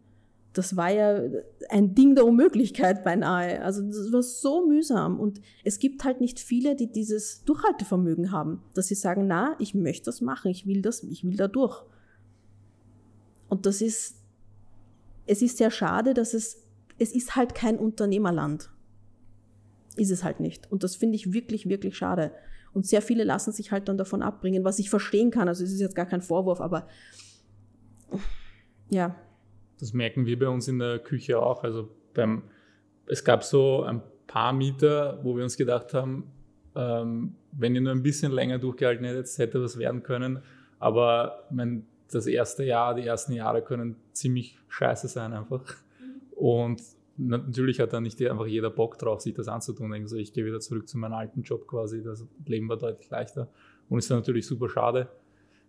das 0.58 0.78
war 0.78 0.90
ja 0.90 1.22
ein 1.70 1.96
Ding 1.96 2.16
der 2.16 2.26
Unmöglichkeit 2.26 3.04
beinahe. 3.04 3.62
Also 3.62 3.82
das 3.82 4.12
war 4.12 4.24
so 4.24 4.66
mühsam. 4.66 5.20
Und 5.20 5.42
es 5.64 5.80
gibt 5.80 6.04
halt 6.04 6.22
nicht 6.22 6.40
viele, 6.40 6.76
die 6.76 6.92
dieses 6.92 7.44
Durchhaltevermögen 7.44 8.32
haben, 8.32 8.64
dass 8.74 8.88
sie 8.88 8.96
sagen, 8.96 9.28
na, 9.28 9.56
ich 9.60 9.76
möchte 9.76 10.06
das 10.06 10.22
machen, 10.22 10.50
ich 10.52 10.66
will 10.66 10.82
das, 10.82 11.04
ich 11.04 11.26
will 11.26 11.36
da 11.36 11.48
durch. 11.48 11.84
Und 13.50 13.66
das 13.66 13.82
ist, 13.82 14.16
es 15.26 15.42
ist 15.42 15.58
sehr 15.58 15.72
schade, 15.72 16.14
dass 16.14 16.34
es, 16.34 16.64
es 16.98 17.14
ist 17.14 17.36
halt 17.36 17.56
kein 17.56 17.78
Unternehmerland. 17.78 18.70
Ist 19.96 20.12
es 20.12 20.24
halt 20.24 20.40
nicht. 20.40 20.72
Und 20.72 20.84
das 20.84 20.96
finde 20.96 21.16
ich 21.16 21.34
wirklich, 21.34 21.70
wirklich 21.70 21.98
schade. 21.98 22.32
Und 22.74 22.86
sehr 22.86 23.02
viele 23.02 23.24
lassen 23.24 23.54
sich 23.54 23.72
halt 23.72 23.88
dann 23.88 23.98
davon 23.98 24.22
abbringen, 24.22 24.66
was 24.66 24.80
ich 24.80 24.90
verstehen 24.90 25.32
kann. 25.32 25.48
Also 25.48 25.64
es 25.64 25.72
ist 25.72 25.80
jetzt 25.80 25.96
gar 25.96 26.06
kein 26.06 26.22
Vorwurf, 26.22 26.60
aber 26.60 26.88
ja, 28.90 29.16
das 29.80 29.94
merken 29.94 30.26
wir 30.26 30.40
bei 30.40 30.48
uns 30.48 30.68
in 30.68 30.80
der 30.80 31.00
Küche 31.00 31.40
auch. 31.40 31.64
Also 31.64 31.90
beim, 32.14 32.44
es 33.08 33.24
gab 33.24 33.44
so 33.44 33.84
ein 33.84 34.02
paar 34.28 34.54
Mieter, 34.54 35.20
wo 35.24 35.36
wir 35.36 35.44
uns 35.44 35.58
gedacht 35.58 35.94
haben, 35.94 36.32
ähm, 36.76 37.36
wenn 37.52 37.76
ihr 37.76 37.82
nur 37.82 37.94
ein 37.94 38.04
bisschen 38.04 38.32
länger 38.32 38.60
durchgehalten 38.60 39.06
hättet, 39.06 39.38
hätte 39.38 39.62
das 39.62 39.78
werden 39.78 40.04
können. 40.04 40.42
Aber 40.80 41.48
mein, 41.52 41.86
das 42.12 42.28
erste 42.28 42.64
Jahr, 42.64 42.96
die 42.96 43.06
ersten 43.06 43.34
Jahre 43.34 43.62
können 43.62 43.96
ziemlich 44.14 44.58
scheiße 44.68 45.08
sein 45.08 45.34
einfach. 45.34 45.64
Und 46.36 46.82
natürlich 47.18 47.80
hat 47.80 47.94
dann 47.94 48.04
nicht 48.04 48.22
einfach 48.22 48.46
jeder 48.46 48.70
Bock 48.70 48.98
drauf, 48.98 49.22
sich 49.22 49.34
das 49.34 49.48
anzutun. 49.48 49.94
Also 49.94 50.18
ich 50.18 50.34
gehe 50.34 50.46
wieder 50.46 50.60
zurück 50.60 50.88
zu 50.88 50.98
meinem 50.98 51.14
alten 51.14 51.42
Job 51.44 51.68
quasi. 51.68 52.04
Das 52.04 52.26
Leben 52.46 52.70
war 52.70 52.78
deutlich 52.78 53.10
leichter. 53.10 53.50
Und 53.90 54.00
ist 54.00 54.10
dann 54.10 54.20
natürlich 54.20 54.46
super 54.46 54.70
schade. 54.70 55.10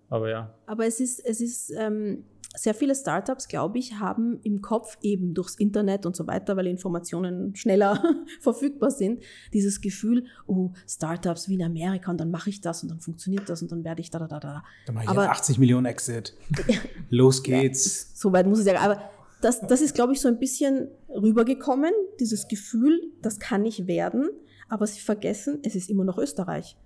Aber 0.08 0.30
ja. 0.30 0.54
Aber 0.66 0.86
es 0.86 1.00
ist, 1.00 1.24
es 1.24 1.40
ist 1.40 1.72
ähm, 1.76 2.24
sehr 2.56 2.74
viele 2.74 2.94
Startups, 2.94 3.48
glaube 3.48 3.78
ich, 3.78 4.00
haben 4.00 4.40
im 4.42 4.62
Kopf 4.62 4.96
eben 5.02 5.34
durchs 5.34 5.54
Internet 5.56 6.06
und 6.06 6.16
so 6.16 6.26
weiter, 6.26 6.56
weil 6.56 6.66
Informationen 6.66 7.54
schneller 7.54 8.02
verfügbar 8.40 8.90
sind, 8.90 9.22
dieses 9.52 9.80
Gefühl, 9.80 10.24
oh, 10.46 10.70
Startups 10.88 11.48
wie 11.48 11.54
in 11.54 11.62
Amerika 11.62 12.10
und 12.10 12.18
dann 12.18 12.30
mache 12.30 12.50
ich 12.50 12.60
das 12.60 12.82
und 12.82 12.90
dann 12.90 13.00
funktioniert 13.00 13.48
das 13.48 13.62
und 13.62 13.70
dann 13.70 13.84
werde 13.84 14.00
ich 14.00 14.10
da, 14.10 14.18
da, 14.18 14.26
da, 14.26 14.40
da. 14.40 14.64
Dann 14.86 14.94
mache 14.94 15.04
ich 15.04 15.10
aber, 15.10 15.30
80 15.30 15.58
Millionen 15.58 15.86
Exit. 15.86 16.34
Los 17.10 17.42
geht's. 17.42 18.08
Ja, 18.10 18.16
so 18.16 18.32
weit 18.32 18.46
muss 18.46 18.58
ich 18.58 18.64
sagen. 18.64 18.78
Aber 18.78 19.02
das, 19.42 19.60
das 19.60 19.82
ist, 19.82 19.94
glaube 19.94 20.14
ich, 20.14 20.20
so 20.20 20.28
ein 20.28 20.38
bisschen 20.38 20.88
rübergekommen, 21.08 21.92
dieses 22.18 22.48
Gefühl, 22.48 23.00
das 23.20 23.38
kann 23.38 23.62
nicht 23.62 23.86
werden, 23.86 24.30
aber 24.68 24.86
sie 24.86 25.00
vergessen, 25.00 25.60
es 25.62 25.74
ist 25.74 25.90
immer 25.90 26.04
noch 26.04 26.18
Österreich 26.18 26.76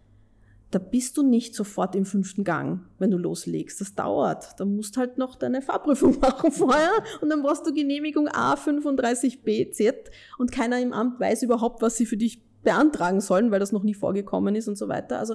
da 0.70 0.78
bist 0.78 1.16
du 1.16 1.22
nicht 1.22 1.54
sofort 1.54 1.96
im 1.96 2.04
fünften 2.04 2.44
Gang, 2.44 2.82
wenn 2.98 3.10
du 3.10 3.18
loslegst. 3.18 3.80
Das 3.80 3.94
dauert. 3.94 4.58
Da 4.60 4.64
musst 4.64 4.96
halt 4.96 5.18
noch 5.18 5.34
deine 5.34 5.62
Fahrprüfung 5.62 6.18
machen 6.20 6.52
vorher 6.52 6.92
und 7.20 7.28
dann 7.28 7.42
brauchst 7.42 7.66
du 7.66 7.74
Genehmigung 7.74 8.28
A35BZ 8.28 9.94
und 10.38 10.52
keiner 10.52 10.80
im 10.80 10.92
Amt 10.92 11.18
weiß 11.18 11.42
überhaupt, 11.42 11.82
was 11.82 11.96
sie 11.96 12.06
für 12.06 12.16
dich 12.16 12.42
beantragen 12.62 13.20
sollen, 13.20 13.50
weil 13.50 13.58
das 13.58 13.72
noch 13.72 13.82
nie 13.82 13.94
vorgekommen 13.94 14.54
ist 14.54 14.68
und 14.68 14.76
so 14.76 14.88
weiter. 14.88 15.18
Also, 15.18 15.34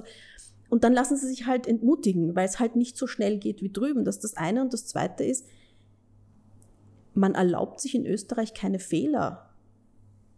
und 0.70 0.84
dann 0.84 0.94
lassen 0.94 1.16
sie 1.16 1.28
sich 1.28 1.46
halt 1.46 1.66
entmutigen, 1.66 2.34
weil 2.34 2.46
es 2.46 2.58
halt 2.58 2.74
nicht 2.74 2.96
so 2.96 3.06
schnell 3.06 3.38
geht 3.38 3.62
wie 3.62 3.70
drüben. 3.70 4.04
Das 4.04 4.16
ist 4.16 4.24
das 4.24 4.36
eine. 4.36 4.62
Und 4.62 4.72
das 4.72 4.86
zweite 4.86 5.22
ist, 5.22 5.46
man 7.14 7.34
erlaubt 7.34 7.80
sich 7.80 7.94
in 7.94 8.06
Österreich 8.06 8.54
keine 8.54 8.78
Fehler. 8.78 9.50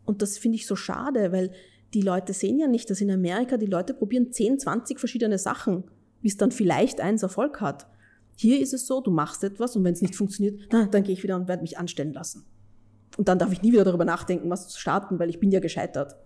Und 0.05 0.23
das 0.23 0.39
finde 0.39 0.57
ich 0.57 0.67
so 0.67 0.75
schade, 0.75 1.33
weil 1.33 1.53
die 1.95 2.03
Leute 2.03 2.33
sehen 2.33 2.59
ja 2.59 2.67
nicht, 2.67 2.91
dass 2.91 3.01
in 3.01 3.11
Amerika 3.11 3.57
die 3.57 3.67
Leute 3.67 3.95
probieren 3.95 4.33
10, 4.33 4.59
20 4.59 4.99
verschiedene 4.99 5.39
Sachen, 5.39 5.85
bis 6.23 6.37
dann 6.37 6.51
vielleicht 6.51 7.01
eins 7.01 7.23
Erfolg 7.23 7.61
hat. 7.61 7.87
Hier 8.37 8.61
ist 8.61 8.75
es 8.75 8.87
so, 8.87 9.01
du 9.01 9.11
machst 9.11 9.43
etwas 9.43 9.75
und 9.75 9.85
wenn 9.85 9.95
es 9.95 10.03
nicht 10.03 10.15
funktioniert, 10.15 10.61
na, 10.71 10.87
dann 10.87 11.03
gehe 11.03 11.13
ich 11.13 11.23
wieder 11.23 11.37
und 11.37 11.49
werde 11.49 11.63
mich 11.63 11.79
anstellen 11.79 12.13
lassen. 12.13 12.45
Und 13.17 13.29
dann 13.29 13.39
darf 13.39 13.53
ich 13.53 13.63
nie 13.63 13.73
wieder 13.73 13.85
darüber 13.85 14.05
nachdenken, 14.05 14.51
was 14.51 14.69
zu 14.69 14.79
starten, 14.79 15.19
weil 15.19 15.31
ich 15.31 15.41
bin 15.41 15.51
ja 15.51 15.61
gescheitert. 15.61 16.17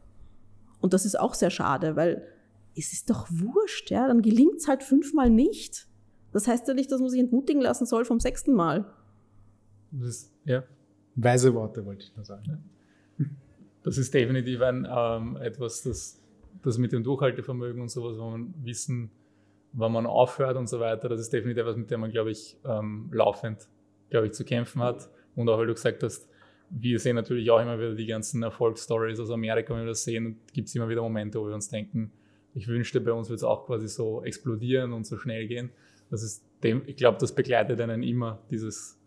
Und 0.80 0.92
das 0.92 1.06
ist 1.06 1.18
auch 1.18 1.34
sehr 1.34 1.50
schade, 1.50 1.96
weil 1.96 2.26
es 2.76 2.92
ist 2.92 3.08
doch 3.08 3.28
wurscht, 3.30 3.90
ja, 3.90 4.08
dann 4.08 4.20
gelingt 4.20 4.56
es 4.56 4.68
halt 4.68 4.82
fünfmal 4.82 5.30
nicht. 5.30 5.86
Das 6.32 6.48
heißt 6.48 6.66
ja 6.68 6.74
nicht, 6.74 6.90
dass 6.90 7.00
man 7.00 7.10
sich 7.10 7.20
entmutigen 7.20 7.62
lassen 7.62 7.86
soll 7.86 8.04
vom 8.04 8.18
sechsten 8.18 8.52
Mal. 8.52 8.92
Das, 9.90 10.32
ja. 10.44 10.64
Weise 11.14 11.54
Worte 11.54 11.84
wollte 11.84 12.04
ich 12.04 12.16
nur 12.16 12.24
sagen. 12.24 12.64
Das 13.82 13.98
ist 13.98 14.14
definitiv 14.14 14.60
ein, 14.60 14.86
ähm, 14.90 15.36
etwas, 15.36 15.82
das, 15.82 16.22
das 16.62 16.78
mit 16.78 16.92
dem 16.92 17.02
Durchhaltevermögen 17.02 17.80
und 17.80 17.90
sowas, 17.90 18.16
wo 18.18 18.30
man 18.30 18.54
wissen, 18.62 19.10
wann 19.72 19.92
man 19.92 20.06
aufhört 20.06 20.56
und 20.56 20.68
so 20.68 20.80
weiter, 20.80 21.08
das 21.08 21.20
ist 21.20 21.32
definitiv 21.32 21.62
etwas, 21.62 21.76
mit 21.76 21.90
dem 21.90 22.00
man, 22.00 22.10
glaube 22.10 22.30
ich, 22.30 22.56
ähm, 22.64 23.10
laufend, 23.12 23.68
glaube 24.10 24.26
ich, 24.26 24.32
zu 24.32 24.44
kämpfen 24.44 24.82
hat. 24.82 25.08
Und 25.34 25.48
auch, 25.48 25.58
weil 25.58 25.66
du 25.66 25.74
gesagt 25.74 26.02
hast, 26.02 26.28
wir 26.70 26.98
sehen 26.98 27.16
natürlich 27.16 27.50
auch 27.50 27.60
immer 27.60 27.78
wieder 27.78 27.94
die 27.94 28.06
ganzen 28.06 28.42
Erfolgsstories 28.42 29.20
aus 29.20 29.30
Amerika, 29.30 29.74
wenn 29.74 29.82
wir 29.82 29.88
das 29.88 30.04
sehen, 30.04 30.40
gibt 30.52 30.68
es 30.68 30.74
immer 30.74 30.88
wieder 30.88 31.02
Momente, 31.02 31.40
wo 31.40 31.46
wir 31.46 31.54
uns 31.54 31.68
denken, 31.68 32.12
ich 32.54 32.68
wünschte, 32.68 33.00
bei 33.00 33.12
uns 33.12 33.28
würde 33.28 33.36
es 33.36 33.44
auch 33.44 33.66
quasi 33.66 33.88
so 33.88 34.22
explodieren 34.22 34.92
und 34.92 35.06
so 35.06 35.18
schnell 35.18 35.46
gehen. 35.46 35.70
Das 36.10 36.22
ist 36.22 36.44
dem, 36.62 36.82
ich 36.86 36.96
glaube, 36.96 37.18
das 37.18 37.34
begleitet 37.34 37.80
einen 37.80 38.02
immer, 38.02 38.42
dieses, 38.50 38.98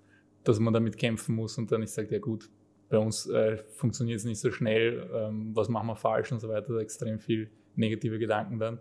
dass 0.43 0.59
man 0.59 0.73
damit 0.73 0.97
kämpfen 0.97 1.35
muss 1.35 1.57
und 1.57 1.71
dann 1.71 1.83
ich 1.83 1.91
sage, 1.91 2.11
ja 2.11 2.19
gut, 2.19 2.49
bei 2.95 3.01
uns 3.01 3.27
äh, 3.27 3.57
funktioniert 3.71 4.19
es 4.19 4.25
nicht 4.25 4.39
so 4.39 4.51
schnell, 4.51 5.09
ähm, 5.13 5.51
was 5.53 5.67
machen 5.67 5.87
wir 5.87 5.97
falsch 5.97 6.31
und 6.31 6.39
so 6.39 6.47
weiter, 6.47 6.77
extrem 6.77 7.19
viel 7.19 7.49
negative 7.75 8.17
Gedanken 8.19 8.57
dann. 8.57 8.79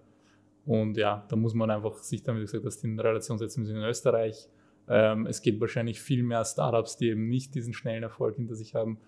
Und 0.65 0.97
ja, 0.97 1.27
da 1.29 1.35
muss 1.35 1.53
man 1.53 1.69
einfach 1.69 1.99
sich 1.99 2.23
dann, 2.23 2.37
wie 2.37 2.43
gesagt, 2.43 2.65
das 2.65 2.83
in 2.85 2.99
Relation 3.01 3.39
setzen 3.39 3.63
müssen 3.63 3.77
in 3.77 3.83
Österreich. 3.83 4.49
Ähm, 4.89 5.27
es 5.27 5.43
gibt 5.43 5.61
wahrscheinlich 5.61 6.01
viel 6.01 6.23
mehr 6.23 6.45
Startups, 6.45 6.97
die 6.97 7.09
eben 7.09 7.29
nicht 7.29 7.57
diesen 7.57 7.75
schnellen 7.75 8.05
Erfolg 8.05 8.37
hinter 8.37 8.55
sich 8.55 8.77
haben. 8.77 8.99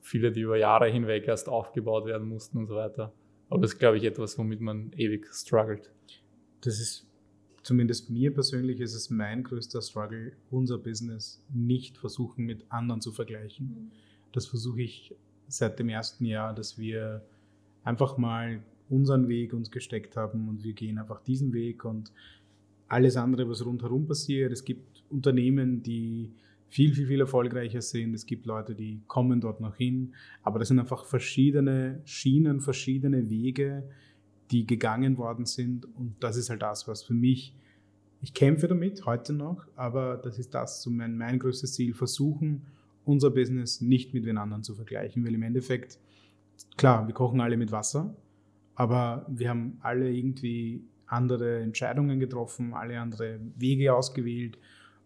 Viele, 0.00 0.30
die 0.30 0.42
über 0.42 0.56
Jahre 0.56 0.88
hinweg 0.88 1.26
erst 1.26 1.48
aufgebaut 1.48 2.06
werden 2.06 2.28
mussten 2.28 2.58
und 2.58 2.68
so 2.68 2.76
weiter. 2.76 3.12
Aber 3.50 3.60
das 3.60 3.72
ist, 3.72 3.80
glaube 3.80 3.96
ich, 3.96 4.04
etwas, 4.04 4.38
womit 4.38 4.60
man 4.60 4.92
ewig 4.92 5.26
struggelt. 5.34 5.90
Das 6.60 6.78
ist 6.78 7.08
zumindest 7.64 8.08
mir 8.08 8.32
persönlich 8.32 8.78
ist 8.78 8.94
es 8.94 9.10
mein 9.10 9.42
größter 9.42 9.82
Struggle, 9.82 10.32
unser 10.50 10.78
Business 10.78 11.42
nicht 11.52 11.98
versuchen 11.98 12.44
mit 12.44 12.70
anderen 12.70 13.00
zu 13.00 13.10
vergleichen. 13.10 13.66
Mhm. 13.66 13.90
Das 14.34 14.46
versuche 14.46 14.82
ich 14.82 15.14
seit 15.46 15.78
dem 15.78 15.88
ersten 15.88 16.24
Jahr, 16.24 16.54
dass 16.54 16.76
wir 16.76 17.22
einfach 17.84 18.18
mal 18.18 18.60
unseren 18.88 19.28
Weg 19.28 19.52
uns 19.52 19.70
gesteckt 19.70 20.16
haben 20.16 20.48
und 20.48 20.64
wir 20.64 20.72
gehen 20.72 20.98
einfach 20.98 21.22
diesen 21.22 21.52
Weg 21.52 21.84
und 21.84 22.12
alles 22.88 23.16
andere, 23.16 23.48
was 23.48 23.64
rundherum 23.64 24.06
passiert. 24.06 24.52
Es 24.52 24.64
gibt 24.64 25.04
Unternehmen, 25.08 25.82
die 25.82 26.32
viel, 26.68 26.92
viel, 26.92 27.06
viel 27.06 27.20
erfolgreicher 27.20 27.80
sind. 27.80 28.14
Es 28.14 28.26
gibt 28.26 28.46
Leute, 28.46 28.74
die 28.74 29.00
kommen 29.06 29.40
dort 29.40 29.60
noch 29.60 29.76
hin. 29.76 30.12
Aber 30.42 30.58
das 30.58 30.68
sind 30.68 30.80
einfach 30.80 31.04
verschiedene 31.04 32.00
Schienen, 32.04 32.60
verschiedene 32.60 33.30
Wege, 33.30 33.84
die 34.50 34.66
gegangen 34.66 35.16
worden 35.16 35.46
sind. 35.46 35.86
Und 35.94 36.16
das 36.20 36.36
ist 36.36 36.50
halt 36.50 36.62
das, 36.62 36.88
was 36.88 37.04
für 37.04 37.14
mich, 37.14 37.54
ich 38.22 38.34
kämpfe 38.34 38.66
damit 38.66 39.06
heute 39.06 39.32
noch, 39.32 39.66
aber 39.76 40.16
das 40.16 40.38
ist 40.38 40.54
das, 40.54 40.82
so 40.82 40.90
mein, 40.90 41.16
mein 41.16 41.38
größtes 41.38 41.74
Ziel, 41.74 41.94
versuchen, 41.94 42.62
unser 43.04 43.30
Business 43.30 43.80
nicht 43.80 44.14
mit 44.14 44.26
den 44.26 44.38
anderen 44.38 44.62
zu 44.62 44.74
vergleichen, 44.74 45.24
weil 45.24 45.34
im 45.34 45.42
Endeffekt, 45.42 45.98
klar, 46.76 47.06
wir 47.06 47.14
kochen 47.14 47.40
alle 47.40 47.56
mit 47.56 47.72
Wasser, 47.72 48.16
aber 48.74 49.26
wir 49.28 49.50
haben 49.50 49.78
alle 49.80 50.10
irgendwie 50.10 50.84
andere 51.06 51.60
Entscheidungen 51.60 52.18
getroffen, 52.18 52.74
alle 52.74 52.98
andere 53.00 53.40
Wege 53.56 53.94
ausgewählt 53.94 54.58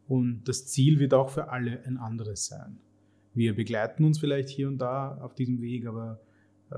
und 0.06 0.42
das 0.44 0.66
Ziel 0.66 0.98
wird 0.98 1.12
auch 1.12 1.30
für 1.30 1.50
alle 1.50 1.84
ein 1.84 1.98
anderes 1.98 2.46
sein. 2.46 2.78
Wir 3.34 3.54
begleiten 3.54 4.04
uns 4.04 4.18
vielleicht 4.18 4.48
hier 4.48 4.68
und 4.68 4.78
da 4.78 5.18
auf 5.20 5.34
diesem 5.34 5.60
Weg, 5.60 5.86
aber 5.86 6.20
äh, 6.70 6.76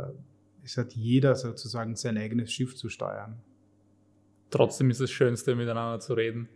es 0.65 0.77
hat 0.77 0.95
jeder 0.95 1.37
sozusagen 1.37 1.97
sein 1.97 2.19
eigenes 2.19 2.53
Schiff 2.53 2.77
zu 2.77 2.89
steuern. 2.89 3.41
Trotzdem 4.51 4.91
ist 4.91 5.01
das 5.01 5.11
Schönste, 5.11 5.55
miteinander 5.55 6.01
zu 6.01 6.15
reden. 6.15 6.49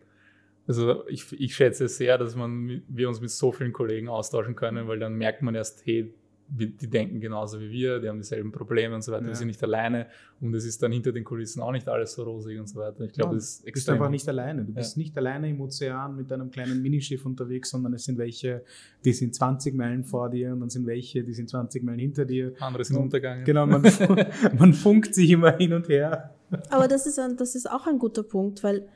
Also 0.67 1.07
ich, 1.09 1.31
ich 1.39 1.55
schätze 1.55 1.89
sehr, 1.89 2.17
dass 2.17 2.37
man, 2.37 2.83
wir 2.89 3.09
uns 3.09 3.21
mit 3.21 3.31
so 3.31 3.53
vielen 3.53 3.73
Kollegen 3.73 4.09
austauschen 4.09 4.57
können, 4.57 4.89
weil 4.89 4.99
dann 4.99 5.15
merkt 5.15 5.43
man 5.43 5.55
erst, 5.55 5.85
hey, 5.85 6.15
die 6.49 6.91
denken 6.91 7.21
genauso 7.21 7.61
wie 7.61 7.71
wir, 7.71 8.01
die 8.01 8.09
haben 8.09 8.19
dieselben 8.19 8.53
Probleme 8.53 8.95
und 8.95 9.03
so 9.03 9.13
weiter, 9.13 9.23
ja. 9.23 9.29
wir 9.29 9.35
sind 9.35 9.49
nicht 9.49 9.63
alleine 9.63 10.07
und 10.41 10.55
es 10.55 10.65
ist 10.65 10.83
dann 10.83 10.93
hinter 10.93 11.11
den 11.13 11.25
Kulissen 11.25 11.63
auch 11.63 11.73
nicht 11.73 11.89
alles 11.89 12.13
so 12.13 12.23
rosig 12.23 12.59
und 12.59 12.69
so 12.69 12.79
weiter. 12.79 13.05
Ich 13.05 13.13
glaube, 13.13 13.33
ja, 13.33 13.37
das 13.37 13.45
ist 13.45 13.67
extrem. 13.67 13.73
Du 13.73 13.73
bist 13.73 13.89
einfach 13.89 14.11
nicht 14.11 14.29
alleine. 14.29 14.65
Du 14.65 14.73
bist 14.73 14.97
ja. 14.97 15.03
nicht 15.03 15.17
alleine 15.17 15.49
im 15.49 15.61
Ozean 15.61 16.17
mit 16.17 16.31
deinem 16.31 16.51
kleinen 16.51 16.83
Minischiff 16.83 17.25
unterwegs, 17.25 17.71
sondern 17.71 17.95
es 17.95 18.05
sind 18.05 18.19
welche, 18.19 18.63
die 19.05 19.13
sind 19.13 19.35
20 19.35 19.75
Meilen 19.75 20.05
vor 20.05 20.31
dir 20.31 20.53
und 20.53 20.61
dann 20.61 20.71
sind 20.71 20.87
welche, 20.87 21.25
die 21.25 21.33
sind 21.33 21.49
20 21.49 21.83
Meilen 21.83 21.99
hinter 21.99 22.25
dir. 22.25 22.53
Andere 22.61 22.85
sind 22.85 22.97
untergegangen. 22.97 23.45
Genau, 23.45 23.67
man, 23.67 23.83
man 24.59 24.75
funkt 24.75 25.15
sich 25.15 25.31
immer 25.31 25.57
hin 25.57 25.73
und 25.73 25.89
her. 25.89 26.35
Aber 26.71 26.89
das 26.89 27.07
ist, 27.07 27.19
ein, 27.19 27.37
das 27.37 27.55
ist 27.55 27.71
auch 27.71 27.87
ein 27.87 27.99
guter 27.99 28.23
Punkt, 28.23 28.63
weil 28.63 28.87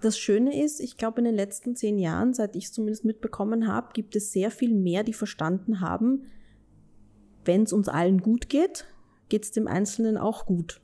das 0.00 0.18
Schöne 0.18 0.62
ist, 0.62 0.80
ich 0.80 0.96
glaube, 0.96 1.20
in 1.20 1.24
den 1.24 1.34
letzten 1.34 1.76
zehn 1.76 1.98
Jahren, 1.98 2.34
seit 2.34 2.56
ich 2.56 2.66
es 2.66 2.72
zumindest 2.72 3.04
mitbekommen 3.04 3.66
habe, 3.66 3.88
gibt 3.92 4.16
es 4.16 4.32
sehr 4.32 4.50
viel 4.50 4.74
mehr, 4.74 5.02
die 5.04 5.12
verstanden 5.12 5.80
haben, 5.80 6.24
wenn 7.44 7.62
es 7.62 7.72
uns 7.72 7.88
allen 7.88 8.20
gut 8.20 8.48
geht, 8.48 8.86
geht 9.28 9.44
es 9.44 9.50
dem 9.50 9.66
Einzelnen 9.66 10.16
auch 10.16 10.46
gut. 10.46 10.80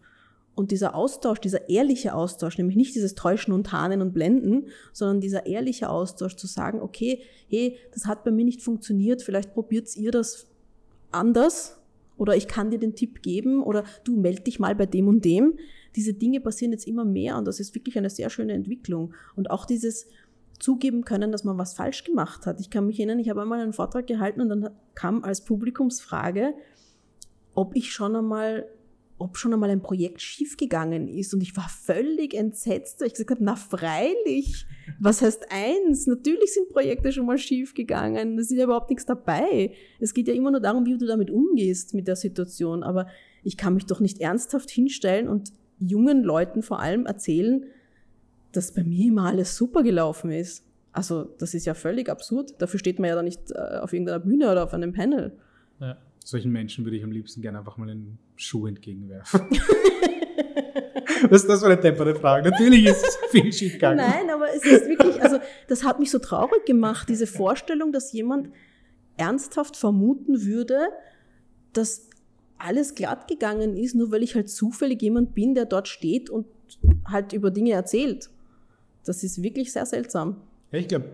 Und 0.55 0.71
dieser 0.71 0.95
Austausch, 0.95 1.41
dieser 1.41 1.69
ehrliche 1.69 2.15
Austausch, 2.15 2.59
nämlich 2.59 2.77
nicht 2.77 2.95
dieses 2.95 3.15
Täuschen 3.15 3.53
und 3.53 3.67
Tarnen 3.67 4.01
und 4.01 4.15
Blenden, 4.15 4.69
sondern 4.93 5.21
dieser 5.21 5.47
ehrliche 5.47 5.91
Austausch 5.91 6.37
zu 6.37 6.47
sagen, 6.47 6.81
okay, 6.81 7.23
hey, 7.49 7.77
das 7.93 8.07
hat 8.07 8.25
bei 8.25 8.31
mir 8.31 8.45
nicht 8.45 8.63
funktioniert, 8.63 9.23
vielleicht 9.23 9.53
probiert 9.53 9.95
ihr 9.97 10.13
das 10.13 10.47
anders 11.11 11.81
oder 12.17 12.37
ich 12.37 12.47
kann 12.47 12.71
dir 12.71 12.79
den 12.79 12.95
Tipp 12.95 13.23
geben 13.23 13.63
oder 13.63 13.85
du 14.05 14.17
meld 14.17 14.47
dich 14.47 14.61
mal 14.61 14.75
bei 14.75 14.87
dem 14.87 15.09
und 15.09 15.25
dem. 15.25 15.59
Diese 15.97 16.15
Dinge 16.15 16.41
passieren 16.41 16.73
jetzt 16.73 16.87
immer 16.87 17.05
mehr 17.05 17.39
und 17.39 17.47
das 17.47 17.61
ist 17.61 17.75
wirklich 17.75 17.97
eine 17.97 18.11
sehr 18.11 18.31
schöne 18.31 18.53
Entwicklung. 18.53 19.15
Und 19.37 19.51
auch 19.51 19.65
dieses, 19.65 20.07
zugeben 20.59 21.05
können, 21.05 21.33
dass 21.33 21.45
man 21.45 21.59
was 21.59 21.75
falsch 21.75 22.05
gemacht 22.05 22.47
hat. 22.47 22.61
Ich 22.61 22.71
kann 22.71 22.87
mich 22.87 22.99
erinnern, 22.99 23.19
ich 23.19 23.29
habe 23.29 23.43
einmal 23.43 23.61
einen 23.61 23.73
Vortrag 23.73 24.07
gehalten 24.07 24.41
und 24.41 24.49
dann 24.49 24.71
kam 24.95 25.25
als 25.25 25.45
Publikumsfrage, 25.45 26.55
ob 27.55 27.77
ich 27.77 27.93
schon 27.93 28.17
einmal, 28.17 28.67
ob 29.19 29.37
schon 29.37 29.53
einmal 29.53 29.71
ein 29.71 29.83
Projekt 29.83 30.21
schiefgegangen 30.21 31.09
ist. 31.09 31.35
Und 31.35 31.43
ich 31.43 31.57
war 31.57 31.69
völlig 31.69 32.35
entsetzt, 32.35 33.01
weil 33.01 33.09
ich 33.09 33.15
gesagt 33.15 33.31
habe, 33.31 33.45
na 33.45 33.57
freilich, 33.57 34.67
was 35.01 35.23
heißt 35.23 35.47
eins? 35.51 36.07
Natürlich 36.07 36.53
sind 36.55 36.69
Projekte 36.69 37.13
schon 37.13 37.27
mal 37.27 37.39
schiefgegangen. 37.39 38.39
Es 38.39 38.51
ist 38.51 38.57
ja 38.57 38.65
überhaupt 38.65 38.91
nichts 38.91 39.07
dabei. 39.07 39.73
Es 40.01 40.15
geht 40.15 40.29
ja 40.29 40.35
immer 40.35 40.51
nur 40.51 40.61
darum, 40.61 40.87
wie 40.87 40.97
du 40.97 41.07
damit 41.07 41.31
umgehst 41.31 41.95
mit 41.95 42.09
der 42.09 42.17
Situation. 42.17 42.83
Aber 42.83 43.07
ich 43.43 43.57
kann 43.57 43.75
mich 43.75 43.87
doch 43.87 44.01
nicht 44.01 44.21
ernsthaft 44.21 44.71
hinstellen 44.71 45.29
und 45.29 45.53
jungen 45.79 46.23
Leuten 46.23 46.63
vor 46.63 46.81
allem 46.81 47.07
erzählen, 47.07 47.65
dass 48.53 48.73
bei 48.73 48.85
mir 48.85 49.07
immer 49.09 49.27
alles 49.27 49.57
super 49.57 49.83
gelaufen 49.83 50.31
ist. 50.31 50.65
Also 50.93 51.25
das 51.39 51.55
ist 51.55 51.67
ja 51.67 51.75
völlig 51.75 52.09
absurd. 52.09 52.55
Dafür 52.59 52.79
steht 52.79 52.99
man 52.99 53.09
ja 53.09 53.17
dann 53.17 53.25
nicht 53.25 53.51
äh, 53.51 53.79
auf 53.79 53.93
irgendeiner 53.93 54.21
Bühne 54.21 54.51
oder 54.51 54.65
auf 54.65 54.73
einem 54.73 54.93
Panel. 54.93 55.37
Ja. 55.81 55.97
Solchen 56.25 56.53
Menschen 56.53 56.85
würde 56.85 56.97
ich 56.97 57.05
am 57.05 57.11
liebsten 57.11 57.43
gerne 57.43 57.59
einfach 57.59 57.77
mal 57.77 57.91
einen 57.91 58.19
Schuh 58.37 58.67
entgegenwerfen. 58.67 59.41
Was 61.29 61.43
ist 61.43 61.49
das 61.49 61.61
für 61.61 61.67
eine 61.67 61.77
deppere 61.77 62.15
Frage? 62.15 62.49
Natürlich 62.49 62.87
ist 62.87 63.05
es 63.07 63.19
viel 63.31 63.53
schief 63.53 63.75
gegangen. 63.75 63.99
Nein, 63.99 64.31
aber 64.31 64.49
es 64.55 64.65
ist 64.65 64.89
wirklich, 64.89 65.21
also 65.21 65.39
das 65.69 65.85
hat 65.85 65.99
mich 65.99 66.11
so 66.11 66.19
traurig 66.19 66.65
gemacht, 66.65 67.09
diese 67.09 67.27
Vorstellung, 67.27 67.93
dass 67.93 68.13
jemand 68.13 68.51
ernsthaft 69.17 69.77
vermuten 69.77 70.45
würde, 70.45 70.79
dass 71.73 72.09
alles 72.65 72.95
glatt 72.95 73.29
gegangen 73.29 73.77
ist, 73.77 73.95
nur 73.95 74.11
weil 74.11 74.23
ich 74.23 74.35
halt 74.35 74.49
zufällig 74.49 75.03
jemand 75.03 75.35
bin, 75.35 75.55
der 75.55 75.67
dort 75.67 75.89
steht 75.89 76.31
und 76.31 76.47
halt 77.07 77.33
über 77.33 77.51
Dinge 77.51 77.73
erzählt. 77.73 78.31
Das 79.05 79.23
ist 79.23 79.43
wirklich 79.43 79.73
sehr 79.73 79.87
seltsam. 79.87 80.41
Ich 80.73 80.89
glaube, 80.89 81.07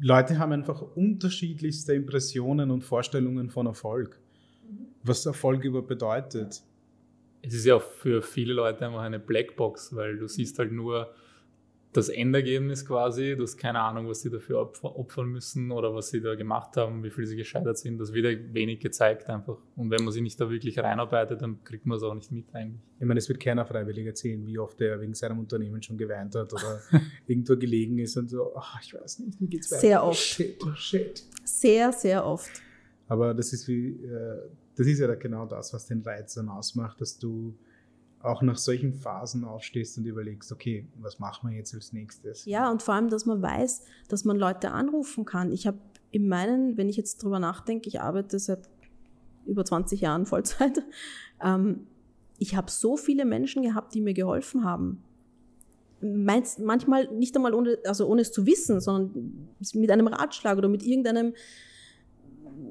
Leute 0.00 0.38
haben 0.38 0.52
einfach 0.52 0.82
unterschiedlichste 0.96 1.94
Impressionen 1.94 2.70
und 2.70 2.82
Vorstellungen 2.82 3.50
von 3.50 3.66
Erfolg. 3.66 4.18
Was 5.02 5.26
Erfolg 5.26 5.64
über 5.64 5.82
bedeutet. 5.82 6.62
Es 7.42 7.54
ist 7.54 7.64
ja 7.64 7.76
auch 7.76 7.82
für 7.82 8.20
viele 8.20 8.52
Leute 8.52 8.84
einfach 8.84 9.00
eine 9.00 9.18
Blackbox, 9.18 9.94
weil 9.94 10.18
du 10.18 10.28
siehst 10.28 10.58
halt 10.58 10.72
nur, 10.72 11.12
das 11.92 12.08
Endergebnis 12.08 12.86
quasi, 12.86 13.34
du 13.36 13.42
hast 13.42 13.56
keine 13.56 13.80
Ahnung, 13.80 14.08
was 14.08 14.20
sie 14.20 14.30
dafür 14.30 14.60
opfern 14.60 15.26
müssen 15.26 15.72
oder 15.72 15.92
was 15.92 16.10
sie 16.10 16.20
da 16.20 16.36
gemacht 16.36 16.76
haben, 16.76 17.02
wie 17.02 17.10
viel 17.10 17.26
sie 17.26 17.34
gescheitert 17.34 17.78
sind. 17.78 17.98
Das 17.98 18.12
wird 18.12 18.26
ja 18.26 18.54
wenig 18.54 18.78
gezeigt 18.78 19.28
einfach. 19.28 19.58
Und 19.74 19.90
wenn 19.90 20.04
man 20.04 20.12
sich 20.12 20.22
nicht 20.22 20.40
da 20.40 20.48
wirklich 20.48 20.78
reinarbeitet, 20.78 21.42
dann 21.42 21.64
kriegt 21.64 21.86
man 21.86 21.98
es 21.98 22.04
auch 22.04 22.14
nicht 22.14 22.30
mit 22.30 22.54
eigentlich. 22.54 22.80
Ich 23.00 23.06
meine, 23.06 23.18
es 23.18 23.28
wird 23.28 23.40
keiner 23.40 23.66
freiwillig 23.66 24.06
erzählen, 24.06 24.46
wie 24.46 24.58
oft 24.58 24.80
er 24.80 25.00
wegen 25.00 25.14
seinem 25.14 25.40
Unternehmen 25.40 25.82
schon 25.82 25.98
geweint 25.98 26.36
hat 26.36 26.52
oder 26.52 26.80
irgendwo 27.26 27.56
gelegen 27.56 27.98
ist 27.98 28.16
und 28.16 28.30
so, 28.30 28.54
ach, 28.54 28.80
ich 28.82 28.94
weiß 28.94 29.18
nicht, 29.20 29.40
wie 29.40 29.48
geht's 29.48 29.72
weiter? 29.72 29.80
Sehr 29.80 30.04
oft. 30.04 30.18
Shit, 30.18 30.58
oh 30.64 30.74
shit. 30.74 31.24
Sehr, 31.42 31.92
sehr 31.92 32.24
oft. 32.24 32.62
Aber 33.08 33.34
das 33.34 33.52
ist 33.52 33.66
wie, 33.66 33.88
äh, 34.04 34.38
das 34.76 34.86
ist 34.86 35.00
ja 35.00 35.12
genau 35.16 35.44
das, 35.44 35.74
was 35.74 35.86
den 35.86 36.02
Reiz 36.02 36.34
dann 36.34 36.48
ausmacht, 36.48 37.00
dass 37.00 37.18
du 37.18 37.58
auch 38.22 38.42
nach 38.42 38.58
solchen 38.58 38.92
Phasen 38.92 39.44
aufstehst 39.44 39.96
und 39.98 40.04
überlegst, 40.04 40.52
okay, 40.52 40.86
was 41.00 41.18
machen 41.18 41.50
wir 41.50 41.56
jetzt 41.56 41.74
als 41.74 41.92
nächstes? 41.92 42.44
Ja, 42.44 42.70
und 42.70 42.82
vor 42.82 42.94
allem, 42.94 43.08
dass 43.08 43.24
man 43.24 43.40
weiß, 43.40 43.84
dass 44.08 44.24
man 44.24 44.36
Leute 44.36 44.70
anrufen 44.72 45.24
kann. 45.24 45.52
Ich 45.52 45.66
habe 45.66 45.78
in 46.10 46.28
meinen, 46.28 46.76
wenn 46.76 46.88
ich 46.88 46.96
jetzt 46.96 47.22
drüber 47.22 47.38
nachdenke, 47.38 47.88
ich 47.88 48.00
arbeite 48.00 48.38
seit 48.38 48.68
über 49.46 49.64
20 49.64 50.02
Jahren 50.02 50.26
Vollzeit, 50.26 50.82
ähm, 51.42 51.86
ich 52.38 52.56
habe 52.56 52.70
so 52.70 52.96
viele 52.96 53.24
Menschen 53.24 53.62
gehabt, 53.62 53.94
die 53.94 54.00
mir 54.00 54.14
geholfen 54.14 54.64
haben. 54.64 55.02
Meinst, 56.00 56.58
manchmal 56.58 57.08
nicht 57.08 57.36
einmal 57.36 57.52
ohne, 57.52 57.78
also 57.84 58.06
ohne 58.06 58.22
es 58.22 58.32
zu 58.32 58.46
wissen, 58.46 58.80
sondern 58.80 59.48
mit 59.74 59.90
einem 59.90 60.06
Ratschlag 60.06 60.56
oder 60.56 60.68
mit 60.68 60.82
irgendeinem 60.82 61.34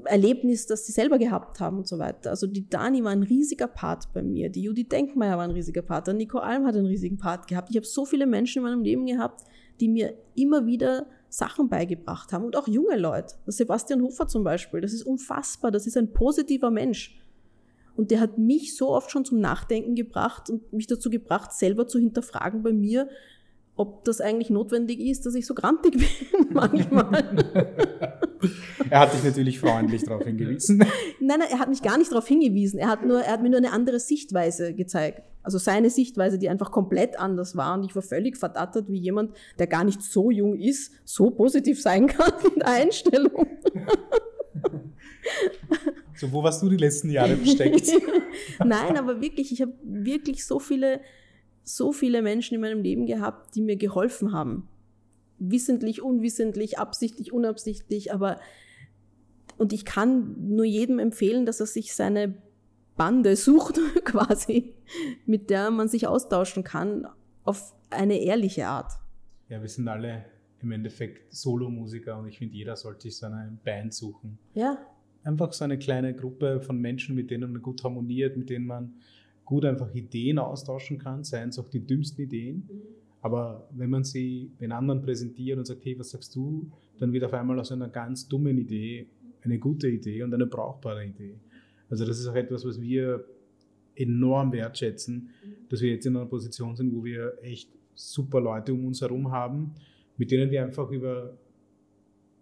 Erlebnis, 0.06 0.66
das 0.66 0.86
sie 0.86 0.92
selber 0.92 1.18
gehabt 1.18 1.60
haben 1.60 1.78
und 1.78 1.88
so 1.88 2.00
weiter. 2.00 2.30
Also 2.30 2.48
die 2.48 2.70
Dani 2.70 3.04
war 3.04 3.12
ein 3.12 3.24
riesiger 3.24 3.68
Part 3.68 4.14
bei 4.14 4.22
mir, 4.22 4.50
die 4.50 4.62
Judith 4.62 4.90
Denkmeier 4.90 5.38
war 5.38 5.44
ein 5.44 5.52
riesiger 5.52 5.82
Part, 5.82 6.08
der 6.08 6.14
Nico 6.14 6.40
Alm 6.40 6.66
hat 6.66 6.76
einen 6.76 6.86
riesigen 6.86 7.18
Part 7.18 7.48
gehabt. 7.48 7.70
Ich 7.70 7.76
habe 7.76 7.86
so 7.86 8.06
viele 8.06 8.26
Menschen 8.26 8.60
in 8.60 8.64
meinem 8.64 8.84
Leben 8.84 9.06
gehabt, 9.06 9.44
die 9.80 9.88
mir 9.88 10.14
immer 10.36 10.66
wieder 10.66 11.08
Sachen 11.30 11.70
beigebracht 11.70 12.34
haben 12.34 12.46
und 12.46 12.56
auch 12.56 12.68
junge 12.68 12.98
Leute. 12.98 13.36
Der 13.46 13.54
Sebastian 13.54 14.02
Hofer 14.02 14.28
zum 14.28 14.44
Beispiel, 14.44 14.82
das 14.82 14.94
ist 14.94 15.04
unfassbar, 15.04 15.72
das 15.72 15.88
ist 15.88 15.96
ein 15.96 16.12
positiver 16.12 16.72
Mensch. 16.72 17.20
Und 17.96 18.12
der 18.12 18.22
hat 18.22 18.38
mich 18.38 18.76
so 18.78 18.90
oft 18.90 19.12
schon 19.12 19.26
zum 19.26 19.40
Nachdenken 19.40 19.94
gebracht 19.94 20.50
und 20.50 20.72
mich 20.74 20.88
dazu 20.88 21.10
gebracht, 21.10 21.52
selber 21.52 21.88
zu 21.88 22.00
hinterfragen 22.00 22.64
bei 22.64 22.72
mir, 22.72 23.10
ob 23.80 24.04
das 24.04 24.20
eigentlich 24.20 24.50
notwendig 24.50 25.00
ist, 25.00 25.26
dass 25.26 25.36
ich 25.36 25.46
so 25.46 25.54
grantig 25.54 25.94
bin 25.94 26.48
manchmal. 26.54 27.12
er 28.90 29.00
hat 29.00 29.14
dich 29.14 29.24
natürlich 29.24 29.58
freundlich 29.58 30.04
darauf 30.04 30.26
hingewiesen. 30.26 30.78
Nein, 31.22 31.40
nein, 31.40 31.48
er 31.50 31.60
hat 31.60 31.70
mich 31.70 31.82
gar 31.82 31.98
nicht 31.98 32.12
darauf 32.12 32.28
hingewiesen. 32.28 32.78
Er 32.78 32.90
hat, 32.90 33.06
nur, 33.06 33.22
er 33.22 33.32
hat 33.32 33.42
mir 33.42 33.50
nur 33.50 33.60
eine 33.60 33.72
andere 33.72 34.00
Sichtweise 34.00 34.74
gezeigt. 34.74 35.22
Also 35.44 35.58
seine 35.58 35.90
Sichtweise, 35.90 36.38
die 36.38 36.50
einfach 36.50 36.72
komplett 36.72 37.18
anders 37.18 37.56
war. 37.56 37.74
Und 37.74 37.86
ich 37.86 37.96
war 37.96 38.02
völlig 38.02 38.36
verdattert, 38.36 38.90
wie 38.90 39.00
jemand, 39.00 39.34
der 39.60 39.68
gar 39.68 39.86
nicht 39.86 40.02
so 40.02 40.30
jung 40.30 40.58
ist, 40.58 40.92
so 41.06 41.30
positiv 41.30 41.82
sein 41.82 42.08
kann 42.08 42.34
in 42.54 42.60
der 42.60 42.68
Einstellung. 42.68 43.48
So, 46.16 46.32
wo 46.34 46.44
warst 46.44 46.62
du 46.62 46.68
die 46.68 46.78
letzten 46.78 47.12
Jahre 47.12 47.38
versteckt? 47.38 47.94
Nein, 48.64 48.98
aber 48.98 49.22
wirklich, 49.22 49.54
ich 49.54 49.62
habe 49.62 49.74
wirklich 49.84 50.46
so 50.46 50.60
viele, 50.60 51.00
so 51.76 51.92
viele 51.92 52.22
Menschen 52.22 52.56
in 52.56 52.62
meinem 52.62 52.82
Leben 52.82 53.06
gehabt, 53.06 53.56
die 53.56 53.62
mir 53.62 53.76
geholfen 53.76 54.32
haben 54.32 54.68
wissentlich, 55.40 56.02
unwissentlich, 56.02 56.78
absichtlich, 56.78 57.32
unabsichtlich, 57.34 58.14
aber 58.14 58.40
und 59.58 59.74
ich 59.74 59.84
kann 59.84 60.36
nur 60.56 60.64
jedem 60.64 61.00
empfehlen, 61.00 61.46
dass 61.46 61.60
er 61.60 61.66
sich 61.66 61.94
seine 61.94 62.34
Bande 62.96 63.36
sucht, 63.36 63.80
quasi, 64.06 64.74
mit 65.26 65.50
der 65.50 65.72
man 65.72 65.90
sich 65.90 66.08
austauschen 66.08 66.64
kann, 66.64 67.08
auf 67.44 67.74
eine 67.90 68.20
ehrliche 68.22 68.68
Art. 68.68 68.94
Ja, 69.50 69.62
wir 69.62 69.68
sind 69.68 69.88
alle 69.88 70.26
im 70.62 70.72
Endeffekt 70.72 71.34
Solomusiker 71.34 72.18
und 72.18 72.28
ich 72.28 72.38
finde, 72.38 72.56
jeder 72.56 72.76
sollte 72.76 73.04
sich 73.04 73.18
so 73.18 73.26
eine 73.26 73.58
Band 73.64 73.94
suchen. 73.94 74.38
Ja. 74.54 74.78
Einfach 75.24 75.52
so 75.52 75.66
eine 75.66 75.78
kleine 75.78 76.14
Gruppe 76.14 76.62
von 76.62 76.80
Menschen, 76.80 77.16
mit 77.16 77.30
denen 77.30 77.52
man 77.52 77.62
gut 77.62 77.84
harmoniert, 77.84 78.38
mit 78.38 78.50
denen 78.50 78.66
man 78.66 78.94
gut 79.50 79.66
einfach 79.66 79.94
Ideen 79.94 80.40
austauschen 80.40 81.00
kann, 81.00 81.24
seien 81.24 81.50
es 81.50 81.60
auch 81.60 81.70
die 81.70 81.86
dümmsten 81.86 82.24
Ideen. 82.24 82.68
Mhm 82.68 83.00
aber 83.22 83.68
wenn 83.72 83.90
man 83.90 84.04
sie 84.04 84.52
den 84.60 84.72
anderen 84.72 85.02
präsentiert 85.02 85.58
und 85.58 85.66
sagt, 85.66 85.84
hey, 85.84 85.98
was 86.00 86.12
sagst 86.12 86.36
du, 86.36 86.72
dann 87.00 87.12
wird 87.12 87.24
auf 87.24 87.34
einmal 87.34 87.60
aus 87.60 87.72
einer 87.72 87.90
ganz 87.90 88.28
dummen 88.28 88.58
Idee 88.58 89.08
eine 89.42 89.60
gute 89.60 89.88
Idee 89.88 90.24
und 90.24 90.34
eine 90.34 90.46
brauchbare 90.46 91.06
Idee. 91.06 91.40
Also 91.90 92.06
das 92.06 92.20
ist 92.20 92.28
auch 92.28 92.36
etwas, 92.36 92.66
was 92.66 92.80
wir 92.80 93.26
enorm 93.96 94.52
wertschätzen, 94.52 95.30
dass 95.70 95.82
wir 95.82 95.92
jetzt 95.92 96.06
in 96.06 96.16
einer 96.16 96.26
Position 96.26 96.76
sind, 96.76 96.94
wo 96.94 97.04
wir 97.04 97.38
echt 97.42 97.70
super 97.94 98.40
Leute 98.40 98.74
um 98.74 98.86
uns 98.86 99.02
herum 99.02 99.32
haben, 99.32 99.76
mit 100.18 100.32
denen 100.32 100.52
wir 100.52 100.64
einfach 100.64 100.90
über 100.90 101.38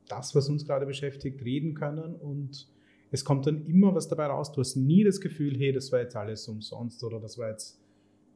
das, 0.08 0.36
was 0.36 0.50
uns 0.50 0.66
gerade 0.66 0.86
beschäftigt, 0.86 1.44
reden 1.44 1.74
können 1.74 2.16
und 2.16 2.68
es 3.12 3.24
kommt 3.24 3.48
dann 3.48 3.66
immer 3.66 3.96
was 3.96 4.08
dabei 4.08 4.28
raus. 4.28 4.52
Du 4.52 4.60
hast 4.60 4.76
nie 4.76 5.04
das 5.04 5.22
Gefühl, 5.22 5.58
hey, 5.58 5.72
das 5.72 5.92
war 5.92 6.02
jetzt 6.02 6.16
alles 6.16 6.48
umsonst 6.48 7.04
oder 7.04 7.20
das 7.20 7.38
war 7.38 7.50
jetzt 7.50 7.80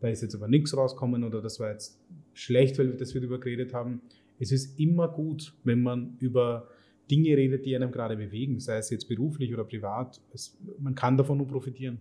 da 0.01 0.07
ist 0.07 0.21
jetzt 0.21 0.35
aber 0.35 0.47
nichts 0.47 0.75
rauskommen 0.75 1.23
oder 1.23 1.41
das 1.41 1.59
war 1.59 1.71
jetzt 1.71 1.97
schlecht, 2.33 2.77
weil 2.79 2.89
wir 2.89 2.97
das 2.97 3.13
wir 3.13 3.21
darüber 3.21 3.39
geredet 3.39 3.73
haben. 3.73 4.01
Es 4.39 4.51
ist 4.51 4.79
immer 4.79 5.07
gut, 5.07 5.53
wenn 5.63 5.81
man 5.81 6.17
über 6.19 6.67
Dinge 7.09 7.37
redet, 7.37 7.65
die 7.65 7.75
einem 7.75 7.91
gerade 7.91 8.17
bewegen, 8.17 8.59
sei 8.59 8.77
es 8.77 8.89
jetzt 8.89 9.07
beruflich 9.07 9.53
oder 9.53 9.63
privat. 9.63 10.19
Es, 10.33 10.57
man 10.79 10.95
kann 10.95 11.17
davon 11.17 11.37
nur 11.37 11.47
profitieren. 11.47 11.99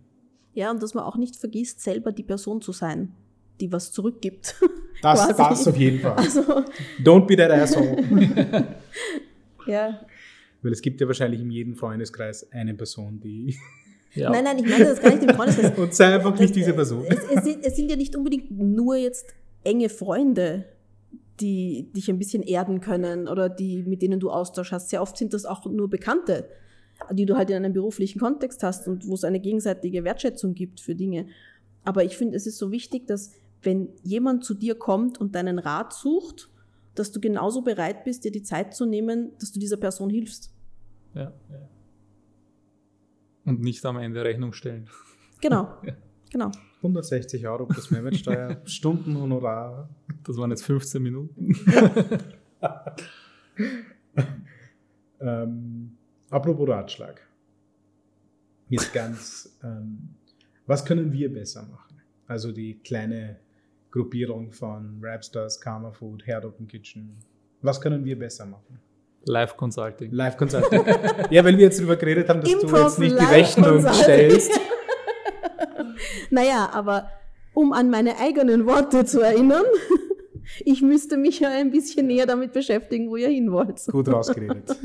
Ja, 0.53 0.71
und 0.71 0.81
dass 0.81 0.95
man 0.95 1.03
auch 1.03 1.15
nicht 1.15 1.35
vergisst, 1.35 1.81
selber 1.81 2.11
die 2.11 2.23
Person 2.23 2.61
zu 2.61 2.71
sein, 2.71 3.13
die 3.59 3.71
was 3.71 3.91
zurückgibt. 3.91 4.55
Das, 5.03 5.27
das 5.37 5.67
auf 5.67 5.77
jeden 5.77 5.99
Fall. 5.99 6.13
Also, 6.13 6.41
Don't 7.03 7.27
be 7.27 7.35
that 7.35 7.51
asshole. 7.51 8.03
ja. 9.67 10.01
Weil 10.61 10.71
es 10.71 10.81
gibt 10.81 11.01
ja 11.01 11.07
wahrscheinlich 11.07 11.41
in 11.41 11.49
jedem 11.49 11.75
Freundeskreis 11.75 12.51
eine 12.51 12.73
Person, 12.73 13.19
die 13.19 13.55
ja. 14.13 14.29
Nein, 14.29 14.43
nein, 14.43 14.59
ich 14.59 14.69
meine 14.69 14.85
das 14.85 15.01
gar 15.01 15.11
nicht 15.11 15.23
im 15.23 15.35
Freundeskreis. 15.35 15.71
Und 15.77 15.93
sei 15.93 16.13
einfach 16.13 16.37
nicht 16.39 16.55
diese 16.55 16.73
Person. 16.73 17.05
Es, 17.07 17.19
es, 17.35 17.43
sind, 17.43 17.65
es 17.65 17.75
sind 17.75 17.89
ja 17.89 17.95
nicht 17.95 18.15
unbedingt 18.15 18.51
nur 18.51 18.95
jetzt 18.95 19.33
enge 19.63 19.89
Freunde, 19.89 20.65
die 21.39 21.91
dich 21.95 22.09
ein 22.09 22.19
bisschen 22.19 22.43
erden 22.43 22.81
können 22.81 23.27
oder 23.27 23.49
die, 23.49 23.83
mit 23.83 24.01
denen 24.01 24.19
du 24.19 24.29
Austausch 24.29 24.71
hast. 24.71 24.89
Sehr 24.89 25.01
oft 25.01 25.17
sind 25.17 25.33
das 25.33 25.45
auch 25.45 25.65
nur 25.65 25.89
Bekannte, 25.89 26.47
die 27.11 27.25
du 27.25 27.35
halt 27.35 27.49
in 27.49 27.55
einem 27.55 27.73
beruflichen 27.73 28.19
Kontext 28.19 28.61
hast 28.63 28.87
und 28.87 29.07
wo 29.07 29.15
es 29.15 29.23
eine 29.23 29.39
gegenseitige 29.39 30.03
Wertschätzung 30.03 30.53
gibt 30.53 30.79
für 30.79 30.93
Dinge. 30.93 31.27
Aber 31.83 32.03
ich 32.03 32.15
finde, 32.15 32.37
es 32.37 32.45
ist 32.45 32.57
so 32.57 32.71
wichtig, 32.71 33.07
dass 33.07 33.31
wenn 33.63 33.89
jemand 34.03 34.43
zu 34.43 34.53
dir 34.53 34.75
kommt 34.75 35.19
und 35.19 35.35
deinen 35.35 35.59
Rat 35.59 35.93
sucht, 35.93 36.49
dass 36.95 37.11
du 37.11 37.19
genauso 37.19 37.61
bereit 37.61 38.03
bist, 38.03 38.23
dir 38.25 38.31
die 38.31 38.43
Zeit 38.43 38.73
zu 38.75 38.85
nehmen, 38.85 39.31
dass 39.39 39.51
du 39.51 39.59
dieser 39.59 39.77
Person 39.77 40.09
hilfst. 40.09 40.53
Ja, 41.13 41.33
ja. 41.49 41.69
Und 43.45 43.61
nicht 43.61 43.85
am 43.85 43.97
Ende 43.97 44.23
Rechnung 44.23 44.53
stellen. 44.53 44.87
Genau. 45.41 45.77
ja. 45.83 45.93
genau. 46.29 46.51
160 46.77 47.47
Euro 47.47 47.65
plus 47.65 47.91
Mehrwertsteuer, 47.91 48.61
Stundenhonorar. 48.65 49.89
Das 50.23 50.37
waren 50.37 50.51
jetzt 50.51 50.63
15 50.65 51.01
Minuten. 51.01 51.55
ähm, 55.19 55.97
apropos 56.29 56.67
Ratschlag. 56.67 57.21
Jetzt 58.69 58.93
ganz, 58.93 59.57
ähm, 59.63 60.15
was 60.65 60.85
können 60.85 61.11
wir 61.11 61.31
besser 61.31 61.63
machen? 61.63 62.01
Also 62.25 62.51
die 62.51 62.75
kleine 62.79 63.39
Gruppierung 63.91 64.51
von 64.51 64.99
Rapstars, 65.01 65.59
Karma 65.59 65.91
Food, 65.91 66.25
Herd 66.25 66.45
Open 66.45 66.67
Kitchen. 66.67 67.17
Was 67.61 67.79
können 67.79 68.03
wir 68.05 68.17
besser 68.17 68.45
machen? 68.45 68.79
Live 69.25 69.55
Consulting. 69.55 70.11
Live 70.11 70.37
Consulting. 70.37 70.83
ja, 71.29 71.45
weil 71.45 71.57
wir 71.57 71.65
jetzt 71.65 71.79
darüber 71.79 71.95
geredet 71.95 72.27
haben, 72.29 72.41
dass 72.41 72.51
Improv 72.51 72.71
du 72.71 72.77
jetzt 72.77 72.99
nicht 72.99 73.19
die 73.19 73.25
Rechnung 73.25 73.85
stellst. 73.93 74.59
naja, 76.31 76.69
aber 76.73 77.09
um 77.53 77.73
an 77.73 77.89
meine 77.89 78.17
eigenen 78.17 78.65
Worte 78.65 79.05
zu 79.05 79.21
erinnern, 79.21 79.65
ich 80.65 80.81
müsste 80.81 81.17
mich 81.17 81.39
ja 81.39 81.49
ein 81.49 81.71
bisschen 81.71 82.07
näher 82.07 82.25
damit 82.25 82.53
beschäftigen, 82.53 83.09
wo 83.09 83.17
ihr 83.17 83.29
hin 83.29 83.51
wollt. 83.51 83.85
Gut 83.87 84.07
rausgeredet. 84.07 84.75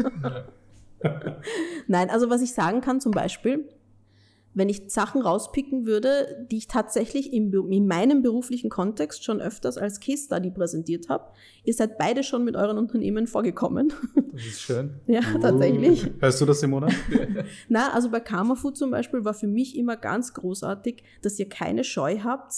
Nein, 1.86 2.10
also 2.10 2.28
was 2.30 2.42
ich 2.42 2.52
sagen 2.52 2.80
kann 2.80 3.00
zum 3.00 3.12
Beispiel, 3.12 3.68
wenn 4.56 4.70
ich 4.70 4.84
Sachen 4.88 5.20
rauspicken 5.20 5.84
würde, 5.84 6.46
die 6.50 6.56
ich 6.56 6.66
tatsächlich 6.66 7.34
im, 7.34 7.52
in 7.70 7.86
meinem 7.86 8.22
beruflichen 8.22 8.70
Kontext 8.70 9.22
schon 9.22 9.42
öfters 9.42 9.76
als 9.76 10.00
Case 10.00 10.24
Study 10.24 10.50
präsentiert 10.50 11.10
habe. 11.10 11.26
Ihr 11.64 11.74
seid 11.74 11.98
beide 11.98 12.24
schon 12.24 12.42
mit 12.42 12.56
euren 12.56 12.78
Unternehmen 12.78 13.28
vorgekommen. 13.28 13.92
Das 14.36 14.44
ist 14.44 14.60
schön. 14.60 14.90
ja, 15.06 15.20
uh. 15.34 15.38
tatsächlich. 15.38 16.10
Hörst 16.20 16.40
du 16.42 16.44
das, 16.44 16.60
Simona? 16.60 16.88
Na, 17.70 17.94
also 17.94 18.10
bei 18.10 18.20
Karma 18.20 18.54
Food 18.54 18.76
zum 18.76 18.90
Beispiel 18.90 19.24
war 19.24 19.32
für 19.32 19.46
mich 19.46 19.78
immer 19.78 19.96
ganz 19.96 20.34
großartig, 20.34 21.02
dass 21.22 21.38
ihr 21.38 21.48
keine 21.48 21.84
Scheu 21.84 22.18
habt, 22.22 22.52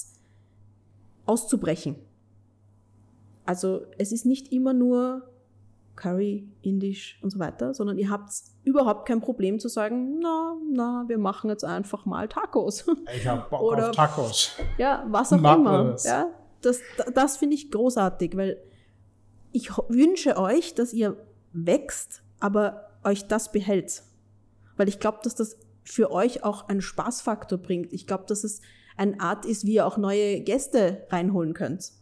auszubrechen. 1.25 1.95
Also 3.45 3.87
es 3.97 4.11
ist 4.11 4.27
nicht 4.27 4.53
immer 4.53 4.73
nur 4.73 5.31
Curry, 5.99 6.49
Indisch 6.63 7.19
und 7.23 7.31
so 7.31 7.39
weiter, 7.39 7.75
sondern 7.75 7.99
ihr 7.99 8.09
habt 8.09 8.31
überhaupt 8.63 9.07
kein 9.07 9.21
Problem 9.21 9.59
zu 9.59 9.69
sagen, 9.69 10.21
na, 10.21 10.57
na, 10.73 11.05
wir 11.09 11.19
machen 11.19 11.51
jetzt 11.51 11.65
einfach 11.65 12.07
mal 12.07 12.29
Tacos. 12.29 12.87
Ich 13.15 13.27
habe 13.27 13.49
Bock 13.51 13.61
Oder, 13.61 13.91
auf 13.91 13.97
Tacos. 13.97 14.53
Ja, 14.79 15.05
was 15.09 15.33
auch 15.33 15.41
Mag 15.41 15.59
immer. 15.59 15.85
Das, 15.93 16.05
ja, 16.05 16.31
das, 16.63 16.81
das 17.15 17.37
finde 17.37 17.57
ich 17.57 17.71
großartig, 17.71 18.37
weil 18.37 18.59
ich 19.53 19.77
wünsche 19.89 20.37
euch, 20.37 20.75
dass 20.75 20.93
ihr 20.93 21.17
wächst, 21.53 22.23
aber 22.39 22.91
euch 23.05 23.27
das 23.27 23.51
behält. 23.51 24.03
Weil 24.77 24.89
ich 24.89 25.01
glaube, 25.01 25.19
dass 25.25 25.35
das 25.35 25.59
für 25.83 26.13
euch 26.13 26.45
auch 26.45 26.69
einen 26.69 26.83
Spaßfaktor 26.83 27.59
bringt. 27.59 27.93
Ich 27.93 28.07
glaube, 28.07 28.25
dass 28.29 28.45
es 28.45 28.61
eine 28.97 29.19
Art 29.21 29.47
ist, 29.47 29.65
wie 29.65 29.75
ihr 29.75 29.87
auch 29.87 29.97
neue 29.97 30.41
Gäste 30.43 31.07
reinholen 31.11 31.55
könnt. 31.55 31.93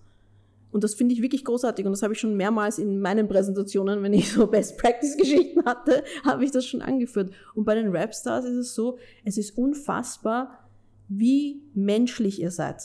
Und 0.73 0.85
das 0.85 0.95
finde 0.95 1.15
ich 1.15 1.23
wirklich 1.23 1.45
großartig 1.45 1.87
und 1.87 1.93
das 1.93 2.03
habe 2.03 2.13
ich 2.13 2.21
schon 2.21 2.37
mehrmals 2.37 2.79
in 2.79 3.01
meinen 3.01 3.29
Präsentationen, 3.29 4.03
wenn 4.03 4.13
ich 4.13 4.33
so 4.33 4.47
Best 4.51 4.77
Practice 4.79 5.17
Geschichten 5.17 5.65
hatte, 5.65 6.05
habe 6.25 6.45
ich 6.45 6.51
das 6.51 6.67
schon 6.67 6.83
angeführt. 6.83 7.33
Und 7.55 7.65
bei 7.65 7.75
den 7.75 7.95
Rapstars 7.95 8.45
ist 8.45 8.57
es 8.57 8.75
so, 8.75 8.99
es 9.25 9.39
ist 9.39 9.57
unfassbar, 9.57 10.69
wie 11.09 11.63
menschlich 11.75 12.41
ihr 12.41 12.51
seid. 12.51 12.83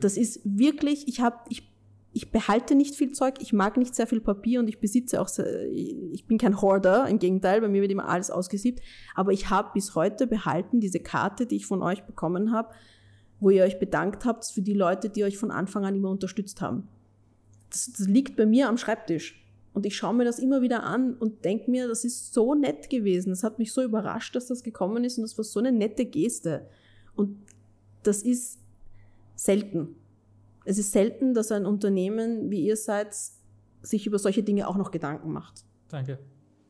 Das 0.00 0.16
ist 0.16 0.40
wirklich, 0.44 1.08
ich 1.08 1.20
habe, 1.20 1.36
ich, 1.48 1.68
ich 2.12 2.30
behalte 2.30 2.74
nicht 2.74 2.94
viel 2.94 3.12
Zeug, 3.12 3.36
ich 3.40 3.52
mag 3.52 3.76
nicht 3.76 3.94
sehr 3.94 4.06
viel 4.06 4.20
Papier 4.20 4.60
und 4.60 4.68
ich 4.68 4.78
besitze 4.78 5.20
auch, 5.20 5.28
sehr, 5.28 5.70
ich 5.70 6.26
bin 6.26 6.38
kein 6.38 6.60
Hoarder, 6.60 7.08
im 7.08 7.18
Gegenteil, 7.18 7.60
bei 7.60 7.68
mir 7.68 7.80
wird 7.80 7.92
immer 7.92 8.08
alles 8.08 8.30
ausgesiebt, 8.30 8.80
aber 9.14 9.32
ich 9.32 9.50
habe 9.50 9.70
bis 9.74 9.94
heute 9.94 10.26
behalten 10.26 10.80
diese 10.80 11.00
Karte, 11.00 11.46
die 11.46 11.56
ich 11.56 11.66
von 11.66 11.82
euch 11.82 12.04
bekommen 12.04 12.52
habe, 12.52 12.70
wo 13.42 13.50
ihr 13.50 13.64
euch 13.64 13.80
bedankt 13.80 14.24
habt 14.24 14.44
für 14.44 14.62
die 14.62 14.72
Leute, 14.72 15.10
die 15.10 15.24
euch 15.24 15.36
von 15.36 15.50
Anfang 15.50 15.84
an 15.84 15.96
immer 15.96 16.10
unterstützt 16.10 16.60
haben. 16.60 16.86
Das, 17.70 17.90
das 17.90 18.06
liegt 18.06 18.36
bei 18.36 18.46
mir 18.46 18.68
am 18.68 18.78
Schreibtisch. 18.78 19.44
Und 19.74 19.84
ich 19.84 19.96
schaue 19.96 20.14
mir 20.14 20.24
das 20.24 20.38
immer 20.38 20.62
wieder 20.62 20.84
an 20.84 21.14
und 21.14 21.44
denke 21.44 21.68
mir, 21.68 21.88
das 21.88 22.04
ist 22.04 22.32
so 22.32 22.54
nett 22.54 22.88
gewesen. 22.88 23.30
Das 23.30 23.42
hat 23.42 23.58
mich 23.58 23.72
so 23.72 23.82
überrascht, 23.82 24.36
dass 24.36 24.46
das 24.46 24.62
gekommen 24.62 25.02
ist 25.02 25.18
und 25.18 25.22
das 25.22 25.36
war 25.36 25.44
so 25.44 25.58
eine 25.58 25.72
nette 25.72 26.04
Geste. 26.04 26.68
Und 27.16 27.36
das 28.04 28.22
ist 28.22 28.60
selten. 29.34 29.96
Es 30.64 30.78
ist 30.78 30.92
selten, 30.92 31.34
dass 31.34 31.50
ein 31.50 31.66
Unternehmen 31.66 32.48
wie 32.48 32.64
ihr 32.64 32.76
seid 32.76 33.16
sich 33.80 34.06
über 34.06 34.20
solche 34.20 34.44
Dinge 34.44 34.68
auch 34.68 34.76
noch 34.76 34.92
Gedanken 34.92 35.32
macht. 35.32 35.64
Danke. 35.88 36.20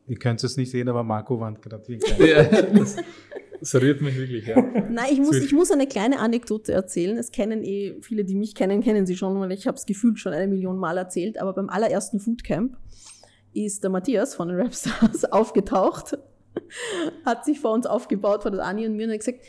Ihr 0.07 0.17
könnt 0.17 0.43
es 0.43 0.57
nicht 0.57 0.71
sehen, 0.71 0.89
aber 0.89 1.03
Marco 1.03 1.39
warnt 1.39 1.61
gerade 1.61 1.87
wie 1.87 1.99
ja, 2.27 2.49
das, 3.63 3.71
das 3.71 3.81
rührt 3.81 4.01
mich 4.01 4.17
wirklich, 4.17 4.47
ja. 4.47 4.61
Nein, 4.61 5.07
ich 5.11 5.19
muss, 5.19 5.37
ich 5.37 5.53
muss 5.53 5.71
eine 5.71 5.87
kleine 5.87 6.19
Anekdote 6.19 6.73
erzählen. 6.73 7.17
Es 7.17 7.31
kennen 7.31 7.63
eh 7.63 7.95
viele, 8.01 8.23
die 8.23 8.35
mich 8.35 8.55
kennen, 8.55 8.81
kennen 8.81 9.05
sie 9.05 9.15
schon, 9.15 9.39
weil 9.39 9.51
ich 9.51 9.67
habe 9.67 9.77
es 9.77 9.85
gefühlt 9.85 10.19
schon 10.19 10.33
eine 10.33 10.47
Million 10.47 10.77
Mal 10.77 10.97
erzählt. 10.97 11.39
Aber 11.39 11.53
beim 11.53 11.69
allerersten 11.69 12.19
Foodcamp 12.19 12.77
ist 13.53 13.83
der 13.83 13.89
Matthias 13.89 14.35
von 14.35 14.49
den 14.49 14.59
Rapstars 14.59 15.25
aufgetaucht, 15.31 16.17
hat 17.25 17.45
sich 17.45 17.59
vor 17.59 17.71
uns 17.71 17.85
aufgebaut, 17.85 18.43
vor 18.43 18.51
der 18.51 18.65
Anni 18.65 18.85
und 18.85 18.95
mir 18.95 19.05
und 19.05 19.11
hat 19.11 19.19
gesagt, 19.19 19.39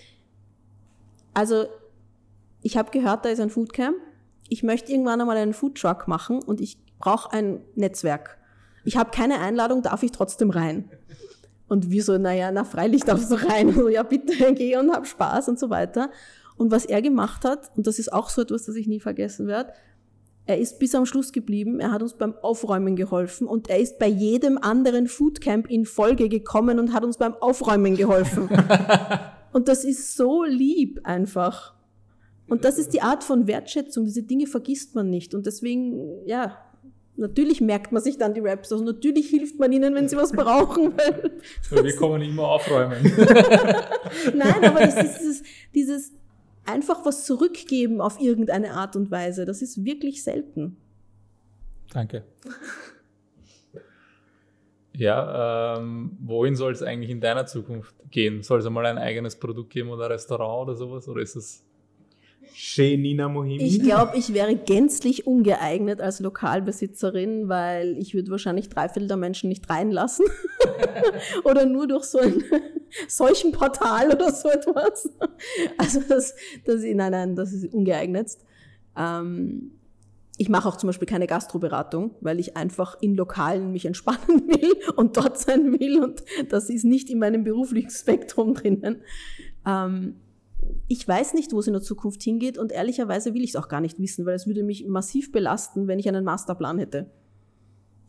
also 1.33 1.67
ich 2.63 2.77
habe 2.77 2.91
gehört, 2.91 3.25
da 3.25 3.29
ist 3.29 3.41
ein 3.41 3.51
Foodcamp. 3.51 3.97
Ich 4.49 4.63
möchte 4.63 4.93
irgendwann 4.93 5.21
einmal 5.21 5.37
einen 5.37 5.55
Foodtruck 5.55 6.07
machen 6.07 6.43
und 6.43 6.61
ich 6.61 6.79
brauche 6.99 7.33
ein 7.33 7.61
Netzwerk. 7.75 8.39
Ich 8.85 8.97
habe 8.97 9.11
keine 9.11 9.41
Einladung, 9.41 9.83
darf 9.83 10.03
ich 10.03 10.13
trotzdem 10.13 10.51
rein? 10.51 10.91
Und 11.69 11.91
wir 11.91 12.03
so, 12.03 12.19
naja, 12.19 12.51
na 12.53 12.65
freilich 12.65 13.05
darfst 13.05 13.31
du 13.31 13.37
rein. 13.37 13.69
Und 13.69 13.75
so, 13.77 13.89
ja, 13.89 14.03
bitte 14.03 14.53
geh 14.55 14.77
und 14.77 14.93
hab 14.93 15.07
Spaß 15.07 15.49
und 15.49 15.59
so 15.59 15.71
weiter. 15.71 16.11
Und 16.57 16.71
was 16.71 16.85
er 16.85 17.03
gemacht 17.03 17.45
hat, 17.45 17.71
und 17.77 17.87
das 17.87 17.99
ist 17.99 18.13
auch 18.13 18.29
so 18.29 18.43
etwas, 18.43 18.67
das 18.67 18.77
ich 18.77 18.87
nie 18.87 19.01
vergessen 19.01 19.47
werde, 19.47 19.73
er 20.47 20.59
ist 20.59 20.79
bis 20.79 20.95
am 20.95 21.07
Schluss 21.07 21.33
geblieben, 21.33 21.81
er 21.81 21.91
hat 21.91 22.03
uns 22.03 22.15
beim 22.15 22.35
Aufräumen 22.43 22.97
geholfen 22.97 23.47
und 23.47 23.71
er 23.71 23.79
ist 23.79 23.99
bei 23.99 24.07
jedem 24.07 24.59
anderen 24.59 25.07
Foodcamp 25.07 25.71
in 25.71 25.87
Folge 25.87 26.29
gekommen 26.29 26.79
und 26.79 26.93
hat 26.93 27.03
uns 27.03 27.17
beim 27.17 27.35
Aufräumen 27.35 27.97
geholfen. 27.97 28.51
und 29.53 29.69
das 29.69 29.85
ist 29.85 30.17
so 30.17 30.45
lieb 30.45 31.01
einfach. 31.05 31.75
Und 32.47 32.67
das 32.67 32.77
ist 32.77 32.93
die 32.93 33.01
Art 33.01 33.25
von 33.25 33.47
Wertschätzung. 33.47 34.05
Diese 34.05 34.23
Dinge 34.23 34.47
vergisst 34.47 34.95
man 34.95 35.09
nicht. 35.09 35.35
Und 35.35 35.47
deswegen, 35.47 36.27
ja, 36.27 36.59
natürlich 37.17 37.61
merkt 37.61 37.93
man 37.93 38.03
sich 38.03 38.19
dann 38.19 38.35
die 38.35 38.41
Raps. 38.41 38.73
Also 38.73 38.85
natürlich 38.85 39.29
hilft 39.29 39.59
man 39.59 39.73
ihnen, 39.73 39.95
wenn 39.95 40.09
sie 40.09 40.17
was 40.17 40.33
brauchen. 40.33 40.95
Weil 41.71 41.85
wir 41.85 41.97
kommen 41.97 42.23
immer 42.23 42.49
aufräumen. 42.49 43.03
Nein, 44.35 44.65
aber 44.65 44.81
das 44.81 44.97
ist 44.97 45.19
dieses, 45.21 45.43
dieses 45.75 46.13
einfach 46.65 47.05
was 47.05 47.25
zurückgeben 47.25 48.01
auf 48.01 48.21
irgendeine 48.21 48.73
Art 48.73 48.97
und 48.97 49.11
Weise. 49.11 49.45
Das 49.45 49.63
ist 49.63 49.85
wirklich 49.85 50.23
selten. 50.23 50.77
Danke. 51.93 52.25
Ja, 54.97 55.77
ähm, 55.77 56.17
wohin 56.21 56.55
soll 56.55 56.73
es 56.73 56.83
eigentlich 56.83 57.11
in 57.11 57.21
deiner 57.21 57.47
Zukunft 57.47 57.95
gehen? 58.11 58.43
Soll 58.43 58.61
es 58.61 58.67
einmal 58.67 58.87
ein 58.87 58.99
eigenes 58.99 59.37
Produkt 59.37 59.71
geben 59.71 59.91
oder 59.91 60.05
ein 60.05 60.13
Restaurant 60.13 60.69
oder 60.69 60.77
sowas? 60.77 61.09
Oder 61.09 61.21
ist 61.21 61.35
es 61.37 61.65
Nina 62.77 63.29
Mohimi? 63.29 63.63
Ich 63.63 63.81
glaube, 63.81 64.17
ich 64.17 64.33
wäre 64.33 64.55
gänzlich 64.55 65.27
ungeeignet 65.27 66.01
als 66.01 66.21
Lokalbesitzerin, 66.21 67.49
weil 67.49 67.99
ich 67.99 68.15
würde 68.15 68.31
wahrscheinlich 68.31 68.69
drei 68.69 68.89
Viertel 68.89 69.09
der 69.09 69.17
Menschen 69.17 69.49
nicht 69.49 69.69
reinlassen. 69.69 70.27
oder 71.45 71.67
nur 71.67 71.87
durch 71.89 72.05
so 72.05 72.19
ein 72.19 72.43
solchen 73.09 73.53
Portal 73.53 74.13
oder 74.13 74.33
so 74.33 74.49
etwas. 74.49 75.11
Also 75.79 76.01
das, 76.09 76.35
das, 76.65 76.83
nein, 76.83 77.13
nein, 77.13 77.37
das 77.37 77.53
ist 77.53 77.73
ungeeignet. 77.75 78.39
Ähm, 78.97 79.73
ich 80.37 80.49
mache 80.49 80.69
auch 80.69 80.77
zum 80.77 80.89
Beispiel 80.89 81.07
keine 81.07 81.27
Gastroberatung, 81.27 82.17
weil 82.21 82.41
ich 82.41 82.57
einfach 82.57 82.97
in 83.01 83.15
Lokalen 83.15 83.73
mich 83.73 83.87
entspannen 83.87 84.49
will 84.49 84.73
und 84.97 85.17
dort 85.17 85.39
sein 85.39 85.79
will 85.79 86.03
und 86.03 86.23
das 86.49 86.71
ist 86.71 86.85
nicht 86.85 87.11
in 87.11 87.19
meinem 87.19 87.45
beruflichen 87.45 87.91
Spektrum 87.91 88.55
drinnen. 88.55 89.03
Ähm, 89.67 90.17
ich 90.89 91.07
weiß 91.07 91.35
nicht, 91.35 91.53
wo 91.53 91.61
es 91.61 91.67
in 91.67 91.73
der 91.73 91.83
Zukunft 91.83 92.23
hingeht 92.23 92.59
und 92.59 92.73
ehrlicherweise 92.73 93.35
will 93.35 93.43
ich 93.43 93.51
es 93.51 93.57
auch 93.57 93.69
gar 93.69 93.81
nicht 93.81 93.99
wissen, 93.99 94.27
weil 94.27 94.35
es 94.35 94.47
würde 94.47 94.63
mich 94.63 94.87
massiv 94.87 95.33
belasten, 95.33 95.89
wenn 95.89 95.99
ich 95.99 96.09
einen 96.09 96.25
Masterplan 96.25 96.79
hätte. 96.79 97.11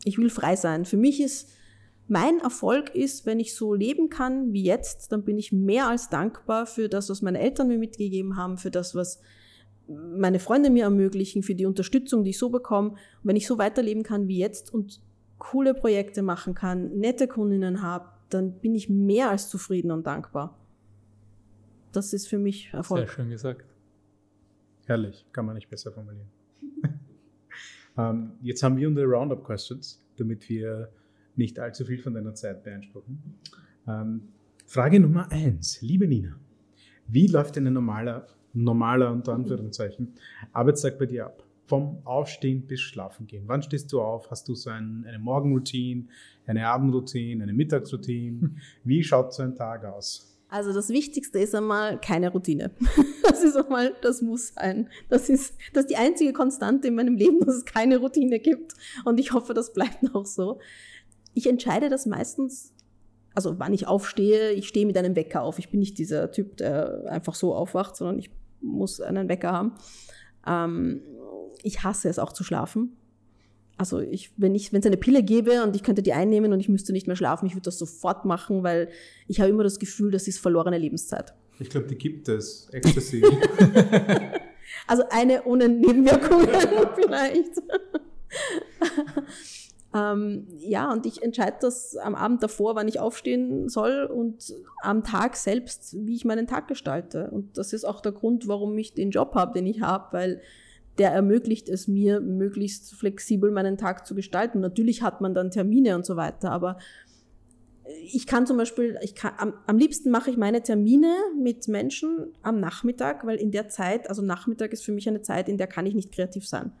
Ich 0.04 0.18
will 0.18 0.30
frei 0.30 0.56
sein. 0.56 0.84
Für 0.84 0.96
mich 0.96 1.20
ist 1.20 1.50
mein 2.08 2.38
Erfolg 2.38 2.94
ist, 2.94 3.26
wenn 3.26 3.40
ich 3.40 3.54
so 3.54 3.74
leben 3.74 4.10
kann 4.10 4.52
wie 4.52 4.62
jetzt, 4.62 5.10
dann 5.10 5.24
bin 5.24 5.38
ich 5.38 5.52
mehr 5.52 5.88
als 5.88 6.08
dankbar 6.08 6.66
für 6.66 6.88
das, 6.88 7.10
was 7.10 7.22
meine 7.22 7.40
Eltern 7.40 7.68
mir 7.68 7.78
mitgegeben 7.78 8.36
haben, 8.36 8.58
für 8.58 8.70
das, 8.70 8.94
was 8.94 9.20
meine 9.88 10.38
Freunde 10.38 10.70
mir 10.70 10.84
ermöglichen, 10.84 11.42
für 11.42 11.54
die 11.54 11.66
Unterstützung, 11.66 12.24
die 12.24 12.30
ich 12.30 12.38
so 12.38 12.50
bekomme. 12.50 12.90
Und 12.90 12.98
wenn 13.24 13.36
ich 13.36 13.46
so 13.46 13.58
weiterleben 13.58 14.02
kann 14.02 14.28
wie 14.28 14.38
jetzt 14.38 14.72
und 14.72 15.00
coole 15.38 15.74
Projekte 15.74 16.22
machen 16.22 16.54
kann, 16.54 16.96
nette 16.98 17.26
Kundinnen 17.26 17.82
habe, 17.82 18.06
dann 18.30 18.58
bin 18.60 18.74
ich 18.74 18.88
mehr 18.88 19.30
als 19.30 19.48
zufrieden 19.48 19.90
und 19.90 20.06
dankbar 20.06 20.56
das 21.96 22.12
ist 22.12 22.28
für 22.28 22.38
mich 22.38 22.70
Erfolg. 22.72 23.08
Sehr 23.08 23.08
schön 23.08 23.30
gesagt. 23.30 23.64
Herrlich, 24.86 25.24
kann 25.32 25.46
man 25.46 25.54
nicht 25.54 25.68
besser 25.68 25.90
formulieren. 25.90 26.28
ähm, 27.98 28.32
jetzt 28.42 28.62
haben 28.62 28.76
wir 28.76 28.86
unsere 28.86 29.06
Roundup-Questions, 29.06 30.00
damit 30.16 30.48
wir 30.48 30.90
nicht 31.34 31.58
allzu 31.58 31.84
viel 31.84 31.98
von 31.98 32.14
deiner 32.14 32.34
Zeit 32.34 32.62
beanspruchen. 32.62 33.18
Ähm, 33.88 34.28
Frage 34.66 35.00
Nummer 35.00 35.30
eins, 35.30 35.80
liebe 35.80 36.06
Nina, 36.06 36.38
wie 37.08 37.26
läuft 37.26 37.56
ein 37.56 37.72
normaler, 37.72 38.26
normaler 38.52 39.10
unter 39.10 39.32
Anführungszeichen, 39.32 40.14
Arbeitstag 40.52 40.98
bei 40.98 41.06
dir 41.06 41.26
ab? 41.26 41.42
Vom 41.66 41.98
Aufstehen 42.04 42.64
bis 42.66 42.80
Schlafen 42.80 43.26
gehen. 43.26 43.42
Wann 43.46 43.60
stehst 43.60 43.92
du 43.92 44.00
auf? 44.00 44.30
Hast 44.30 44.48
du 44.48 44.54
so 44.54 44.70
ein, 44.70 45.04
eine 45.04 45.18
Morgenroutine, 45.18 46.04
eine 46.46 46.68
Abendroutine, 46.68 47.42
eine 47.42 47.52
Mittagsroutine? 47.52 48.50
Wie 48.84 49.02
schaut 49.02 49.34
so 49.34 49.42
ein 49.42 49.56
Tag 49.56 49.84
aus? 49.84 50.35
Also 50.48 50.72
das 50.72 50.90
Wichtigste 50.90 51.38
ist 51.38 51.54
einmal 51.54 52.00
keine 52.00 52.30
Routine. 52.30 52.70
Das 53.28 53.42
ist 53.42 53.56
einmal, 53.56 53.94
das 54.00 54.22
muss 54.22 54.54
sein. 54.54 54.88
Das 55.10 55.28
ist, 55.28 55.56
das 55.74 55.82
ist 55.82 55.90
die 55.90 55.96
einzige 55.96 56.32
Konstante 56.32 56.88
in 56.88 56.94
meinem 56.94 57.16
Leben, 57.16 57.40
dass 57.40 57.56
es 57.56 57.64
keine 57.66 57.98
Routine 57.98 58.38
gibt. 58.38 58.72
Und 59.04 59.18
ich 59.20 59.32
hoffe, 59.32 59.52
das 59.52 59.72
bleibt 59.74 59.98
auch 60.14 60.24
so. 60.24 60.58
Ich 61.34 61.46
entscheide 61.46 61.90
das 61.90 62.06
meistens, 62.06 62.72
also 63.34 63.58
wann 63.58 63.74
ich 63.74 63.88
aufstehe, 63.88 64.52
ich 64.52 64.68
stehe 64.68 64.86
mit 64.86 64.96
einem 64.96 65.16
Wecker 65.16 65.42
auf. 65.42 65.58
Ich 65.58 65.70
bin 65.70 65.80
nicht 65.80 65.98
dieser 65.98 66.30
Typ, 66.30 66.56
der 66.56 67.04
einfach 67.08 67.34
so 67.34 67.54
aufwacht, 67.54 67.96
sondern 67.96 68.18
ich 68.18 68.30
muss 68.62 69.00
einen 69.00 69.28
Wecker 69.28 69.52
haben. 69.52 69.74
Ähm, 70.46 71.02
ich 71.62 71.82
hasse 71.82 72.08
es 72.08 72.18
auch 72.18 72.32
zu 72.32 72.44
schlafen. 72.44 72.96
Also 73.78 74.00
ich, 74.00 74.32
wenn 74.36 74.54
ich, 74.54 74.72
wenn 74.72 74.80
es 74.80 74.86
eine 74.86 74.96
Pille 74.96 75.22
gäbe 75.22 75.62
und 75.62 75.76
ich 75.76 75.82
könnte 75.82 76.02
die 76.02 76.14
einnehmen 76.14 76.52
und 76.52 76.60
ich 76.60 76.68
müsste 76.68 76.92
nicht 76.92 77.06
mehr 77.06 77.16
schlafen, 77.16 77.46
ich 77.46 77.54
würde 77.54 77.62
das 77.62 77.78
sofort 77.78 78.24
machen, 78.24 78.62
weil 78.62 78.88
ich 79.28 79.40
habe 79.40 79.50
immer 79.50 79.64
das 79.64 79.78
Gefühl, 79.78 80.10
das 80.10 80.26
ist 80.28 80.38
verlorene 80.38 80.78
Lebenszeit. 80.78 81.34
Ich 81.58 81.68
glaube, 81.68 81.86
die 81.86 81.96
gibt 81.96 82.28
es. 82.28 82.68
Ecstasy. 82.72 83.22
also 84.86 85.04
eine 85.10 85.44
ohne 85.44 85.68
Nebenwirkungen 85.68 86.48
vielleicht. 86.94 87.62
ähm, 89.94 90.46
ja, 90.58 90.90
und 90.92 91.04
ich 91.04 91.22
entscheide 91.22 91.58
das 91.60 91.96
am 91.96 92.14
Abend 92.14 92.42
davor, 92.42 92.76
wann 92.76 92.88
ich 92.88 92.98
aufstehen 92.98 93.68
soll 93.68 94.04
und 94.04 94.54
am 94.82 95.02
Tag 95.02 95.36
selbst, 95.36 95.96
wie 95.98 96.14
ich 96.14 96.24
meinen 96.24 96.46
Tag 96.46 96.68
gestalte. 96.68 97.30
Und 97.30 97.58
das 97.58 97.72
ist 97.72 97.84
auch 97.84 98.00
der 98.00 98.12
Grund, 98.12 98.48
warum 98.48 98.76
ich 98.78 98.94
den 98.94 99.10
Job 99.10 99.34
habe, 99.34 99.52
den 99.52 99.66
ich 99.66 99.82
habe, 99.82 100.12
weil 100.12 100.40
der 100.98 101.10
ermöglicht 101.10 101.68
es 101.68 101.88
mir, 101.88 102.20
möglichst 102.20 102.94
flexibel 102.94 103.50
meinen 103.50 103.76
Tag 103.76 104.06
zu 104.06 104.14
gestalten. 104.14 104.60
Natürlich 104.60 105.02
hat 105.02 105.20
man 105.20 105.34
dann 105.34 105.50
Termine 105.50 105.94
und 105.94 106.06
so 106.06 106.16
weiter, 106.16 106.50
aber 106.50 106.78
ich 108.02 108.26
kann 108.26 108.46
zum 108.46 108.56
Beispiel, 108.56 108.98
ich 109.02 109.14
kann, 109.14 109.32
am, 109.38 109.54
am 109.66 109.78
liebsten 109.78 110.10
mache 110.10 110.30
ich 110.30 110.36
meine 110.36 110.62
Termine 110.62 111.14
mit 111.40 111.68
Menschen 111.68 112.32
am 112.42 112.58
Nachmittag, 112.58 113.26
weil 113.26 113.36
in 113.36 113.52
der 113.52 113.68
Zeit, 113.68 114.08
also 114.08 114.22
Nachmittag 114.22 114.72
ist 114.72 114.84
für 114.84 114.92
mich 114.92 115.08
eine 115.08 115.22
Zeit, 115.22 115.48
in 115.48 115.58
der 115.58 115.66
kann 115.66 115.86
ich 115.86 115.94
nicht 115.94 116.12
kreativ 116.12 116.48
sein. 116.48 116.72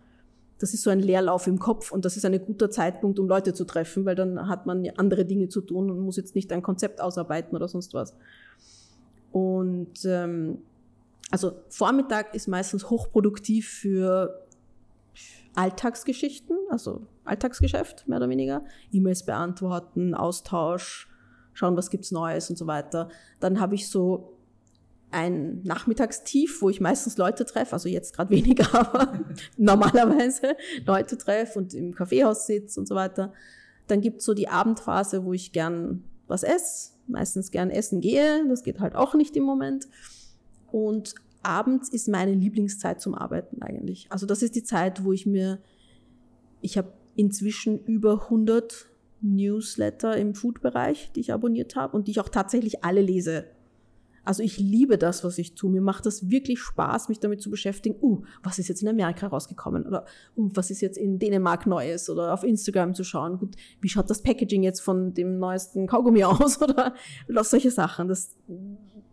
Das 0.58 0.72
ist 0.72 0.82
so 0.82 0.90
ein 0.90 1.00
Leerlauf 1.00 1.46
im 1.46 1.58
Kopf 1.58 1.92
und 1.92 2.04
das 2.04 2.16
ist 2.16 2.24
ein 2.24 2.44
guter 2.44 2.70
Zeitpunkt, 2.70 3.18
um 3.18 3.28
Leute 3.28 3.52
zu 3.52 3.64
treffen, 3.64 4.04
weil 4.06 4.14
dann 4.14 4.48
hat 4.48 4.66
man 4.66 4.88
andere 4.96 5.26
Dinge 5.26 5.48
zu 5.48 5.60
tun 5.60 5.90
und 5.90 6.00
muss 6.00 6.16
jetzt 6.16 6.34
nicht 6.34 6.50
ein 6.52 6.62
Konzept 6.62 7.00
ausarbeiten 7.00 7.54
oder 7.54 7.68
sonst 7.68 7.92
was. 7.92 8.16
Und 9.32 10.04
ähm, 10.06 10.58
also 11.30 11.52
Vormittag 11.68 12.34
ist 12.34 12.48
meistens 12.48 12.88
hochproduktiv 12.88 13.68
für 13.68 14.46
Alltagsgeschichten, 15.54 16.56
also 16.70 17.06
Alltagsgeschäft 17.24 18.06
mehr 18.06 18.18
oder 18.18 18.28
weniger, 18.28 18.62
E-Mails 18.92 19.24
beantworten, 19.24 20.14
Austausch, 20.14 21.08
schauen, 21.54 21.76
was 21.76 21.90
gibt's 21.90 22.12
Neues 22.12 22.50
und 22.50 22.56
so 22.56 22.66
weiter. 22.66 23.08
Dann 23.40 23.58
habe 23.58 23.74
ich 23.74 23.88
so 23.88 24.36
ein 25.10 25.62
Nachmittagstief, 25.62 26.60
wo 26.60 26.68
ich 26.68 26.80
meistens 26.80 27.16
Leute 27.16 27.46
treffe, 27.46 27.72
also 27.72 27.88
jetzt 27.88 28.14
gerade 28.14 28.30
weniger, 28.30 28.66
aber 28.78 29.20
normalerweise 29.56 30.56
Leute 30.84 31.16
treffe 31.16 31.58
und 31.58 31.74
im 31.74 31.94
Kaffeehaus 31.94 32.46
sitze 32.46 32.78
und 32.78 32.86
so 32.86 32.94
weiter. 32.94 33.32
Dann 33.86 34.00
gibt's 34.00 34.24
so 34.24 34.34
die 34.34 34.48
Abendphase, 34.48 35.24
wo 35.24 35.32
ich 35.32 35.52
gern 35.52 36.04
was 36.26 36.42
esse, 36.42 36.90
meistens 37.06 37.50
gern 37.50 37.70
essen 37.70 38.00
gehe, 38.00 38.46
das 38.48 38.62
geht 38.62 38.80
halt 38.80 38.94
auch 38.94 39.14
nicht 39.14 39.36
im 39.36 39.44
Moment. 39.44 39.86
Und 40.70 41.14
abends 41.42 41.88
ist 41.88 42.08
meine 42.08 42.34
Lieblingszeit 42.34 43.00
zum 43.00 43.14
Arbeiten 43.14 43.62
eigentlich. 43.62 44.06
Also 44.10 44.26
das 44.26 44.42
ist 44.42 44.56
die 44.56 44.64
Zeit, 44.64 45.04
wo 45.04 45.12
ich 45.12 45.26
mir, 45.26 45.60
ich 46.60 46.76
habe 46.76 46.92
inzwischen 47.14 47.84
über 47.84 48.24
100 48.24 48.88
Newsletter 49.22 50.16
im 50.16 50.34
Food-Bereich, 50.34 51.12
die 51.14 51.20
ich 51.20 51.32
abonniert 51.32 51.76
habe 51.76 51.96
und 51.96 52.06
die 52.06 52.12
ich 52.12 52.20
auch 52.20 52.28
tatsächlich 52.28 52.84
alle 52.84 53.00
lese. 53.00 53.46
Also 54.26 54.42
ich 54.42 54.58
liebe 54.58 54.98
das, 54.98 55.22
was 55.22 55.38
ich 55.38 55.54
tue. 55.54 55.70
Mir 55.70 55.80
macht 55.80 56.04
das 56.04 56.28
wirklich 56.30 56.58
Spaß, 56.58 57.08
mich 57.08 57.20
damit 57.20 57.40
zu 57.40 57.48
beschäftigen. 57.48 57.96
Uh, 58.02 58.24
was 58.42 58.58
ist 58.58 58.66
jetzt 58.66 58.82
in 58.82 58.88
Amerika 58.88 59.28
rausgekommen? 59.28 59.86
Oder 59.86 60.04
uh, 60.36 60.50
was 60.52 60.72
ist 60.72 60.80
jetzt 60.80 60.98
in 60.98 61.20
Dänemark 61.20 61.64
Neues? 61.66 62.10
Oder 62.10 62.34
auf 62.34 62.42
Instagram 62.42 62.92
zu 62.92 63.04
schauen. 63.04 63.38
Gut, 63.38 63.54
wie 63.80 63.88
schaut 63.88 64.10
das 64.10 64.22
Packaging 64.22 64.64
jetzt 64.64 64.80
von 64.80 65.14
dem 65.14 65.38
neuesten 65.38 65.86
Kaugummi 65.86 66.24
aus? 66.24 66.60
Oder 66.60 66.94
solche 67.44 67.70
Sachen. 67.70 68.08
Das, 68.08 68.34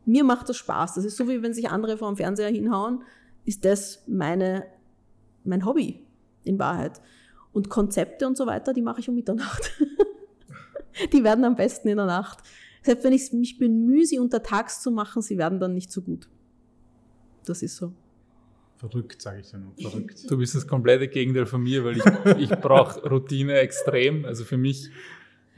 mir 0.06 0.24
macht 0.24 0.49
das 0.49 0.58
Spaß. 0.58 0.95
Das 0.95 1.06
ist 1.06 1.18
so, 1.18 1.28
wie 1.28 1.41
wenn 1.41 1.54
sich 1.54 1.70
andere 1.70 1.97
vor 1.97 2.10
dem 2.10 2.18
Fernseher 2.18 2.49
hinhauen, 2.49 3.04
ist 3.45 3.66
das 3.66 4.04
meine, 4.08 4.66
mein 5.43 5.66
Hobby 5.66 6.06
in 6.43 6.60
Wahrheit. 6.60 7.01
Und 7.51 7.70
Konzepte 7.70 8.28
und 8.28 8.38
so 8.38 8.45
weiter, 8.45 8.74
die 8.74 8.82
mache 8.82 8.99
ich 8.99 9.10
um 9.10 9.16
Mitternacht. 9.16 9.72
die 11.14 11.24
werden 11.24 11.45
am 11.45 11.56
besten 11.56 11.88
in 11.88 11.97
der 11.97 12.06
Nacht. 12.06 12.39
Selbst 12.82 13.04
wenn 13.04 13.14
ich 13.14 13.32
mich 13.32 13.58
bemühe, 13.58 14.06
sie 14.06 14.20
untertags 14.20 14.82
zu 14.82 14.91
machen, 14.91 15.22
sie 15.22 15.38
werden 15.38 15.60
dann 15.60 15.74
nicht 15.74 15.91
so 15.91 16.01
gut. 16.01 16.28
Das 17.45 17.62
ist 17.62 17.78
so. 17.78 17.93
Verrückt, 18.78 19.22
sage 19.22 19.39
ich 19.39 19.51
dann. 19.51 19.72
Verrückt. 19.80 20.30
Du 20.30 20.38
bist 20.38 20.56
das 20.56 20.68
komplette 20.68 21.08
Gegenteil 21.08 21.45
von 21.45 21.62
mir, 21.64 21.86
weil 21.86 21.97
ich, 21.97 22.06
ich 22.38 22.49
brauche 22.49 23.08
Routine 23.08 23.54
extrem. 23.60 24.26
Also 24.26 24.43
für 24.43 24.58
mich, 24.58 24.89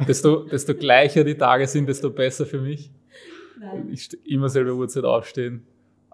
desto, 0.07 0.43
desto 0.43 0.75
gleicher 0.75 1.23
die 1.23 1.35
Tage 1.35 1.65
sind, 1.67 1.87
desto 1.87 2.11
besser 2.11 2.45
für 2.45 2.61
mich. 2.61 2.91
Nein. 3.59 3.89
Ich 3.91 4.09
immer 4.25 4.49
selber 4.49 4.73
Uhrzeit 4.73 5.03
aufstehen. 5.03 5.65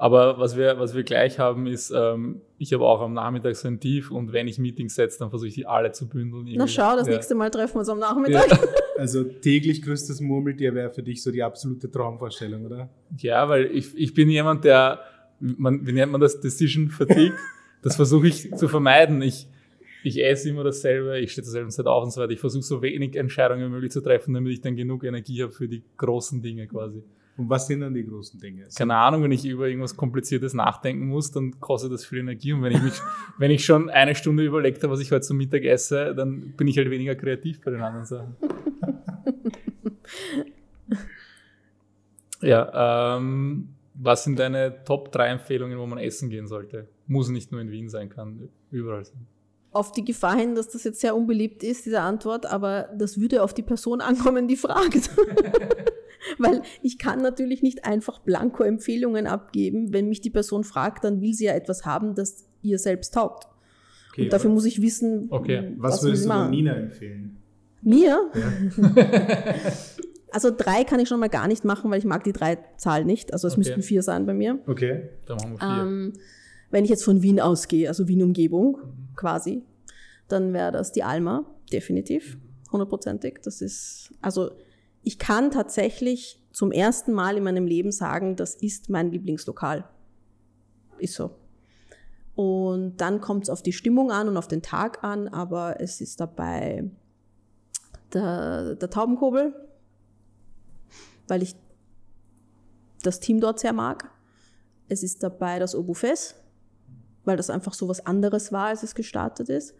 Aber 0.01 0.39
was 0.39 0.57
wir, 0.57 0.79
was 0.79 0.95
wir 0.95 1.03
gleich 1.03 1.37
haben, 1.37 1.67
ist, 1.67 1.93
ähm, 1.95 2.41
ich 2.57 2.73
habe 2.73 2.85
auch 2.85 3.01
am 3.01 3.13
Nachmittag 3.13 3.55
so 3.55 3.67
ein 3.67 3.79
Tief 3.79 4.09
und 4.09 4.33
wenn 4.33 4.47
ich 4.47 4.57
Meetings 4.57 4.95
setze, 4.95 5.19
dann 5.19 5.29
versuche 5.29 5.49
ich 5.49 5.53
die 5.53 5.67
alle 5.67 5.91
zu 5.91 6.09
bündeln. 6.09 6.47
Na 6.55 6.67
schau, 6.67 6.95
das 6.95 7.07
ja. 7.07 7.13
nächste 7.13 7.35
Mal 7.35 7.51
treffen 7.51 7.75
wir 7.75 7.79
uns 7.81 7.89
am 7.89 7.99
Nachmittag. 7.99 8.49
Ja. 8.49 8.57
Also 8.97 9.23
täglich 9.23 9.81
grüßtes 9.81 10.21
Murmeltier 10.21 10.75
wäre 10.75 10.91
für 10.91 11.01
dich 11.01 11.23
so 11.23 11.31
die 11.31 11.41
absolute 11.41 11.89
Traumvorstellung, 11.89 12.65
oder? 12.65 12.89
Ja, 13.17 13.49
weil 13.49 13.65
ich, 13.65 13.97
ich 13.97 14.13
bin 14.13 14.29
jemand, 14.29 14.63
der, 14.63 14.99
man, 15.39 15.87
wie 15.87 15.91
nennt 15.91 16.11
man 16.11 16.21
das, 16.21 16.39
Decision 16.39 16.89
Fatigue? 16.89 17.33
Das 17.83 17.95
versuche 17.95 18.27
ich 18.27 18.53
zu 18.53 18.67
vermeiden. 18.67 19.23
Ich, 19.23 19.47
ich 20.03 20.23
esse 20.23 20.49
immer 20.49 20.63
dasselbe, 20.63 21.19
ich 21.19 21.31
stehe 21.31 21.43
zur 21.43 21.51
selben 21.51 21.71
Zeit 21.71 21.87
auf 21.87 22.03
und 22.03 22.11
so 22.11 22.21
weiter. 22.21 22.31
Ich 22.31 22.39
versuche 22.39 22.61
so 22.61 22.83
wenig 22.83 23.15
Entscheidungen 23.15 23.65
wie 23.65 23.69
möglich 23.69 23.91
zu 23.91 24.01
treffen, 24.01 24.35
damit 24.35 24.53
ich 24.53 24.61
dann 24.61 24.75
genug 24.75 25.03
Energie 25.03 25.41
habe 25.41 25.51
für 25.51 25.67
die 25.67 25.81
großen 25.97 26.43
Dinge 26.43 26.67
quasi. 26.67 27.01
Und 27.41 27.49
was 27.49 27.65
sind 27.65 27.79
dann 27.79 27.95
die 27.95 28.05
großen 28.05 28.39
Dinge? 28.39 28.67
Keine 28.75 28.95
Ahnung, 28.95 29.23
wenn 29.23 29.31
ich 29.31 29.43
über 29.43 29.67
irgendwas 29.67 29.97
Kompliziertes 29.97 30.53
nachdenken 30.53 31.07
muss, 31.07 31.31
dann 31.31 31.59
kostet 31.59 31.91
das 31.91 32.05
viel 32.05 32.19
Energie. 32.19 32.53
Und 32.53 32.61
wenn 32.61 32.71
ich, 32.73 32.83
mich, 32.83 32.93
wenn 33.39 33.49
ich 33.49 33.65
schon 33.65 33.89
eine 33.89 34.13
Stunde 34.13 34.45
überlegt 34.45 34.83
habe, 34.83 34.93
was 34.93 34.99
ich 34.99 35.11
heute 35.11 35.21
zum 35.21 35.37
Mittag 35.37 35.63
esse, 35.63 36.13
dann 36.13 36.53
bin 36.55 36.67
ich 36.67 36.77
halt 36.77 36.91
weniger 36.91 37.15
kreativ 37.15 37.59
bei 37.61 37.71
den 37.71 37.81
anderen 37.81 38.05
Sachen. 38.05 38.35
ja, 42.41 43.17
ähm, 43.17 43.69
was 43.95 44.23
sind 44.23 44.37
deine 44.37 44.83
Top 44.83 45.11
3 45.11 45.27
Empfehlungen, 45.29 45.79
wo 45.79 45.87
man 45.87 45.97
essen 45.97 46.29
gehen 46.29 46.47
sollte? 46.47 46.87
Muss 47.07 47.29
nicht 47.29 47.51
nur 47.51 47.59
in 47.59 47.71
Wien 47.71 47.89
sein, 47.89 48.09
kann 48.09 48.49
überall 48.69 49.03
sein. 49.03 49.25
Auf 49.71 49.91
die 49.93 50.05
Gefahr 50.05 50.35
hin, 50.35 50.53
dass 50.53 50.69
das 50.69 50.83
jetzt 50.83 50.99
sehr 50.99 51.15
unbeliebt 51.15 51.63
ist, 51.63 51.87
diese 51.87 52.01
Antwort, 52.01 52.45
aber 52.45 52.89
das 52.95 53.19
würde 53.19 53.41
auf 53.41 53.55
die 53.55 53.63
Person 53.63 53.99
ankommen, 53.99 54.47
die 54.47 54.57
fragt. 54.57 55.09
Weil 56.37 56.61
ich 56.81 56.97
kann 56.97 57.21
natürlich 57.21 57.61
nicht 57.61 57.85
einfach 57.85 58.19
blanko 58.19 58.63
Empfehlungen 58.63 59.27
abgeben. 59.27 59.93
Wenn 59.93 60.09
mich 60.09 60.21
die 60.21 60.29
Person 60.29 60.63
fragt, 60.63 61.03
dann 61.03 61.21
will 61.21 61.33
sie 61.33 61.45
ja 61.45 61.53
etwas 61.53 61.85
haben, 61.85 62.15
das 62.15 62.45
ihr 62.61 62.79
selbst 62.79 63.13
taugt. 63.13 63.47
Okay, 64.11 64.23
und 64.23 64.33
dafür 64.33 64.49
muss 64.49 64.65
ich 64.65 64.81
wissen, 64.81 65.27
okay. 65.29 65.73
was, 65.77 65.93
was 65.93 66.03
würdest 66.03 66.29
du 66.29 66.49
Nina 66.49 66.75
empfehlen? 66.75 67.37
Mir? 67.81 68.29
Ja. 68.33 68.93
also 70.31 70.51
drei 70.55 70.83
kann 70.83 70.99
ich 70.99 71.07
schon 71.07 71.19
mal 71.19 71.29
gar 71.29 71.47
nicht 71.47 71.63
machen, 71.63 71.89
weil 71.89 71.99
ich 71.99 72.05
mag 72.05 72.23
die 72.23 72.33
drei 72.33 72.57
Zahl 72.77 73.05
nicht. 73.05 73.33
Also 73.33 73.47
es 73.47 73.53
okay. 73.53 73.61
müssten 73.61 73.81
vier 73.81 74.03
sein 74.03 74.25
bei 74.25 74.33
mir. 74.33 74.59
Okay, 74.67 75.09
dann 75.25 75.37
machen 75.37 75.51
wir 75.53 75.59
vier. 75.59 75.83
Ähm, 75.83 76.13
wenn 76.71 76.83
ich 76.83 76.89
jetzt 76.89 77.03
von 77.03 77.21
Wien 77.21 77.39
ausgehe, 77.39 77.87
also 77.87 78.07
Wien-Umgebung 78.07 78.77
mhm. 78.77 79.15
quasi, 79.15 79.63
dann 80.27 80.53
wäre 80.53 80.71
das 80.71 80.91
die 80.91 81.03
Alma, 81.03 81.45
definitiv, 81.71 82.37
hundertprozentig. 82.71 83.39
Das 83.43 83.61
ist, 83.61 84.13
also 84.21 84.51
ich 85.03 85.19
kann 85.19 85.51
tatsächlich 85.51 86.41
zum 86.51 86.71
ersten 86.71 87.13
Mal 87.13 87.37
in 87.37 87.43
meinem 87.43 87.65
Leben 87.65 87.91
sagen, 87.91 88.35
das 88.35 88.55
ist 88.55 88.89
mein 88.89 89.11
Lieblingslokal. 89.11 89.85
Ist 90.99 91.15
so. 91.15 91.31
Und 92.35 92.97
dann 92.97 93.21
kommt 93.21 93.43
es 93.43 93.49
auf 93.49 93.61
die 93.61 93.73
Stimmung 93.73 94.11
an 94.11 94.27
und 94.27 94.37
auf 94.37 94.47
den 94.47 94.61
Tag 94.61 95.03
an, 95.03 95.27
aber 95.27 95.81
es 95.81 96.01
ist 96.01 96.19
dabei 96.19 96.89
der, 98.13 98.75
der 98.75 98.89
Taubenkobel, 98.89 99.53
weil 101.27 101.43
ich 101.43 101.55
das 103.03 103.19
Team 103.19 103.39
dort 103.39 103.59
sehr 103.59 103.73
mag. 103.73 104.09
Es 104.87 105.03
ist 105.03 105.23
dabei 105.23 105.59
das 105.59 105.75
Obufes, 105.75 106.35
weil 107.23 107.37
das 107.37 107.49
einfach 107.49 107.73
so 107.73 107.87
was 107.87 108.05
anderes 108.05 108.51
war, 108.51 108.67
als 108.67 108.83
es 108.83 108.95
gestartet 108.95 109.49
ist. 109.49 109.73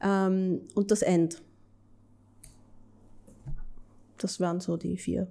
Ähm, 0.00 0.62
und 0.74 0.90
das 0.90 1.02
End. 1.02 1.42
Das 4.18 4.40
wären 4.40 4.60
so 4.60 4.76
die 4.76 4.96
vier. 4.96 5.28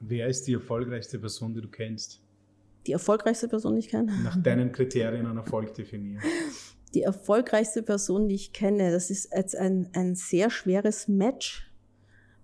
Wer 0.00 0.28
ist 0.28 0.46
die 0.46 0.54
erfolgreichste 0.54 1.18
Person, 1.18 1.54
die 1.54 1.60
du 1.60 1.68
kennst? 1.68 2.22
Die 2.86 2.92
erfolgreichste 2.92 3.48
Person, 3.48 3.74
die 3.74 3.80
ich 3.80 3.88
kenne? 3.88 4.12
Nach 4.22 4.36
deinen 4.42 4.72
Kriterien 4.72 5.26
an 5.26 5.36
Erfolg 5.36 5.74
definieren. 5.74 6.22
Die 6.94 7.02
erfolgreichste 7.02 7.82
Person, 7.82 8.28
die 8.28 8.34
ich 8.34 8.52
kenne, 8.52 8.90
das 8.90 9.10
ist 9.10 9.30
jetzt 9.34 9.54
ein, 9.54 9.90
ein 9.92 10.14
sehr 10.14 10.50
schweres 10.50 11.06
Match, 11.06 11.70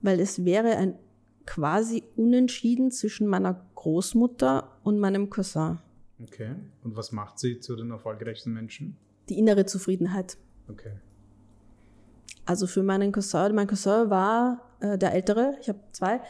weil 0.02 0.20
es 0.20 0.44
wäre 0.44 0.76
ein 0.76 0.98
quasi 1.46 2.04
unentschieden 2.16 2.90
zwischen 2.90 3.26
meiner 3.26 3.66
Großmutter 3.74 4.78
und 4.82 4.98
meinem 4.98 5.30
Cousin. 5.30 5.78
Okay. 6.22 6.54
Und 6.82 6.96
was 6.96 7.12
macht 7.12 7.38
sie 7.38 7.60
zu 7.60 7.76
den 7.76 7.90
erfolgreichsten 7.90 8.52
Menschen? 8.52 8.96
Die 9.28 9.38
innere 9.38 9.64
Zufriedenheit. 9.64 10.36
Okay. 10.68 10.92
Also 12.44 12.66
für 12.66 12.82
meinen 12.82 13.12
Cousin, 13.12 13.54
mein 13.54 13.66
Cousin 13.66 14.10
war 14.10 14.65
äh, 14.80 14.98
der 14.98 15.14
ältere, 15.14 15.54
ich 15.60 15.68
habe 15.68 15.80
zwei, 15.92 16.20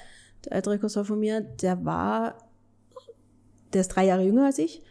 der 0.44 0.53
ältere 0.53 0.78
Cousin 0.78 1.05
von 1.05 1.18
mir, 1.18 1.40
der 1.40 1.84
war, 1.84 2.38
der 3.72 3.80
ist 3.80 3.88
drei 3.88 4.07
Jahre 4.07 4.24
jünger 4.24 4.47
als 4.47 4.59
ich 4.59 4.82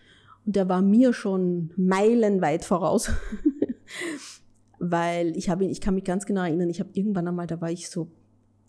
und 0.45 0.55
der 0.55 0.69
war 0.69 0.81
mir 0.81 1.13
schon 1.13 1.71
meilenweit 1.75 2.65
voraus. 2.65 3.11
Weil 4.79 5.35
ich 5.37 5.49
habe 5.49 5.63
ihn, 5.63 5.69
ich 5.71 5.81
kann 5.81 5.95
mich 5.95 6.03
ganz 6.03 6.25
genau 6.25 6.41
erinnern, 6.41 6.69
ich 6.69 6.79
habe 6.79 6.89
irgendwann 6.93 7.27
einmal, 7.27 7.47
da 7.47 7.61
war 7.61 7.71
ich 7.71 7.89
so 7.89 8.11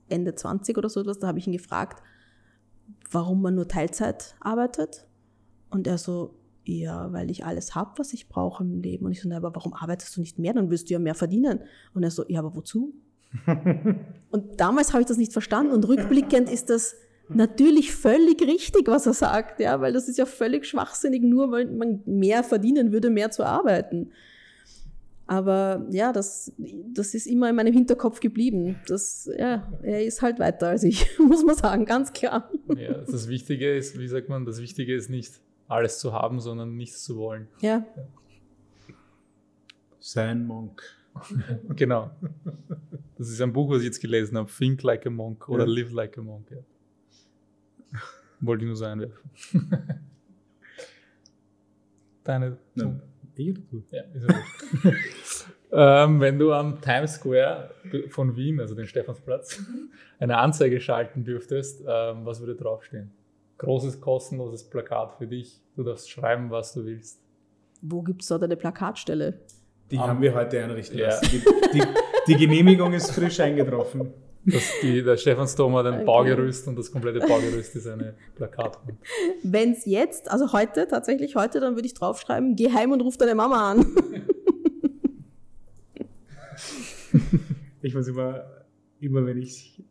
Ende 0.08 0.34
20 0.34 0.78
oder 0.78 0.88
so 0.88 1.00
etwas, 1.00 1.18
da 1.18 1.26
habe 1.26 1.38
ich 1.38 1.46
ihn 1.46 1.52
gefragt, 1.52 2.02
warum 3.10 3.42
man 3.42 3.54
nur 3.54 3.68
Teilzeit 3.68 4.36
arbeitet. 4.40 5.06
Und 5.70 5.86
er 5.86 5.98
so, 5.98 6.34
ja, 6.64 7.12
weil 7.12 7.30
ich 7.30 7.44
alles 7.44 7.74
habe, 7.74 7.98
was 7.98 8.12
ich 8.12 8.28
brauche 8.28 8.62
im 8.62 8.80
Leben. 8.80 9.06
Und 9.06 9.12
ich 9.12 9.20
so, 9.20 9.28
na, 9.28 9.36
aber 9.36 9.54
warum 9.54 9.74
arbeitest 9.74 10.16
du 10.16 10.20
nicht 10.20 10.38
mehr? 10.38 10.54
Dann 10.54 10.70
wirst 10.70 10.88
du 10.88 10.94
ja 10.94 10.98
mehr 10.98 11.14
verdienen. 11.14 11.60
Und 11.94 12.02
er 12.02 12.10
so, 12.10 12.24
ja, 12.28 12.38
aber 12.40 12.54
wozu? 12.54 12.92
Und 14.30 14.60
damals 14.60 14.92
habe 14.92 15.02
ich 15.02 15.06
das 15.06 15.16
nicht 15.16 15.32
verstanden. 15.32 15.72
Und 15.72 15.86
rückblickend 15.86 16.50
ist 16.50 16.70
das 16.70 16.96
natürlich 17.28 17.92
völlig 17.92 18.40
richtig, 18.42 18.86
was 18.88 19.06
er 19.06 19.14
sagt, 19.14 19.60
ja, 19.60 19.80
weil 19.80 19.92
das 19.92 20.08
ist 20.08 20.18
ja 20.18 20.26
völlig 20.26 20.66
schwachsinnig, 20.66 21.22
nur 21.22 21.50
weil 21.50 21.66
man 21.66 22.02
mehr 22.06 22.44
verdienen 22.44 22.92
würde, 22.92 23.10
mehr 23.10 23.30
zu 23.30 23.44
arbeiten. 23.44 24.10
Aber 25.28 25.84
ja, 25.90 26.12
das, 26.12 26.52
das 26.94 27.12
ist 27.14 27.26
immer 27.26 27.50
in 27.50 27.56
meinem 27.56 27.72
Hinterkopf 27.72 28.20
geblieben. 28.20 28.76
Das, 28.86 29.28
ja, 29.36 29.66
er 29.82 30.04
ist 30.04 30.22
halt 30.22 30.38
weiter 30.38 30.68
als 30.68 30.84
ich, 30.84 31.06
muss 31.18 31.44
man 31.44 31.56
sagen, 31.56 31.84
ganz 31.84 32.12
klar. 32.12 32.48
Ja, 32.76 32.92
das 32.94 33.26
Wichtige 33.28 33.76
ist, 33.76 33.98
wie 33.98 34.06
sagt 34.06 34.28
man, 34.28 34.44
das 34.44 34.62
Wichtige 34.62 34.94
ist 34.94 35.10
nicht 35.10 35.40
alles 35.66 35.98
zu 35.98 36.12
haben, 36.12 36.38
sondern 36.38 36.76
nichts 36.76 37.02
zu 37.02 37.16
wollen. 37.16 37.48
Ja. 37.60 37.84
Sein 39.98 40.46
Monk. 40.46 40.82
genau. 41.76 42.10
Das 43.16 43.28
ist 43.28 43.40
ein 43.40 43.52
Buch, 43.52 43.70
was 43.70 43.80
ich 43.80 43.86
jetzt 43.86 44.00
gelesen 44.00 44.36
habe. 44.36 44.50
Think 44.50 44.82
like 44.82 45.06
a 45.06 45.10
monk 45.10 45.48
oder 45.48 45.66
ja. 45.66 45.70
live 45.70 45.92
like 45.92 46.18
a 46.18 46.22
monk. 46.22 46.50
Ja. 46.50 46.58
Wollte 48.40 48.64
ich 48.64 48.68
nur 48.68 48.76
so 48.76 48.84
einwerfen. 48.84 49.30
Deine. 52.24 52.58
Ja. 52.74 53.00
Ich 53.36 53.50
oder 53.50 53.60
du? 53.70 53.84
Ja, 53.90 54.02
ist 54.14 55.46
ja 55.70 56.04
ähm, 56.04 56.20
Wenn 56.20 56.38
du 56.38 56.52
am 56.52 56.80
Times 56.80 57.14
Square 57.14 57.70
von 58.08 58.34
Wien, 58.34 58.60
also 58.60 58.74
den 58.74 58.86
Stephansplatz, 58.86 59.62
eine 60.18 60.38
Anzeige 60.38 60.80
schalten 60.80 61.24
dürftest, 61.24 61.82
ähm, 61.86 62.24
was 62.24 62.40
würde 62.40 62.54
draufstehen? 62.54 63.10
Großes, 63.58 64.00
kostenloses 64.00 64.64
Plakat 64.64 65.12
für 65.18 65.26
dich. 65.26 65.60
Du 65.76 65.82
darfst 65.82 66.10
schreiben, 66.10 66.50
was 66.50 66.72
du 66.72 66.84
willst. 66.84 67.20
Wo 67.82 68.02
gibt 68.02 68.22
es 68.22 68.28
dort 68.28 68.42
eine 68.42 68.56
Plakatstelle? 68.56 69.38
Die 69.90 69.96
um, 69.96 70.02
haben 70.02 70.20
wir 70.20 70.34
heute 70.34 70.62
einrichten 70.62 70.98
ja. 70.98 71.08
lassen. 71.08 71.26
Die, 71.30 71.78
die, 71.78 71.82
die 72.28 72.36
Genehmigung 72.36 72.92
ist 72.92 73.12
frisch 73.12 73.40
eingetroffen. 73.40 74.12
Das, 74.44 74.62
die, 74.80 75.02
der 75.02 75.16
Stephansdom 75.16 75.74
hat 75.74 75.86
ein 75.86 75.94
okay. 75.94 76.04
Baugerüst 76.04 76.68
und 76.68 76.78
das 76.78 76.92
komplette 76.92 77.18
Baugerüst 77.18 77.74
ist 77.74 77.86
eine 77.88 78.14
Plakatwand. 78.36 78.96
Wenn 79.42 79.72
es 79.72 79.84
jetzt, 79.86 80.30
also 80.30 80.52
heute, 80.52 80.86
tatsächlich 80.86 81.34
heute, 81.34 81.58
dann 81.58 81.74
würde 81.74 81.86
ich 81.86 81.94
draufschreiben, 81.94 82.54
geh 82.54 82.72
heim 82.72 82.92
und 82.92 83.00
ruf 83.00 83.16
deine 83.16 83.34
Mama 83.34 83.72
an. 83.72 83.86
ich 87.82 87.92
muss 87.92 88.06
immer, 88.06 88.44
immer 89.00 89.26
wenn 89.26 89.38
ich 89.38 89.82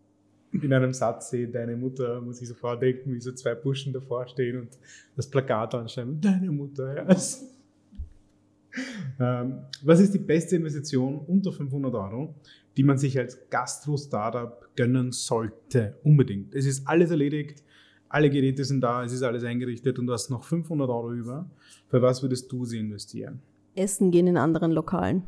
in 0.53 0.73
einem 0.73 0.93
Satz 0.93 1.31
sehe, 1.31 1.49
deine 1.49 1.75
Mutter, 1.75 2.21
muss 2.21 2.41
ich 2.41 2.47
sofort 2.47 2.81
denken, 2.81 3.13
wie 3.13 3.19
so 3.19 3.33
zwei 3.33 3.55
Burschen 3.55 3.91
davor 3.91 4.25
stehen 4.27 4.61
und 4.61 4.69
das 5.17 5.29
Plakat 5.29 5.75
anschreiben, 5.75 6.21
deine 6.21 6.49
Mutter, 6.49 6.95
ja. 6.95 7.09
ähm, 7.09 7.17
was 9.17 9.99
ist 9.99 10.13
die 10.13 10.19
beste 10.19 10.55
Investition 10.55 11.19
unter 11.19 11.51
500 11.51 11.93
Euro, 11.93 12.35
die 12.75 12.83
man 12.83 12.97
sich 12.97 13.17
als 13.17 13.49
Gastro-Startup 13.49 14.69
gönnen 14.75 15.11
sollte? 15.11 15.97
Unbedingt. 16.03 16.53
Es 16.53 16.65
ist 16.65 16.87
alles 16.87 17.11
erledigt, 17.11 17.63
alle 18.09 18.29
Geräte 18.29 18.63
sind 18.63 18.81
da, 18.81 19.03
es 19.03 19.11
ist 19.11 19.23
alles 19.23 19.43
eingerichtet 19.43 19.99
und 19.99 20.07
du 20.07 20.13
hast 20.13 20.29
noch 20.29 20.43
500 20.43 20.89
Euro 20.89 21.13
über. 21.13 21.49
Für 21.87 22.01
was 22.01 22.21
würdest 22.21 22.51
du 22.51 22.65
sie 22.65 22.79
investieren? 22.79 23.41
Essen 23.75 24.11
gehen 24.11 24.27
in 24.27 24.37
anderen 24.37 24.71
Lokalen. 24.71 25.23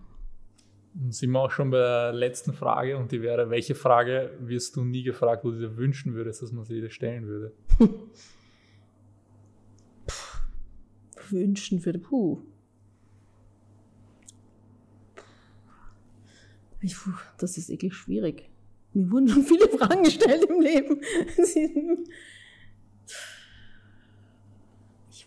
Und 0.99 1.13
sind 1.13 1.31
wir 1.31 1.41
auch 1.41 1.51
schon 1.51 1.69
bei 1.69 1.77
der 1.77 2.13
letzten 2.13 2.53
Frage 2.53 2.97
und 2.97 3.11
die 3.11 3.21
wäre, 3.21 3.49
welche 3.49 3.75
Frage 3.75 4.31
wirst 4.39 4.75
du 4.75 4.83
nie 4.83 5.03
gefragt, 5.03 5.43
wo 5.43 5.51
du 5.51 5.59
dir 5.59 5.77
wünschen 5.77 6.15
würdest, 6.15 6.41
dass 6.41 6.51
man 6.51 6.65
sie 6.65 6.81
dir 6.81 6.89
stellen 6.89 7.27
würde? 7.27 7.51
wünschen 11.31 11.85
würde, 11.85 11.99
puh. 11.99 12.41
Ich, 16.81 16.95
das 17.37 17.57
ist 17.57 17.69
wirklich 17.69 17.93
schwierig. 17.93 18.49
Mir 18.93 19.11
wurden 19.11 19.27
schon 19.27 19.43
viele 19.43 19.67
Fragen 19.69 20.03
gestellt 20.03 20.45
im 20.49 20.61
Leben. 20.61 21.01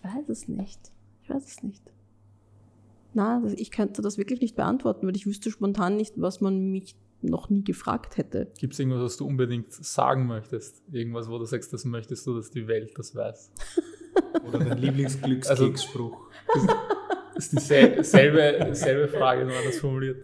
Ich 0.03 0.05
weiß 0.05 0.28
es 0.28 0.48
nicht. 0.48 0.80
Ich 1.22 1.28
weiß 1.28 1.46
es 1.46 1.62
nicht. 1.62 1.82
Na, 3.12 3.42
ich 3.57 3.70
könnte 3.70 4.01
das 4.03 4.16
wirklich 4.18 4.40
nicht 4.40 4.57
beantworten, 4.57 5.07
weil 5.07 5.16
ich 5.16 5.26
wüsste 5.26 5.51
spontan 5.51 5.96
nicht, 5.96 6.14
was 6.16 6.40
man 6.40 6.70
mich 6.70 6.94
noch 7.22 7.51
nie 7.51 7.64
gefragt 7.64 8.16
hätte. 8.16 8.51
Gibt 8.59 8.72
es 8.72 8.78
irgendwas, 8.78 9.03
was 9.03 9.16
du 9.16 9.26
unbedingt 9.26 9.72
sagen 9.72 10.26
möchtest? 10.26 10.82
Irgendwas, 10.90 11.28
wo 11.28 11.38
du 11.38 11.44
sagst, 11.44 11.72
das 11.72 11.84
möchtest 11.84 12.26
du, 12.26 12.34
dass 12.34 12.51
die 12.51 12.66
Welt 12.66 12.92
das 12.96 13.14
weiß? 13.14 13.53
Oder 14.46 14.61
dein 14.61 14.78
Lieblingsglückskeksspruch? 14.78 16.30
Also, 16.55 16.66
das 17.34 17.53
ist 17.53 17.53
dieselbe 17.53 18.74
selbe 18.74 19.09
Frage, 19.09 19.46
wenn 19.46 19.55
man 19.55 19.64
das 19.64 19.78
formuliert. 19.78 20.22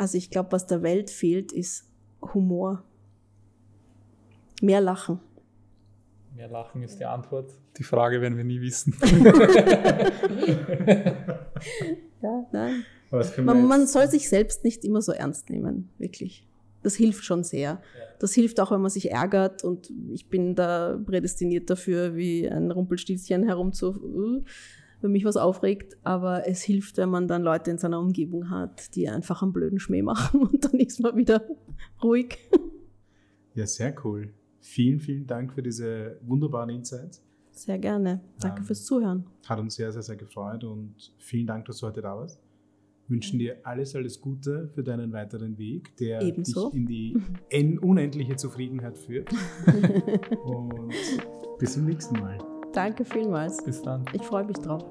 Also 0.00 0.16
ich 0.16 0.30
glaube, 0.30 0.52
was 0.52 0.66
der 0.66 0.82
Welt 0.82 1.10
fehlt, 1.10 1.52
ist 1.52 1.84
Humor. 2.22 2.82
Mehr 4.62 4.80
Lachen. 4.80 5.20
Mehr 6.34 6.48
Lachen 6.48 6.82
ist 6.82 6.98
die 6.98 7.04
Antwort. 7.04 7.52
Die 7.76 7.82
Frage 7.82 8.22
werden 8.22 8.38
wir 8.38 8.44
nie 8.44 8.62
wissen. 8.62 8.96
ja, 12.22 12.46
nein. 12.50 12.86
Man, 13.44 13.66
man, 13.66 13.86
soll 13.86 14.08
sich 14.08 14.30
selbst 14.30 14.64
nicht 14.64 14.86
immer 14.86 15.02
so 15.02 15.12
ernst 15.12 15.50
nehmen, 15.50 15.90
wirklich. 15.98 16.46
Das 16.82 16.94
hilft 16.94 17.24
schon 17.24 17.44
sehr. 17.44 17.82
Das 18.20 18.32
hilft 18.32 18.58
auch, 18.58 18.70
wenn 18.70 18.80
man 18.80 18.90
sich 18.90 19.10
ärgert 19.10 19.64
und 19.64 19.92
ich 20.14 20.30
bin 20.30 20.54
da 20.54 20.98
prädestiniert 21.04 21.68
dafür, 21.68 22.16
wie 22.16 22.48
ein 22.48 22.70
Rumpelstilzchen 22.70 23.44
herumzu, 23.44 24.46
wenn 25.00 25.12
mich 25.12 25.24
was 25.24 25.36
aufregt, 25.36 25.96
aber 26.02 26.46
es 26.46 26.62
hilft, 26.62 26.96
wenn 26.96 27.08
man 27.08 27.28
dann 27.28 27.42
Leute 27.42 27.70
in 27.70 27.78
seiner 27.78 28.00
Umgebung 28.00 28.50
hat, 28.50 28.94
die 28.94 29.08
einfach 29.08 29.42
einen 29.42 29.52
blöden 29.52 29.78
Schmäh 29.78 30.02
machen 30.02 30.42
und 30.52 30.64
dann 30.64 30.80
ist 30.80 31.00
man 31.00 31.16
wieder 31.16 31.42
ruhig. 32.02 32.38
Ja, 33.54 33.66
sehr 33.66 33.94
cool. 34.04 34.32
Vielen, 34.60 35.00
vielen 35.00 35.26
Dank 35.26 35.54
für 35.54 35.62
diese 35.62 36.18
wunderbaren 36.22 36.70
Insights. 36.70 37.22
Sehr 37.50 37.78
gerne. 37.78 38.20
Danke 38.38 38.60
ähm, 38.60 38.66
fürs 38.66 38.84
Zuhören. 38.84 39.26
Hat 39.46 39.58
uns 39.58 39.74
sehr, 39.74 39.92
sehr, 39.92 40.02
sehr 40.02 40.16
gefreut 40.16 40.64
und 40.64 40.94
vielen 41.18 41.46
Dank, 41.46 41.64
dass 41.66 41.78
du 41.78 41.86
heute 41.86 42.00
da 42.00 42.16
warst. 42.16 42.40
Wünschen 43.08 43.38
dir 43.40 43.58
alles, 43.64 43.96
alles 43.96 44.20
Gute 44.20 44.68
für 44.68 44.84
deinen 44.84 45.12
weiteren 45.12 45.58
Weg, 45.58 45.96
der 45.96 46.22
Ebenso. 46.22 46.70
dich 46.70 46.78
in 46.78 46.86
die 46.86 47.78
unendliche 47.80 48.36
Zufriedenheit 48.36 48.96
führt. 48.96 49.30
und 50.44 50.94
bis 51.58 51.74
zum 51.74 51.86
nächsten 51.86 52.20
Mal. 52.20 52.38
Danke 52.72 53.04
vielmals. 53.04 53.62
Bis 53.64 53.82
dann. 53.82 54.04
Ich 54.12 54.22
freue 54.22 54.44
mich 54.44 54.56
drauf. 54.58 54.84